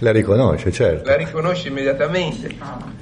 la 0.00 0.10
riconosce, 0.10 0.72
certo. 0.72 1.10
La 1.10 1.16
riconosce 1.16 1.68
immediatamente. 1.68 2.48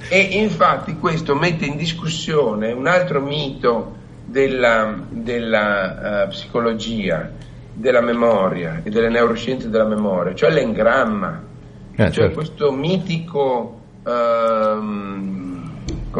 E 0.09 0.19
infatti 0.19 0.97
questo 0.97 1.35
mette 1.35 1.63
in 1.63 1.77
discussione 1.77 2.73
un 2.73 2.85
altro 2.85 3.21
mito 3.21 4.03
della, 4.35 4.93
della 5.09 6.25
uh, 6.25 6.27
psicologia, 6.27 7.31
della 7.71 8.01
memoria 8.01 8.81
e 8.83 8.89
delle 8.89 9.07
neuroscienze 9.07 9.69
della 9.69 9.85
memoria, 9.85 10.35
cioè 10.35 10.51
l'engramma, 10.51 11.41
eh, 11.93 11.95
cioè 11.95 12.11
certo. 12.11 12.33
questo 12.33 12.71
mitico... 12.73 13.79
Uh, 14.03 15.44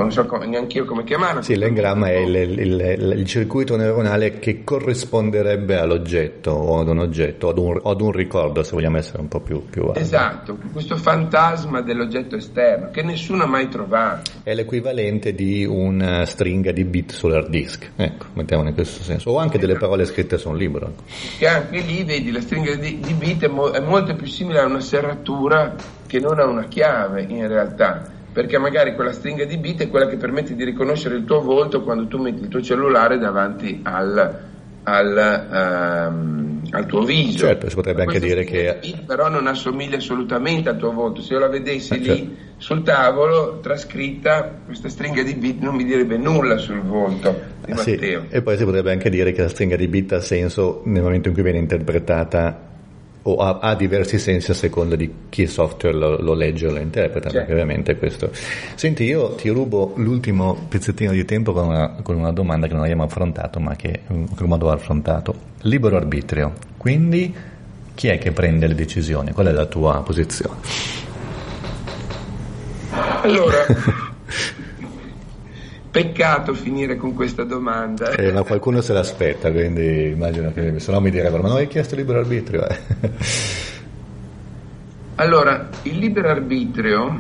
non 0.02 0.12
so 0.12 0.26
come, 0.26 0.46
neanche 0.46 0.78
io 0.78 0.86
come 0.86 1.04
chiamarlo. 1.04 1.42
Sì, 1.42 1.56
l'engramma 1.56 2.10
è 2.10 2.18
il, 2.18 2.36
il, 2.36 3.14
il, 3.18 3.26
circuito 3.26 3.76
neuronale 3.76 4.40
che 4.40 4.64
corrisponderebbe 4.64 5.78
all'oggetto 5.78 6.52
o 6.52 6.80
ad 6.80 6.88
un 6.88 7.00
oggetto 7.00 7.48
o 7.48 7.50
ad 7.50 7.58
un, 7.58 7.82
ad 7.84 8.02
un 8.02 8.12
ricordo, 8.12 8.64
se 8.64 8.72
vogliamo 8.72 8.98
essere 8.98 9.22
un 9.22 9.28
po' 9.28 9.40
più, 9.40 9.66
più. 9.70 9.92
Esatto, 9.96 10.58
questo 10.72 10.98
fantasma 10.98 11.82
dell'oggetto 11.82 12.36
esterno 12.36 12.90
che 12.92 13.04
nessuno 13.04 13.44
ha 13.44 13.48
mai 13.48 13.68
trovato. 13.70 14.32
È 14.44 14.54
l'equivalente 14.54 15.34
di 15.34 15.66
una 15.66 16.26
stringa 16.26 16.72
di 16.72 16.84
bit 16.84 17.12
sull'hard 17.12 17.50
disk, 17.50 17.92
ecco, 17.96 18.26
mettiamolo 18.34 18.70
in 18.70 18.76
questo 18.76 19.04
senso, 19.04 19.32
o 19.32 19.38
anche 19.38 19.58
esatto. 19.58 19.68
delle 19.68 19.80
parole 19.80 20.06
scritte 20.06 20.38
su 20.38 20.50
un 20.50 20.58
libro. 20.58 20.94
Che 21.38 21.48
anche 21.48 21.80
lì, 21.80 22.04
vedi, 22.04 22.32
la 22.32 22.42
stringa 22.42 22.76
di, 22.76 23.00
di 23.00 23.14
bit 23.14 23.46
è, 23.46 23.48
mo, 23.48 23.72
è 23.72 23.80
molto 23.80 24.16
più 24.16 24.28
simile 24.28 24.60
a 24.60 24.66
una 24.66 24.80
serratura 24.80 25.76
che 26.06 26.20
non 26.20 26.40
a 26.40 26.46
una 26.46 26.66
chiave 26.66 27.26
in 27.28 27.48
realtà 27.48 28.24
perché 28.36 28.58
magari 28.58 28.96
quella 28.96 29.14
stringa 29.14 29.46
di 29.46 29.56
bit 29.56 29.84
è 29.84 29.88
quella 29.88 30.08
che 30.08 30.18
permette 30.18 30.56
di 30.56 30.66
riconoscere 30.66 31.16
il 31.16 31.24
tuo 31.24 31.40
volto 31.40 31.84
quando 31.84 32.06
tu 32.08 32.18
metti 32.18 32.42
il 32.42 32.50
tuo 32.50 32.62
cellulare 32.62 33.18
davanti 33.18 33.80
al, 33.82 34.40
al, 34.84 36.10
um, 36.12 36.62
al 36.70 36.86
tuo 36.86 37.04
viso. 37.04 37.46
Certo, 37.46 37.70
si 37.70 37.76
potrebbe 37.76 38.02
anche 38.02 38.20
dire 38.20 38.44
che... 38.44 38.78
Bit 38.82 39.06
però 39.06 39.30
non 39.30 39.48
assomiglia 39.48 39.96
assolutamente 39.96 40.68
al 40.68 40.76
tuo 40.76 40.92
volto, 40.92 41.22
se 41.22 41.32
io 41.32 41.40
la 41.40 41.48
vedessi 41.48 41.94
ah, 41.94 41.96
lì 41.96 42.06
certo. 42.06 42.34
sul 42.58 42.84
tavolo 42.84 43.60
trascritta, 43.62 44.54
questa 44.66 44.90
stringa 44.90 45.24
di 45.24 45.36
bit 45.36 45.62
non 45.62 45.74
mi 45.74 45.86
direbbe 45.86 46.18
nulla 46.18 46.58
sul 46.58 46.82
volto 46.82 47.40
di 47.64 47.72
ah, 47.72 47.76
Matteo. 47.76 48.26
Sì. 48.28 48.36
E 48.36 48.42
poi 48.42 48.58
si 48.58 48.66
potrebbe 48.66 48.92
anche 48.92 49.10
dire 49.10 49.32
che 49.32 49.44
la 49.44 49.50
stringa 49.50 49.78
di 49.78 49.88
bit 49.88 50.12
ha 50.12 50.20
senso 50.20 50.82
nel 50.84 51.04
momento 51.04 51.30
in 51.30 51.34
cui 51.36 51.44
viene 51.44 51.60
interpretata 51.60 52.74
o 53.28 53.38
ha, 53.38 53.58
ha, 53.60 53.76
diversi 53.76 54.20
sensi 54.20 54.52
a 54.52 54.54
seconda 54.54 54.96
di 54.96 55.12
chi 55.30 55.44
il 55.44 55.50
software 55.50 55.98
lo, 55.98 56.22
lo 56.22 56.34
legge 56.34 56.68
o 56.68 56.72
lo 56.72 56.80
interpreta, 56.80 57.30
certo. 57.30 57.38
perché 57.38 57.52
ovviamente 57.54 57.98
questo. 57.98 58.30
Senti, 58.76 59.04
io 59.04 59.34
ti 59.34 59.50
rubo 59.50 59.94
l'ultimo 59.96 60.56
pezzettino 60.68 61.12
di 61.12 61.26
tempo 61.26 61.52
con 61.52 61.68
una, 61.68 61.96
con 62.04 62.16
una 62.16 62.32
domanda 62.32 62.68
che 62.68 62.74
non 62.74 62.84
abbiamo 62.84 63.04
affrontato, 63.04 63.60
ma 63.60 63.76
che 63.76 64.02
in 64.10 64.26
qualche 64.26 64.46
modo 64.46 64.68
ho 64.68 64.72
affrontato. 64.72 65.54
Libero 65.62 65.98
arbitrio, 65.98 66.54
quindi 66.78 67.34
chi 67.96 68.10
è 68.10 68.20
che 68.20 68.32
prende 68.32 68.68
le 68.68 68.76
decisioni? 68.76 69.32
Qual 69.32 69.48
è 69.48 69.52
la 69.52 69.66
tua 69.66 70.04
posizione? 70.04 70.60
Allora, 73.24 73.66
Peccato 75.96 76.54
finire 76.54 76.98
con 76.98 77.14
questa 77.14 77.46
domanda. 77.46 78.10
Eh, 78.10 78.30
ma 78.34 78.44
qualcuno 78.44 78.82
se 78.82 78.92
l'aspetta, 78.92 79.50
quindi 79.50 80.10
immagino 80.10 80.52
che 80.52 80.78
se 80.78 80.92
no 80.92 81.00
mi 81.00 81.10
direbbero, 81.10 81.42
ma 81.42 81.48
non 81.48 81.56
hai 81.56 81.68
chiesto 81.68 81.96
libero 81.96 82.20
arbitrio? 82.20 82.68
Eh. 82.68 82.78
allora, 85.16 85.70
il 85.84 85.98
libero 85.98 86.28
arbitrio 86.28 87.18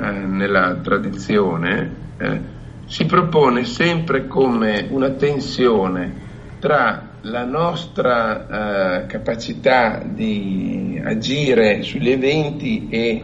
eh, 0.00 0.10
nella 0.10 0.78
tradizione 0.82 1.94
eh, 2.16 2.40
si 2.86 3.04
propone 3.04 3.66
sempre 3.66 4.26
come 4.26 4.86
una 4.88 5.10
tensione 5.10 6.14
tra 6.60 7.10
la 7.20 7.44
nostra 7.44 9.02
eh, 9.02 9.06
capacità 9.06 10.02
di 10.02 10.98
agire 11.04 11.82
sugli 11.82 12.08
eventi 12.08 12.88
e 12.88 13.22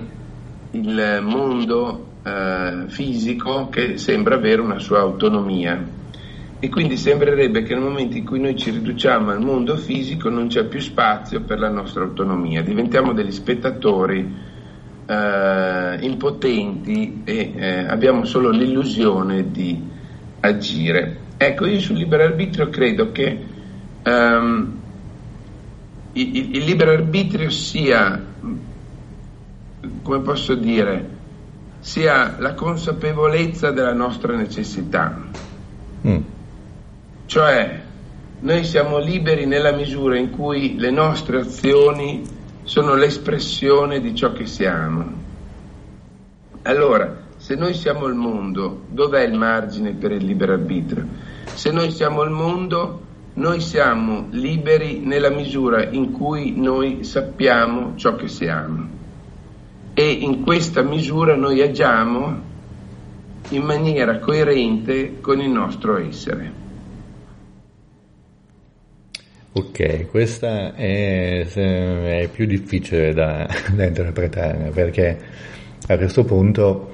il 0.73 1.21
mondo 1.23 2.05
eh, 2.29 2.89
fisico 2.89 3.69
che 3.69 3.97
sembra 3.97 4.35
avere 4.35 4.61
una 4.61 4.79
sua 4.79 5.01
autonomia 5.01 5.97
e 6.61 6.69
quindi 6.69 6.97
sembrerebbe 6.97 7.63
che 7.63 7.75
nel 7.75 7.85
momento 7.85 8.17
in 8.17 8.25
cui 8.25 8.41
noi 8.41 8.57
ci 8.57 8.71
riduciamo 8.71 9.31
al 9.31 9.41
mondo 9.41 9.77
fisico 9.77 10.29
non 10.29 10.49
c'è 10.49 10.65
più 10.65 10.81
spazio 10.81 11.43
per 11.43 11.61
la 11.61 11.69
nostra 11.69 12.03
autonomia, 12.03 12.63
diventiamo 12.63 13.13
degli 13.13 13.31
spettatori 13.31 14.35
eh, 15.07 15.99
impotenti 16.01 17.23
e 17.25 17.53
eh, 17.55 17.87
abbiamo 17.87 18.25
solo 18.25 18.51
l'illusione 18.51 19.51
di 19.53 19.81
agire. 20.41 21.27
Ecco, 21.37 21.67
io 21.67 21.79
sul 21.79 21.97
libero 21.97 22.25
arbitrio 22.25 22.69
credo 22.69 23.13
che 23.13 23.39
um, 24.05 24.81
il, 26.13 26.57
il 26.57 26.65
libero 26.65 26.91
arbitrio 26.91 27.51
sia, 27.51 28.21
come 30.03 30.21
posso 30.21 30.57
dire, 30.57 31.17
sia 31.89 32.37
la 32.39 32.53
consapevolezza 32.53 33.71
della 33.71 33.95
nostra 33.95 34.37
necessità. 34.37 35.23
Mm. 36.07 36.21
Cioè, 37.25 37.81
noi 38.41 38.65
siamo 38.65 38.99
liberi 38.99 39.47
nella 39.47 39.73
misura 39.73 40.19
in 40.19 40.29
cui 40.29 40.77
le 40.77 40.91
nostre 40.91 41.41
azioni 41.41 42.23
sono 42.65 42.95
l'espressione 42.95 44.03
di 44.03 44.15
ciò 44.15 44.33
che 44.33 44.45
siamo. 44.45 45.07
Allora, 46.65 47.23
se 47.39 47.55
noi 47.55 47.73
siamo 47.73 48.05
il 48.05 48.15
mondo, 48.15 48.83
dov'è 48.91 49.23
il 49.23 49.33
margine 49.33 49.95
per 49.95 50.13
il 50.13 50.27
libero 50.27 50.53
arbitrio? 50.53 51.07
Se 51.55 51.71
noi 51.71 51.91
siamo 51.91 52.23
il 52.23 52.31
mondo, 52.31 53.01
noi 53.33 53.61
siamo 53.61 54.27
liberi 54.33 54.99
nella 54.99 55.31
misura 55.31 55.89
in 55.89 56.13
cui 56.13 56.53
noi 56.55 57.03
sappiamo 57.03 57.95
ciò 57.97 58.15
che 58.15 58.29
siamo 58.29 58.98
e 59.99 60.13
in 60.13 60.45
questa 60.45 60.83
misura 60.83 61.35
noi 61.35 61.61
agiamo 61.61 62.41
in 63.49 63.63
maniera 63.63 64.21
coerente 64.21 65.21
con 65.21 65.41
il 65.41 65.51
nostro 65.51 65.99
essere. 65.99 66.53
Ok, 69.55 70.07
questa 70.09 70.73
è, 70.77 71.45
è 71.45 72.29
più 72.33 72.47
difficile 72.47 73.13
da, 73.13 73.49
da, 73.75 73.87
interpretare 73.87 74.71
perché 74.73 75.19
a 75.89 75.97
questo 75.97 76.23
punto, 76.23 76.93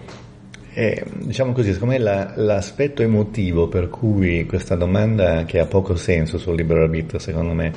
eh, 0.73 1.05
diciamo 1.25 1.53
così, 1.53 1.75
secondo 1.75 1.93
me 1.93 2.01
la, 2.01 2.33
l'aspetto 2.37 3.03
emotivo 3.03 3.69
per 3.69 3.91
cui 3.91 4.47
questa 4.47 4.77
domanda 4.77 5.45
che 5.45 5.59
ha 5.59 5.67
poco 5.67 5.95
senso 5.95 6.39
sul 6.39 6.55
libero 6.55 6.85
arbitrio, 6.85 7.19
secondo 7.19 7.53
me, 7.53 7.71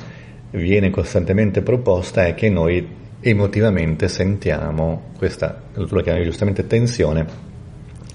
viene 0.52 0.88
costantemente 0.88 1.60
proposta 1.60 2.24
è 2.24 2.32
che 2.32 2.48
noi 2.48 2.96
emotivamente 3.30 4.08
sentiamo 4.08 5.10
questa, 5.16 5.60
tu 5.72 5.94
la 5.94 6.02
chiami 6.02 6.24
giustamente 6.24 6.66
tensione, 6.66 7.26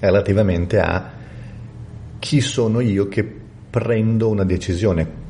relativamente 0.00 0.80
a 0.80 1.10
chi 2.18 2.40
sono 2.40 2.80
io 2.80 3.08
che 3.08 3.24
prendo 3.70 4.28
una 4.28 4.44
decisione, 4.44 5.22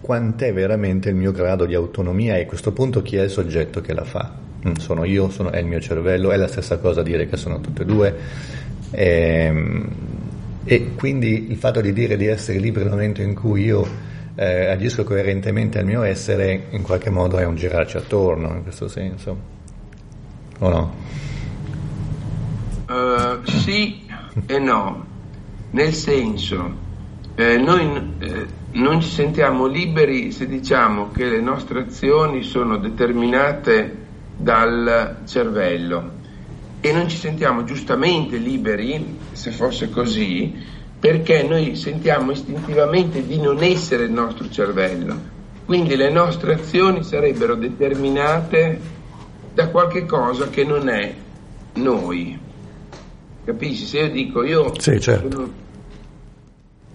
quant'è 0.00 0.52
veramente 0.52 1.08
il 1.08 1.14
mio 1.14 1.32
grado 1.32 1.66
di 1.66 1.74
autonomia 1.74 2.36
e 2.36 2.42
a 2.42 2.46
questo 2.46 2.72
punto 2.72 3.02
chi 3.02 3.16
è 3.16 3.22
il 3.22 3.30
soggetto 3.30 3.80
che 3.80 3.92
la 3.92 4.04
fa. 4.04 4.32
Mm, 4.66 4.74
sono 4.74 5.04
io, 5.04 5.28
sono, 5.30 5.50
è 5.50 5.58
il 5.58 5.66
mio 5.66 5.80
cervello, 5.80 6.30
è 6.30 6.36
la 6.36 6.48
stessa 6.48 6.78
cosa 6.78 7.02
dire 7.02 7.28
che 7.28 7.36
sono 7.36 7.60
tutte 7.60 7.82
e 7.82 7.84
due. 7.84 8.14
E, 8.90 9.04
ehm, 9.04 9.88
e 10.64 10.94
quindi 10.94 11.50
il 11.50 11.56
fatto 11.56 11.80
di 11.80 11.92
dire 11.92 12.16
di 12.16 12.26
essere 12.26 12.58
libero 12.58 12.84
nel 12.86 12.94
momento 12.94 13.22
in 13.22 13.34
cui 13.34 13.64
io 13.64 13.86
eh, 14.36 14.70
agisco 14.70 15.02
coerentemente 15.02 15.80
al 15.80 15.86
mio 15.86 16.02
essere, 16.02 16.66
in 16.70 16.82
qualche 16.82 17.10
modo 17.10 17.38
è 17.38 17.44
un 17.44 17.56
girarci 17.56 17.96
attorno 17.96 18.54
in 18.54 18.62
questo 18.62 18.86
senso, 18.86 19.36
o 20.58 20.68
no? 20.68 20.94
Uh, 22.88 23.44
sì 23.44 24.04
e 24.46 24.58
no, 24.58 25.06
nel 25.70 25.94
senso, 25.94 26.84
eh, 27.34 27.56
noi 27.56 28.14
eh, 28.18 28.46
non 28.72 29.00
ci 29.00 29.08
sentiamo 29.08 29.66
liberi 29.66 30.30
se 30.30 30.46
diciamo 30.46 31.10
che 31.10 31.24
le 31.24 31.40
nostre 31.40 31.80
azioni 31.80 32.42
sono 32.42 32.76
determinate 32.76 34.04
dal 34.36 35.20
cervello. 35.26 36.12
E 36.80 36.92
non 36.92 37.08
ci 37.08 37.16
sentiamo 37.16 37.64
giustamente 37.64 38.36
liberi, 38.36 39.18
se 39.32 39.50
fosse 39.50 39.88
così, 39.88 40.54
perché 40.98 41.42
noi 41.42 41.76
sentiamo 41.76 42.32
istintivamente 42.32 43.24
di 43.26 43.40
non 43.40 43.62
essere 43.62 44.04
il 44.04 44.12
nostro 44.12 44.48
cervello. 44.48 45.34
Quindi 45.64 45.96
le 45.96 46.10
nostre 46.10 46.54
azioni 46.54 47.02
sarebbero 47.02 47.54
determinate 47.54 48.80
da 49.52 49.68
qualche 49.68 50.06
cosa 50.06 50.48
che 50.48 50.64
non 50.64 50.88
è 50.88 51.14
noi. 51.74 52.38
Capisci? 53.44 53.84
Se 53.84 53.98
io 53.98 54.10
dico 54.10 54.42
io 54.42 54.72
sì, 54.78 55.00
certo. 55.00 55.42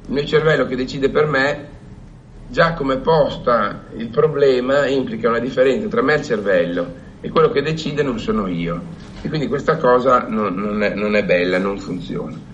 il 0.07 0.13
mio 0.13 0.25
cervello 0.25 0.65
che 0.65 0.75
decide 0.75 1.09
per 1.09 1.27
me, 1.27 1.69
già 2.47 2.73
come 2.73 2.97
posta 2.97 3.85
il 3.95 4.07
problema 4.09 4.87
implica 4.87 5.29
una 5.29 5.39
differenza 5.39 5.87
tra 5.87 6.01
me 6.01 6.15
e 6.15 6.17
il 6.17 6.23
cervello 6.23 6.93
e 7.21 7.29
quello 7.29 7.49
che 7.51 7.61
decide 7.61 8.03
non 8.03 8.19
sono 8.19 8.47
io. 8.47 8.81
E 9.21 9.29
quindi 9.29 9.47
questa 9.47 9.77
cosa 9.77 10.25
non, 10.27 10.55
non, 10.55 10.81
è, 10.81 10.93
non 10.93 11.15
è 11.15 11.23
bella, 11.23 11.57
non 11.57 11.77
funziona. 11.77 12.50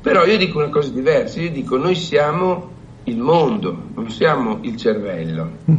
Però 0.00 0.24
io 0.24 0.38
dico 0.38 0.58
una 0.58 0.70
cosa 0.70 0.90
diversa, 0.90 1.40
io 1.40 1.50
dico 1.50 1.76
noi 1.76 1.94
siamo 1.94 2.70
il 3.04 3.18
mondo, 3.18 3.88
non 3.94 4.10
siamo 4.10 4.58
il 4.62 4.76
cervello. 4.76 5.50
Mm. 5.70 5.78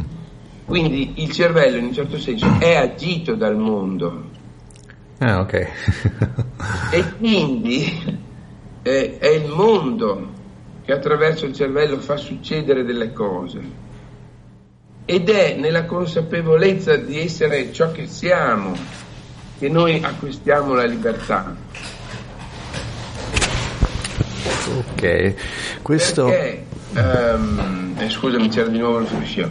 Quindi 0.64 1.14
il 1.16 1.30
cervello 1.32 1.76
in 1.76 1.84
un 1.84 1.92
certo 1.92 2.18
senso 2.18 2.46
è 2.58 2.76
agito 2.76 3.34
dal 3.34 3.56
mondo. 3.56 4.30
Ah, 5.18 5.40
ok. 5.40 5.52
e 6.92 7.12
quindi 7.18 8.20
è, 8.82 9.16
è 9.18 9.28
il 9.28 9.48
mondo 9.48 10.30
che 10.84 10.92
attraverso 10.92 11.46
il 11.46 11.54
cervello 11.54 11.98
fa 11.98 12.16
succedere 12.16 12.84
delle 12.84 13.12
cose. 13.12 13.60
Ed 15.04 15.28
è 15.28 15.56
nella 15.56 15.84
consapevolezza 15.84 16.96
di 16.96 17.18
essere 17.20 17.72
ciò 17.72 17.90
che 17.90 18.06
siamo 18.06 18.74
che 19.58 19.68
noi 19.68 20.00
acquistiamo 20.02 20.74
la 20.74 20.84
libertà. 20.84 21.54
Ok, 24.78 25.34
questo... 25.82 26.26
Perché, 26.26 26.64
um, 26.94 27.94
eh, 27.98 28.08
scusami, 28.10 28.48
c'era 28.48 28.68
di 28.68 28.78
nuovo 28.78 28.98
il 29.00 29.06
fruscio. 29.06 29.50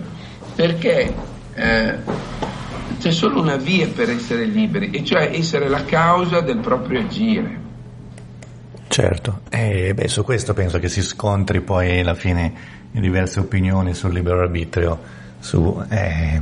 Perché 0.55 1.13
eh, 1.53 1.95
c'è 2.99 3.11
solo 3.11 3.41
una 3.41 3.55
via 3.55 3.87
per 3.87 4.09
essere 4.09 4.45
liberi, 4.45 4.91
e 4.91 5.03
cioè 5.03 5.31
essere 5.33 5.67
la 5.69 5.83
causa 5.85 6.41
del 6.41 6.57
proprio 6.59 6.99
agire. 6.99 7.59
Certo, 8.87 9.41
e 9.49 9.87
eh, 9.87 9.93
beh, 9.93 10.07
su 10.09 10.23
questo 10.23 10.53
penso 10.53 10.77
che 10.77 10.89
si 10.89 11.01
scontri 11.01 11.61
poi 11.61 12.01
alla 12.01 12.13
fine 12.13 12.53
diverse 12.91 13.39
opinioni 13.39 13.93
sul 13.93 14.11
libero 14.11 14.41
arbitrio, 14.41 14.99
su, 15.39 15.81
eh, 15.89 16.41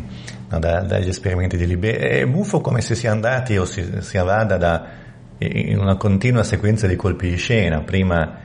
no, 0.50 0.60
da, 0.60 0.82
dagli 0.82 1.10
esperimenti 1.10 1.58
di 1.58 1.68
libertà. 1.68 2.08
È 2.08 2.26
buffo 2.26 2.60
come 2.60 2.82
se 2.82 2.96
sia 2.96 3.12
andati 3.12 3.56
o 3.56 3.66
si, 3.66 3.88
si 4.00 4.18
vada 4.18 4.58
da, 4.58 4.86
in 5.40 5.80
una 5.80 5.96
continua 5.96 6.44
sequenza 6.44 6.88
di 6.88 6.96
colpi 6.96 7.30
di 7.30 7.38
scena, 7.38 7.82
prima 7.82 8.40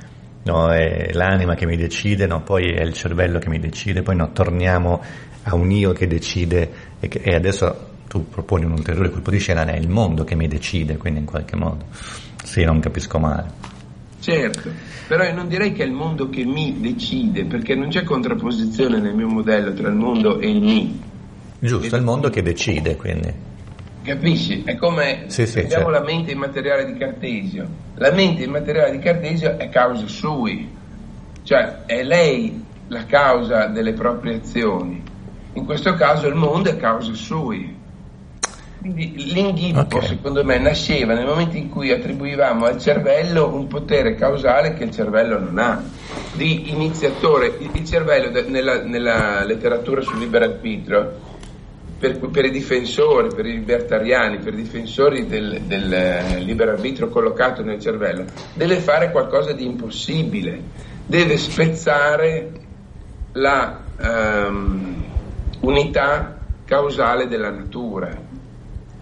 no, 0.45 0.73
è 0.73 1.11
l'anima 1.13 1.55
che 1.55 1.67
mi 1.67 1.77
decide, 1.77 2.27
no, 2.27 2.43
poi 2.43 2.73
è 2.73 2.83
il 2.83 2.93
cervello 2.93 3.39
che 3.39 3.49
mi 3.49 3.59
decide, 3.59 4.03
poi 4.03 4.17
no, 4.17 4.33
torniamo 4.33 5.03
a 5.43 5.55
un 5.55 5.71
io 5.71 5.93
che 5.93 6.07
decide 6.07 6.71
e, 7.01 7.09
che, 7.09 7.21
e 7.23 7.35
adesso 7.35 7.93
tu 8.09 8.29
proponi 8.29 8.65
un 8.65 8.73
ulteriore 8.73 9.11
colpo 9.11 9.31
di 9.31 9.39
scena, 9.39 9.65
è 9.65 9.77
il 9.77 9.89
mondo 9.89 10.25
che 10.25 10.37
mi 10.37 10.47
decide, 10.47 10.97
quindi 10.97 11.21
in 11.21 11.27
qualche 11.27 11.57
modo. 11.57 11.87
Sì, 12.43 12.63
non 12.63 12.79
capisco 12.79 13.19
male. 13.19 13.73
Certo, 14.21 14.71
però 15.09 15.25
io 15.25 15.35
non 15.35 15.49
direi 15.49 15.73
che 15.73 15.83
è 15.83 15.87
il 15.87 15.93
mondo 15.93 16.31
che 16.31 16.45
mi 16.45 16.81
decide, 16.81 17.45
perché 17.45 17.75
non 17.75 17.89
c'è 17.89 18.05
contrapposizione 18.05 19.01
nel 19.01 19.15
mio 19.15 19.29
modello 19.29 19.73
tra 19.73 19.89
il 19.89 19.95
mondo 19.95 20.39
e 20.39 20.49
il 20.49 20.63
mi. 20.63 21.01
Giusto, 21.59 21.95
è 21.95 21.99
il 21.99 22.05
mondo 22.05 22.31
che 22.31 22.43
decide, 22.43 22.97
quindi. 22.97 23.53
Capisci? 24.05 24.63
È 24.65 24.77
come 24.77 25.25
sì, 25.29 25.47
sì, 25.47 25.61
abbiamo 25.61 25.91
certo. 25.91 25.99
la 25.99 26.01
mente 26.03 26.31
immateriale 26.31 26.85
di 26.85 26.99
Cartesio. 26.99 27.67
La 27.95 28.11
mente 28.11 28.43
immateriale 28.43 28.91
di 28.91 28.99
Cartesio 28.99 29.57
è 29.57 29.71
causa 29.71 30.07
sui, 30.07 30.71
cioè 31.43 31.85
è 31.87 32.03
lei 32.03 32.63
la 32.89 33.07
causa 33.07 33.67
delle 33.67 33.95
proprie 33.95 34.37
azioni. 34.37 35.03
In 35.55 35.65
questo 35.65 35.95
caso 35.95 36.27
il 36.27 36.35
mondo 36.35 36.69
è 36.69 36.77
causa 36.77 37.15
sui. 37.15 37.81
Quindi 38.79 39.33
l'inghippo, 39.33 39.97
okay. 39.97 40.09
secondo 40.09 40.45
me, 40.45 40.59
nasceva 40.59 41.15
nel 41.15 41.25
momento 41.25 41.57
in 41.57 41.71
cui 41.71 41.91
attribuivamo 41.91 42.67
al 42.67 42.79
cervello 42.79 43.55
un 43.55 43.67
potere 43.69 44.15
causale 44.17 44.75
che 44.75 44.85
il 44.85 44.91
cervello 44.91 45.39
non 45.39 45.57
ha, 45.57 45.83
di 46.35 46.71
iniziatore. 46.71 47.57
Il 47.73 47.87
cervello 47.87 48.29
nella, 48.49 48.83
nella 48.83 49.43
letteratura 49.45 50.03
sul 50.03 50.19
libero 50.19 50.45
arbitrio 50.45 51.33
per, 52.13 52.31
per, 52.31 52.45
i 52.45 52.51
difensori, 52.51 53.35
per 53.35 53.47
i 53.47 53.53
libertariani, 53.53 54.39
per 54.39 54.53
i 54.53 54.57
difensori 54.57 55.27
del, 55.27 55.63
del 55.63 55.91
eh, 55.91 56.39
libero 56.41 56.73
arbitrio 56.73 57.09
collocato 57.09 57.63
nel 57.63 57.81
cervello, 57.81 58.25
deve 58.53 58.77
fare 58.77 59.11
qualcosa 59.11 59.53
di 59.53 59.65
impossibile, 59.65 60.61
deve 61.07 61.39
spezzare 61.39 62.51
la 63.33 63.81
um, 63.99 65.05
unità 65.61 66.39
causale 66.67 67.27
della 67.27 67.51
natura. 67.51 68.15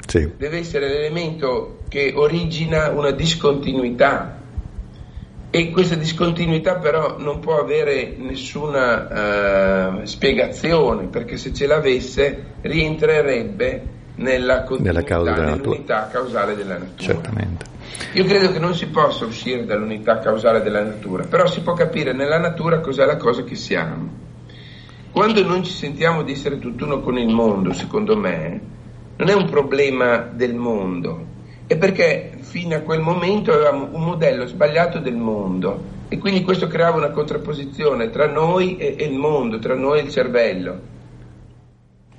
Sì. 0.07 0.30
Deve 0.36 0.59
essere 0.59 0.86
l'elemento 0.88 1.80
che 1.88 2.12
origina 2.14 2.90
una 2.90 3.11
discontinuità 3.11 4.41
e 5.55 5.70
questa 5.70 5.96
discontinuità 5.96 6.76
però 6.76 7.18
non 7.18 7.38
può 7.38 7.61
avere 7.61 8.14
nessuna 8.16 9.98
uh, 10.00 10.05
spiegazione, 10.07 11.09
perché 11.09 11.36
se 11.36 11.53
ce 11.53 11.66
l'avesse 11.66 12.55
rientrerebbe 12.62 13.82
nella 14.14 14.62
continuità, 14.62 15.03
causa 15.03 15.34
nell'unità 15.34 16.09
causale 16.11 16.57
della 16.57 16.78
natura. 16.78 17.12
Certamente. 17.12 17.66
Io 18.14 18.24
credo 18.24 18.50
che 18.50 18.59
non 18.59 18.74
si 18.74 18.86
possa 18.86 19.26
uscire 19.26 19.66
dall'unità 19.66 20.20
causale 20.20 20.62
della 20.62 20.82
natura, 20.82 21.24
però 21.24 21.46
si 21.46 21.61
può 21.61 21.74
capire 21.74 22.14
nella 22.14 22.38
natura 22.38 22.80
cos'è 22.80 23.05
la 23.05 23.18
cosa 23.18 23.44
che 23.44 23.55
siamo. 23.55 24.09
Quando 25.11 25.44
non 25.44 25.62
ci 25.64 25.72
sentiamo 25.72 26.22
di 26.22 26.32
essere 26.32 26.59
tutt'uno 26.59 27.00
con 27.00 27.18
il 27.18 27.28
mondo, 27.28 27.74
secondo 27.74 28.16
me, 28.16 28.59
non 29.18 29.28
è 29.28 29.34
un 29.34 29.50
problema 29.50 30.16
del 30.16 30.55
mondo, 30.55 31.26
è 31.66 31.76
perché 31.76 32.38
fino 32.53 32.76
a 32.76 32.80
quel 32.80 33.00
momento 33.00 33.50
avevamo 33.50 33.88
un 33.92 34.03
modello 34.03 34.46
sbagliato 34.46 34.98
del 34.98 35.16
mondo 35.16 36.00
e 36.09 36.18
quindi 36.18 36.42
questo 36.42 36.66
creava 36.66 36.98
una 36.98 37.09
contrapposizione 37.09 38.11
tra 38.11 38.26
noi 38.26 38.76
e, 38.76 38.94
e 38.98 39.07
il 39.07 39.16
mondo, 39.16 39.59
tra 39.59 39.74
noi 39.74 40.00
e 40.00 40.03
il 40.03 40.11
cervello. 40.11 40.80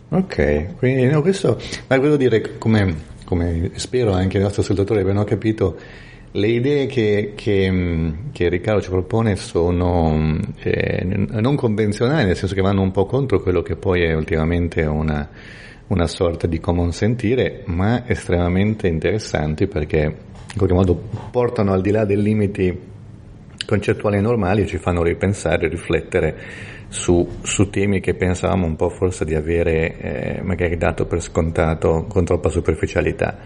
Ok, 0.09 0.77
quindi 0.77 1.05
no, 1.05 1.21
questo, 1.21 1.59
ma 1.87 1.97
volevo 1.97 2.17
dire, 2.17 2.57
come, 2.57 2.95
come, 3.25 3.73
spero 3.75 4.13
anche 4.13 4.39
i 4.39 4.41
nostri 4.41 4.63
ascoltatori 4.63 5.01
abbiano 5.01 5.23
capito, 5.23 5.77
le 6.31 6.47
idee 6.47 6.87
che, 6.87 7.33
che, 7.35 8.13
che 8.31 8.49
Riccardo 8.49 8.81
ci 8.81 8.89
propone 8.89 9.35
sono 9.35 10.39
eh, 10.63 11.03
non 11.05 11.55
convenzionali, 11.55 12.25
nel 12.25 12.35
senso 12.35 12.55
che 12.55 12.61
vanno 12.61 12.81
un 12.81 12.89
po' 12.89 13.05
contro 13.05 13.39
quello 13.39 13.61
che 13.61 13.75
poi 13.75 14.01
è 14.01 14.15
ultimamente 14.15 14.81
una 14.83 15.29
una 15.87 16.07
sorta 16.07 16.47
di 16.47 16.59
common 16.59 16.91
sentire, 16.91 17.63
ma 17.65 18.07
estremamente 18.07 18.87
interessanti 18.87 19.67
perché 19.67 19.99
in 19.99 20.57
qualche 20.57 20.75
modo 20.75 20.95
portano 21.31 21.73
al 21.73 21.81
di 21.81 21.91
là 21.91 22.05
dei 22.05 22.21
limiti 22.21 22.91
concettuali 23.65 24.19
normali 24.21 24.61
e 24.61 24.65
ci 24.67 24.77
fanno 24.77 25.03
ripensare, 25.03 25.67
riflettere 25.67 26.35
su, 26.89 27.27
su, 27.41 27.69
temi 27.69 27.99
che 27.99 28.13
pensavamo 28.13 28.65
un 28.65 28.75
po' 28.75 28.89
forse 28.89 29.25
di 29.25 29.33
avere 29.35 29.97
eh, 29.97 30.41
magari 30.43 30.77
dato 30.77 31.05
per 31.05 31.21
scontato 31.21 32.05
con 32.07 32.23
troppa 32.23 32.49
superficialità. 32.49 33.39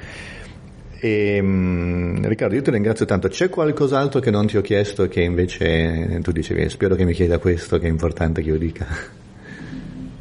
E, 1.00 1.40
um, 1.40 2.28
Riccardo, 2.28 2.56
io 2.56 2.62
ti 2.62 2.72
ringrazio 2.72 3.06
tanto. 3.06 3.28
C'è 3.28 3.50
qualcos'altro 3.50 4.20
che 4.20 4.32
non 4.32 4.48
ti 4.48 4.58
ho 4.58 4.62
chiesto 4.62 5.08
che 5.08 5.22
invece 5.22 6.20
tu 6.22 6.32
dicevi, 6.32 6.68
spero 6.70 6.96
che 6.96 7.06
mi 7.06 7.14
chieda 7.14 7.38
questo, 7.38 7.78
che 7.78 7.86
è 7.86 7.90
importante 7.90 8.42
che 8.42 8.50
io 8.50 8.58
dica? 8.58 9.26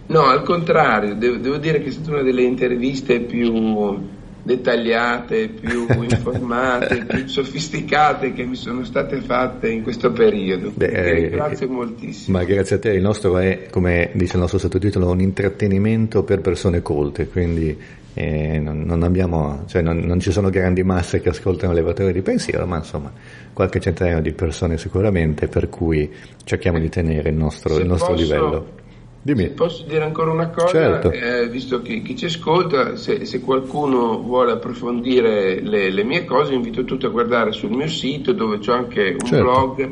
No, 0.09 0.23
al 0.23 0.43
contrario, 0.43 1.15
devo, 1.15 1.37
devo, 1.37 1.57
dire 1.57 1.81
che 1.81 1.89
è 1.89 1.91
stata 1.91 2.13
una 2.13 2.23
delle 2.23 2.43
interviste 2.43 3.21
più 3.21 4.15
dettagliate, 4.47 5.49
più 5.49 5.87
informate, 6.09 7.05
più 7.05 7.27
sofisticate 7.27 8.33
che 8.33 8.45
mi 8.45 8.55
sono 8.55 8.85
state 8.85 9.21
fatte 9.21 9.69
in 9.69 9.83
questo 9.83 10.13
periodo. 10.13 10.71
Beh, 10.75 10.87
eh, 10.87 11.31
grazie 11.31 11.67
moltissimo. 11.67 12.39
Ma 12.39 12.45
grazie 12.45 12.77
a 12.77 12.79
te, 12.79 12.93
il 12.93 13.03
nostro 13.03 13.37
è, 13.39 13.67
come 13.69 14.11
dice 14.15 14.35
il 14.35 14.41
nostro 14.41 14.59
sottotitolo, 14.59 15.11
un 15.11 15.21
intrattenimento 15.21 16.23
per 16.23 16.41
persone 16.41 16.81
colte, 16.83 17.27
quindi 17.27 17.77
eh, 18.15 18.59
non, 18.61 18.83
non, 18.83 19.03
abbiamo, 19.03 19.65
cioè 19.67 19.83
non, 19.83 19.99
non, 19.99 20.21
ci 20.21 20.31
sono 20.31 20.49
grandi 20.49 20.85
masse 20.85 21.21
che 21.21 21.31
ascoltano 21.31 21.73
le 21.73 21.81
levatori 21.81 22.13
di 22.13 22.23
pensiero, 22.23 22.65
ma 22.65 22.77
insomma 22.77 23.13
qualche 23.53 23.81
centinaio 23.81 24.21
di 24.21 24.33
persone 24.33 24.79
sicuramente, 24.79 25.49
per 25.49 25.69
cui 25.69 26.11
cerchiamo 26.45 26.79
di 26.79 26.89
tenere 26.89 27.31
il 27.31 27.37
nostro, 27.37 27.77
il 27.79 27.87
nostro 27.87 28.15
posso... 28.15 28.23
livello. 28.23 28.85
Dimmi. 29.27 29.49
Posso 29.49 29.83
dire 29.83 30.05
ancora 30.05 30.31
una 30.31 30.51
cosa? 30.51 30.69
Certo. 30.69 31.11
Eh, 31.11 31.49
visto 31.49 31.83
che 31.83 32.01
chi 32.01 32.15
ci 32.15 32.27
ascolta, 32.27 32.95
se, 32.95 33.25
se 33.25 33.41
qualcuno 33.41 34.23
vuole 34.23 34.53
approfondire 34.53 35.61
le, 35.61 35.91
le, 35.91 36.05
mie 36.05 36.25
cose, 36.25 36.55
invito 36.55 36.85
tutti 36.85 37.07
a 37.07 37.09
guardare 37.09 37.51
sul 37.51 37.71
mio 37.71 37.89
sito 37.89 38.31
dove 38.31 38.61
c'è 38.61 38.73
anche 38.73 39.17
un 39.19 39.27
certo. 39.27 39.43
blog, 39.43 39.91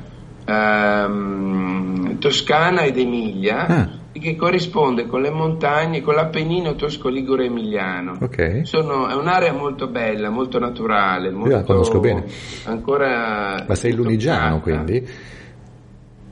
ehm, 0.44 2.18
Toscana 2.18 2.82
ed 2.82 2.96
Emilia. 2.96 3.66
Ah 3.66 4.00
che 4.22 4.36
corrisponde 4.36 5.06
con 5.06 5.20
le 5.20 5.30
montagne, 5.30 6.00
con 6.00 6.14
l'Appennino 6.14 6.74
Tosco-Ligure 6.74 7.44
Emiliano. 7.44 8.16
Okay. 8.20 8.64
Sono, 8.64 9.08
è 9.08 9.14
un'area 9.14 9.52
molto 9.52 9.88
bella, 9.88 10.30
molto 10.30 10.58
naturale, 10.58 11.30
molto, 11.30 11.50
io 11.50 11.56
la 11.56 11.62
conosco 11.64 12.00
bene. 12.00 12.24
Ancora 12.64 13.64
Ma 13.68 13.74
sei 13.74 13.92
lunigiano 13.92 14.60
quindi? 14.60 15.06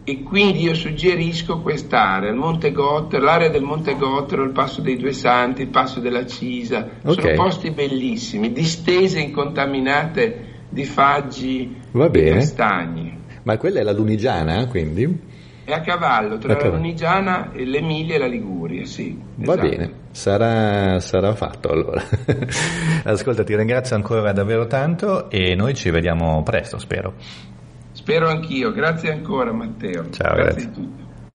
E 0.02 0.22
quindi 0.22 0.62
io 0.62 0.74
suggerisco 0.74 1.60
quest'area, 1.60 2.30
il 2.30 2.36
Monte 2.36 2.72
Gottero, 2.72 3.22
l'area 3.22 3.48
del 3.50 3.62
Monte 3.62 3.96
Gottero, 3.96 4.42
il 4.42 4.50
Passo 4.50 4.80
dei 4.80 4.96
Due 4.96 5.12
Santi, 5.12 5.62
il 5.62 5.68
Passo 5.68 6.00
della 6.00 6.24
Cisa. 6.26 6.88
Okay. 7.02 7.14
Sono 7.14 7.34
posti 7.34 7.70
bellissimi, 7.70 8.50
distese 8.50 9.20
incontaminate 9.20 10.46
di 10.70 10.84
faggi 10.84 11.76
e 11.92 12.30
castagni. 12.30 13.18
Ma 13.42 13.56
quella 13.56 13.80
è 13.80 13.82
la 13.82 13.92
lunigiana, 13.92 14.66
quindi? 14.66 15.28
È 15.70 15.74
a 15.74 15.80
cavallo 15.82 16.36
tra 16.38 16.56
a 16.56 16.64
la 16.64 16.68
Lunigiana, 16.68 17.50
l'Emilia 17.54 18.16
e 18.16 18.18
la 18.18 18.26
Liguria, 18.26 18.84
sì. 18.84 19.16
Va 19.36 19.52
esatto. 19.52 19.68
bene, 19.68 19.92
sarà, 20.10 20.98
sarà, 20.98 21.32
fatto 21.36 21.68
allora. 21.68 22.02
Ascolta, 23.04 23.44
ti 23.44 23.54
ringrazio 23.54 23.94
ancora 23.94 24.32
davvero 24.32 24.66
tanto 24.66 25.30
e 25.30 25.54
noi 25.54 25.74
ci 25.74 25.90
vediamo 25.90 26.42
presto, 26.42 26.76
spero. 26.78 27.14
Spero 27.92 28.28
anch'io, 28.28 28.72
grazie 28.72 29.12
ancora 29.12 29.52
Matteo. 29.52 30.10
Ciao, 30.10 30.34
grazie. 30.34 30.64
grazie. 30.64 30.99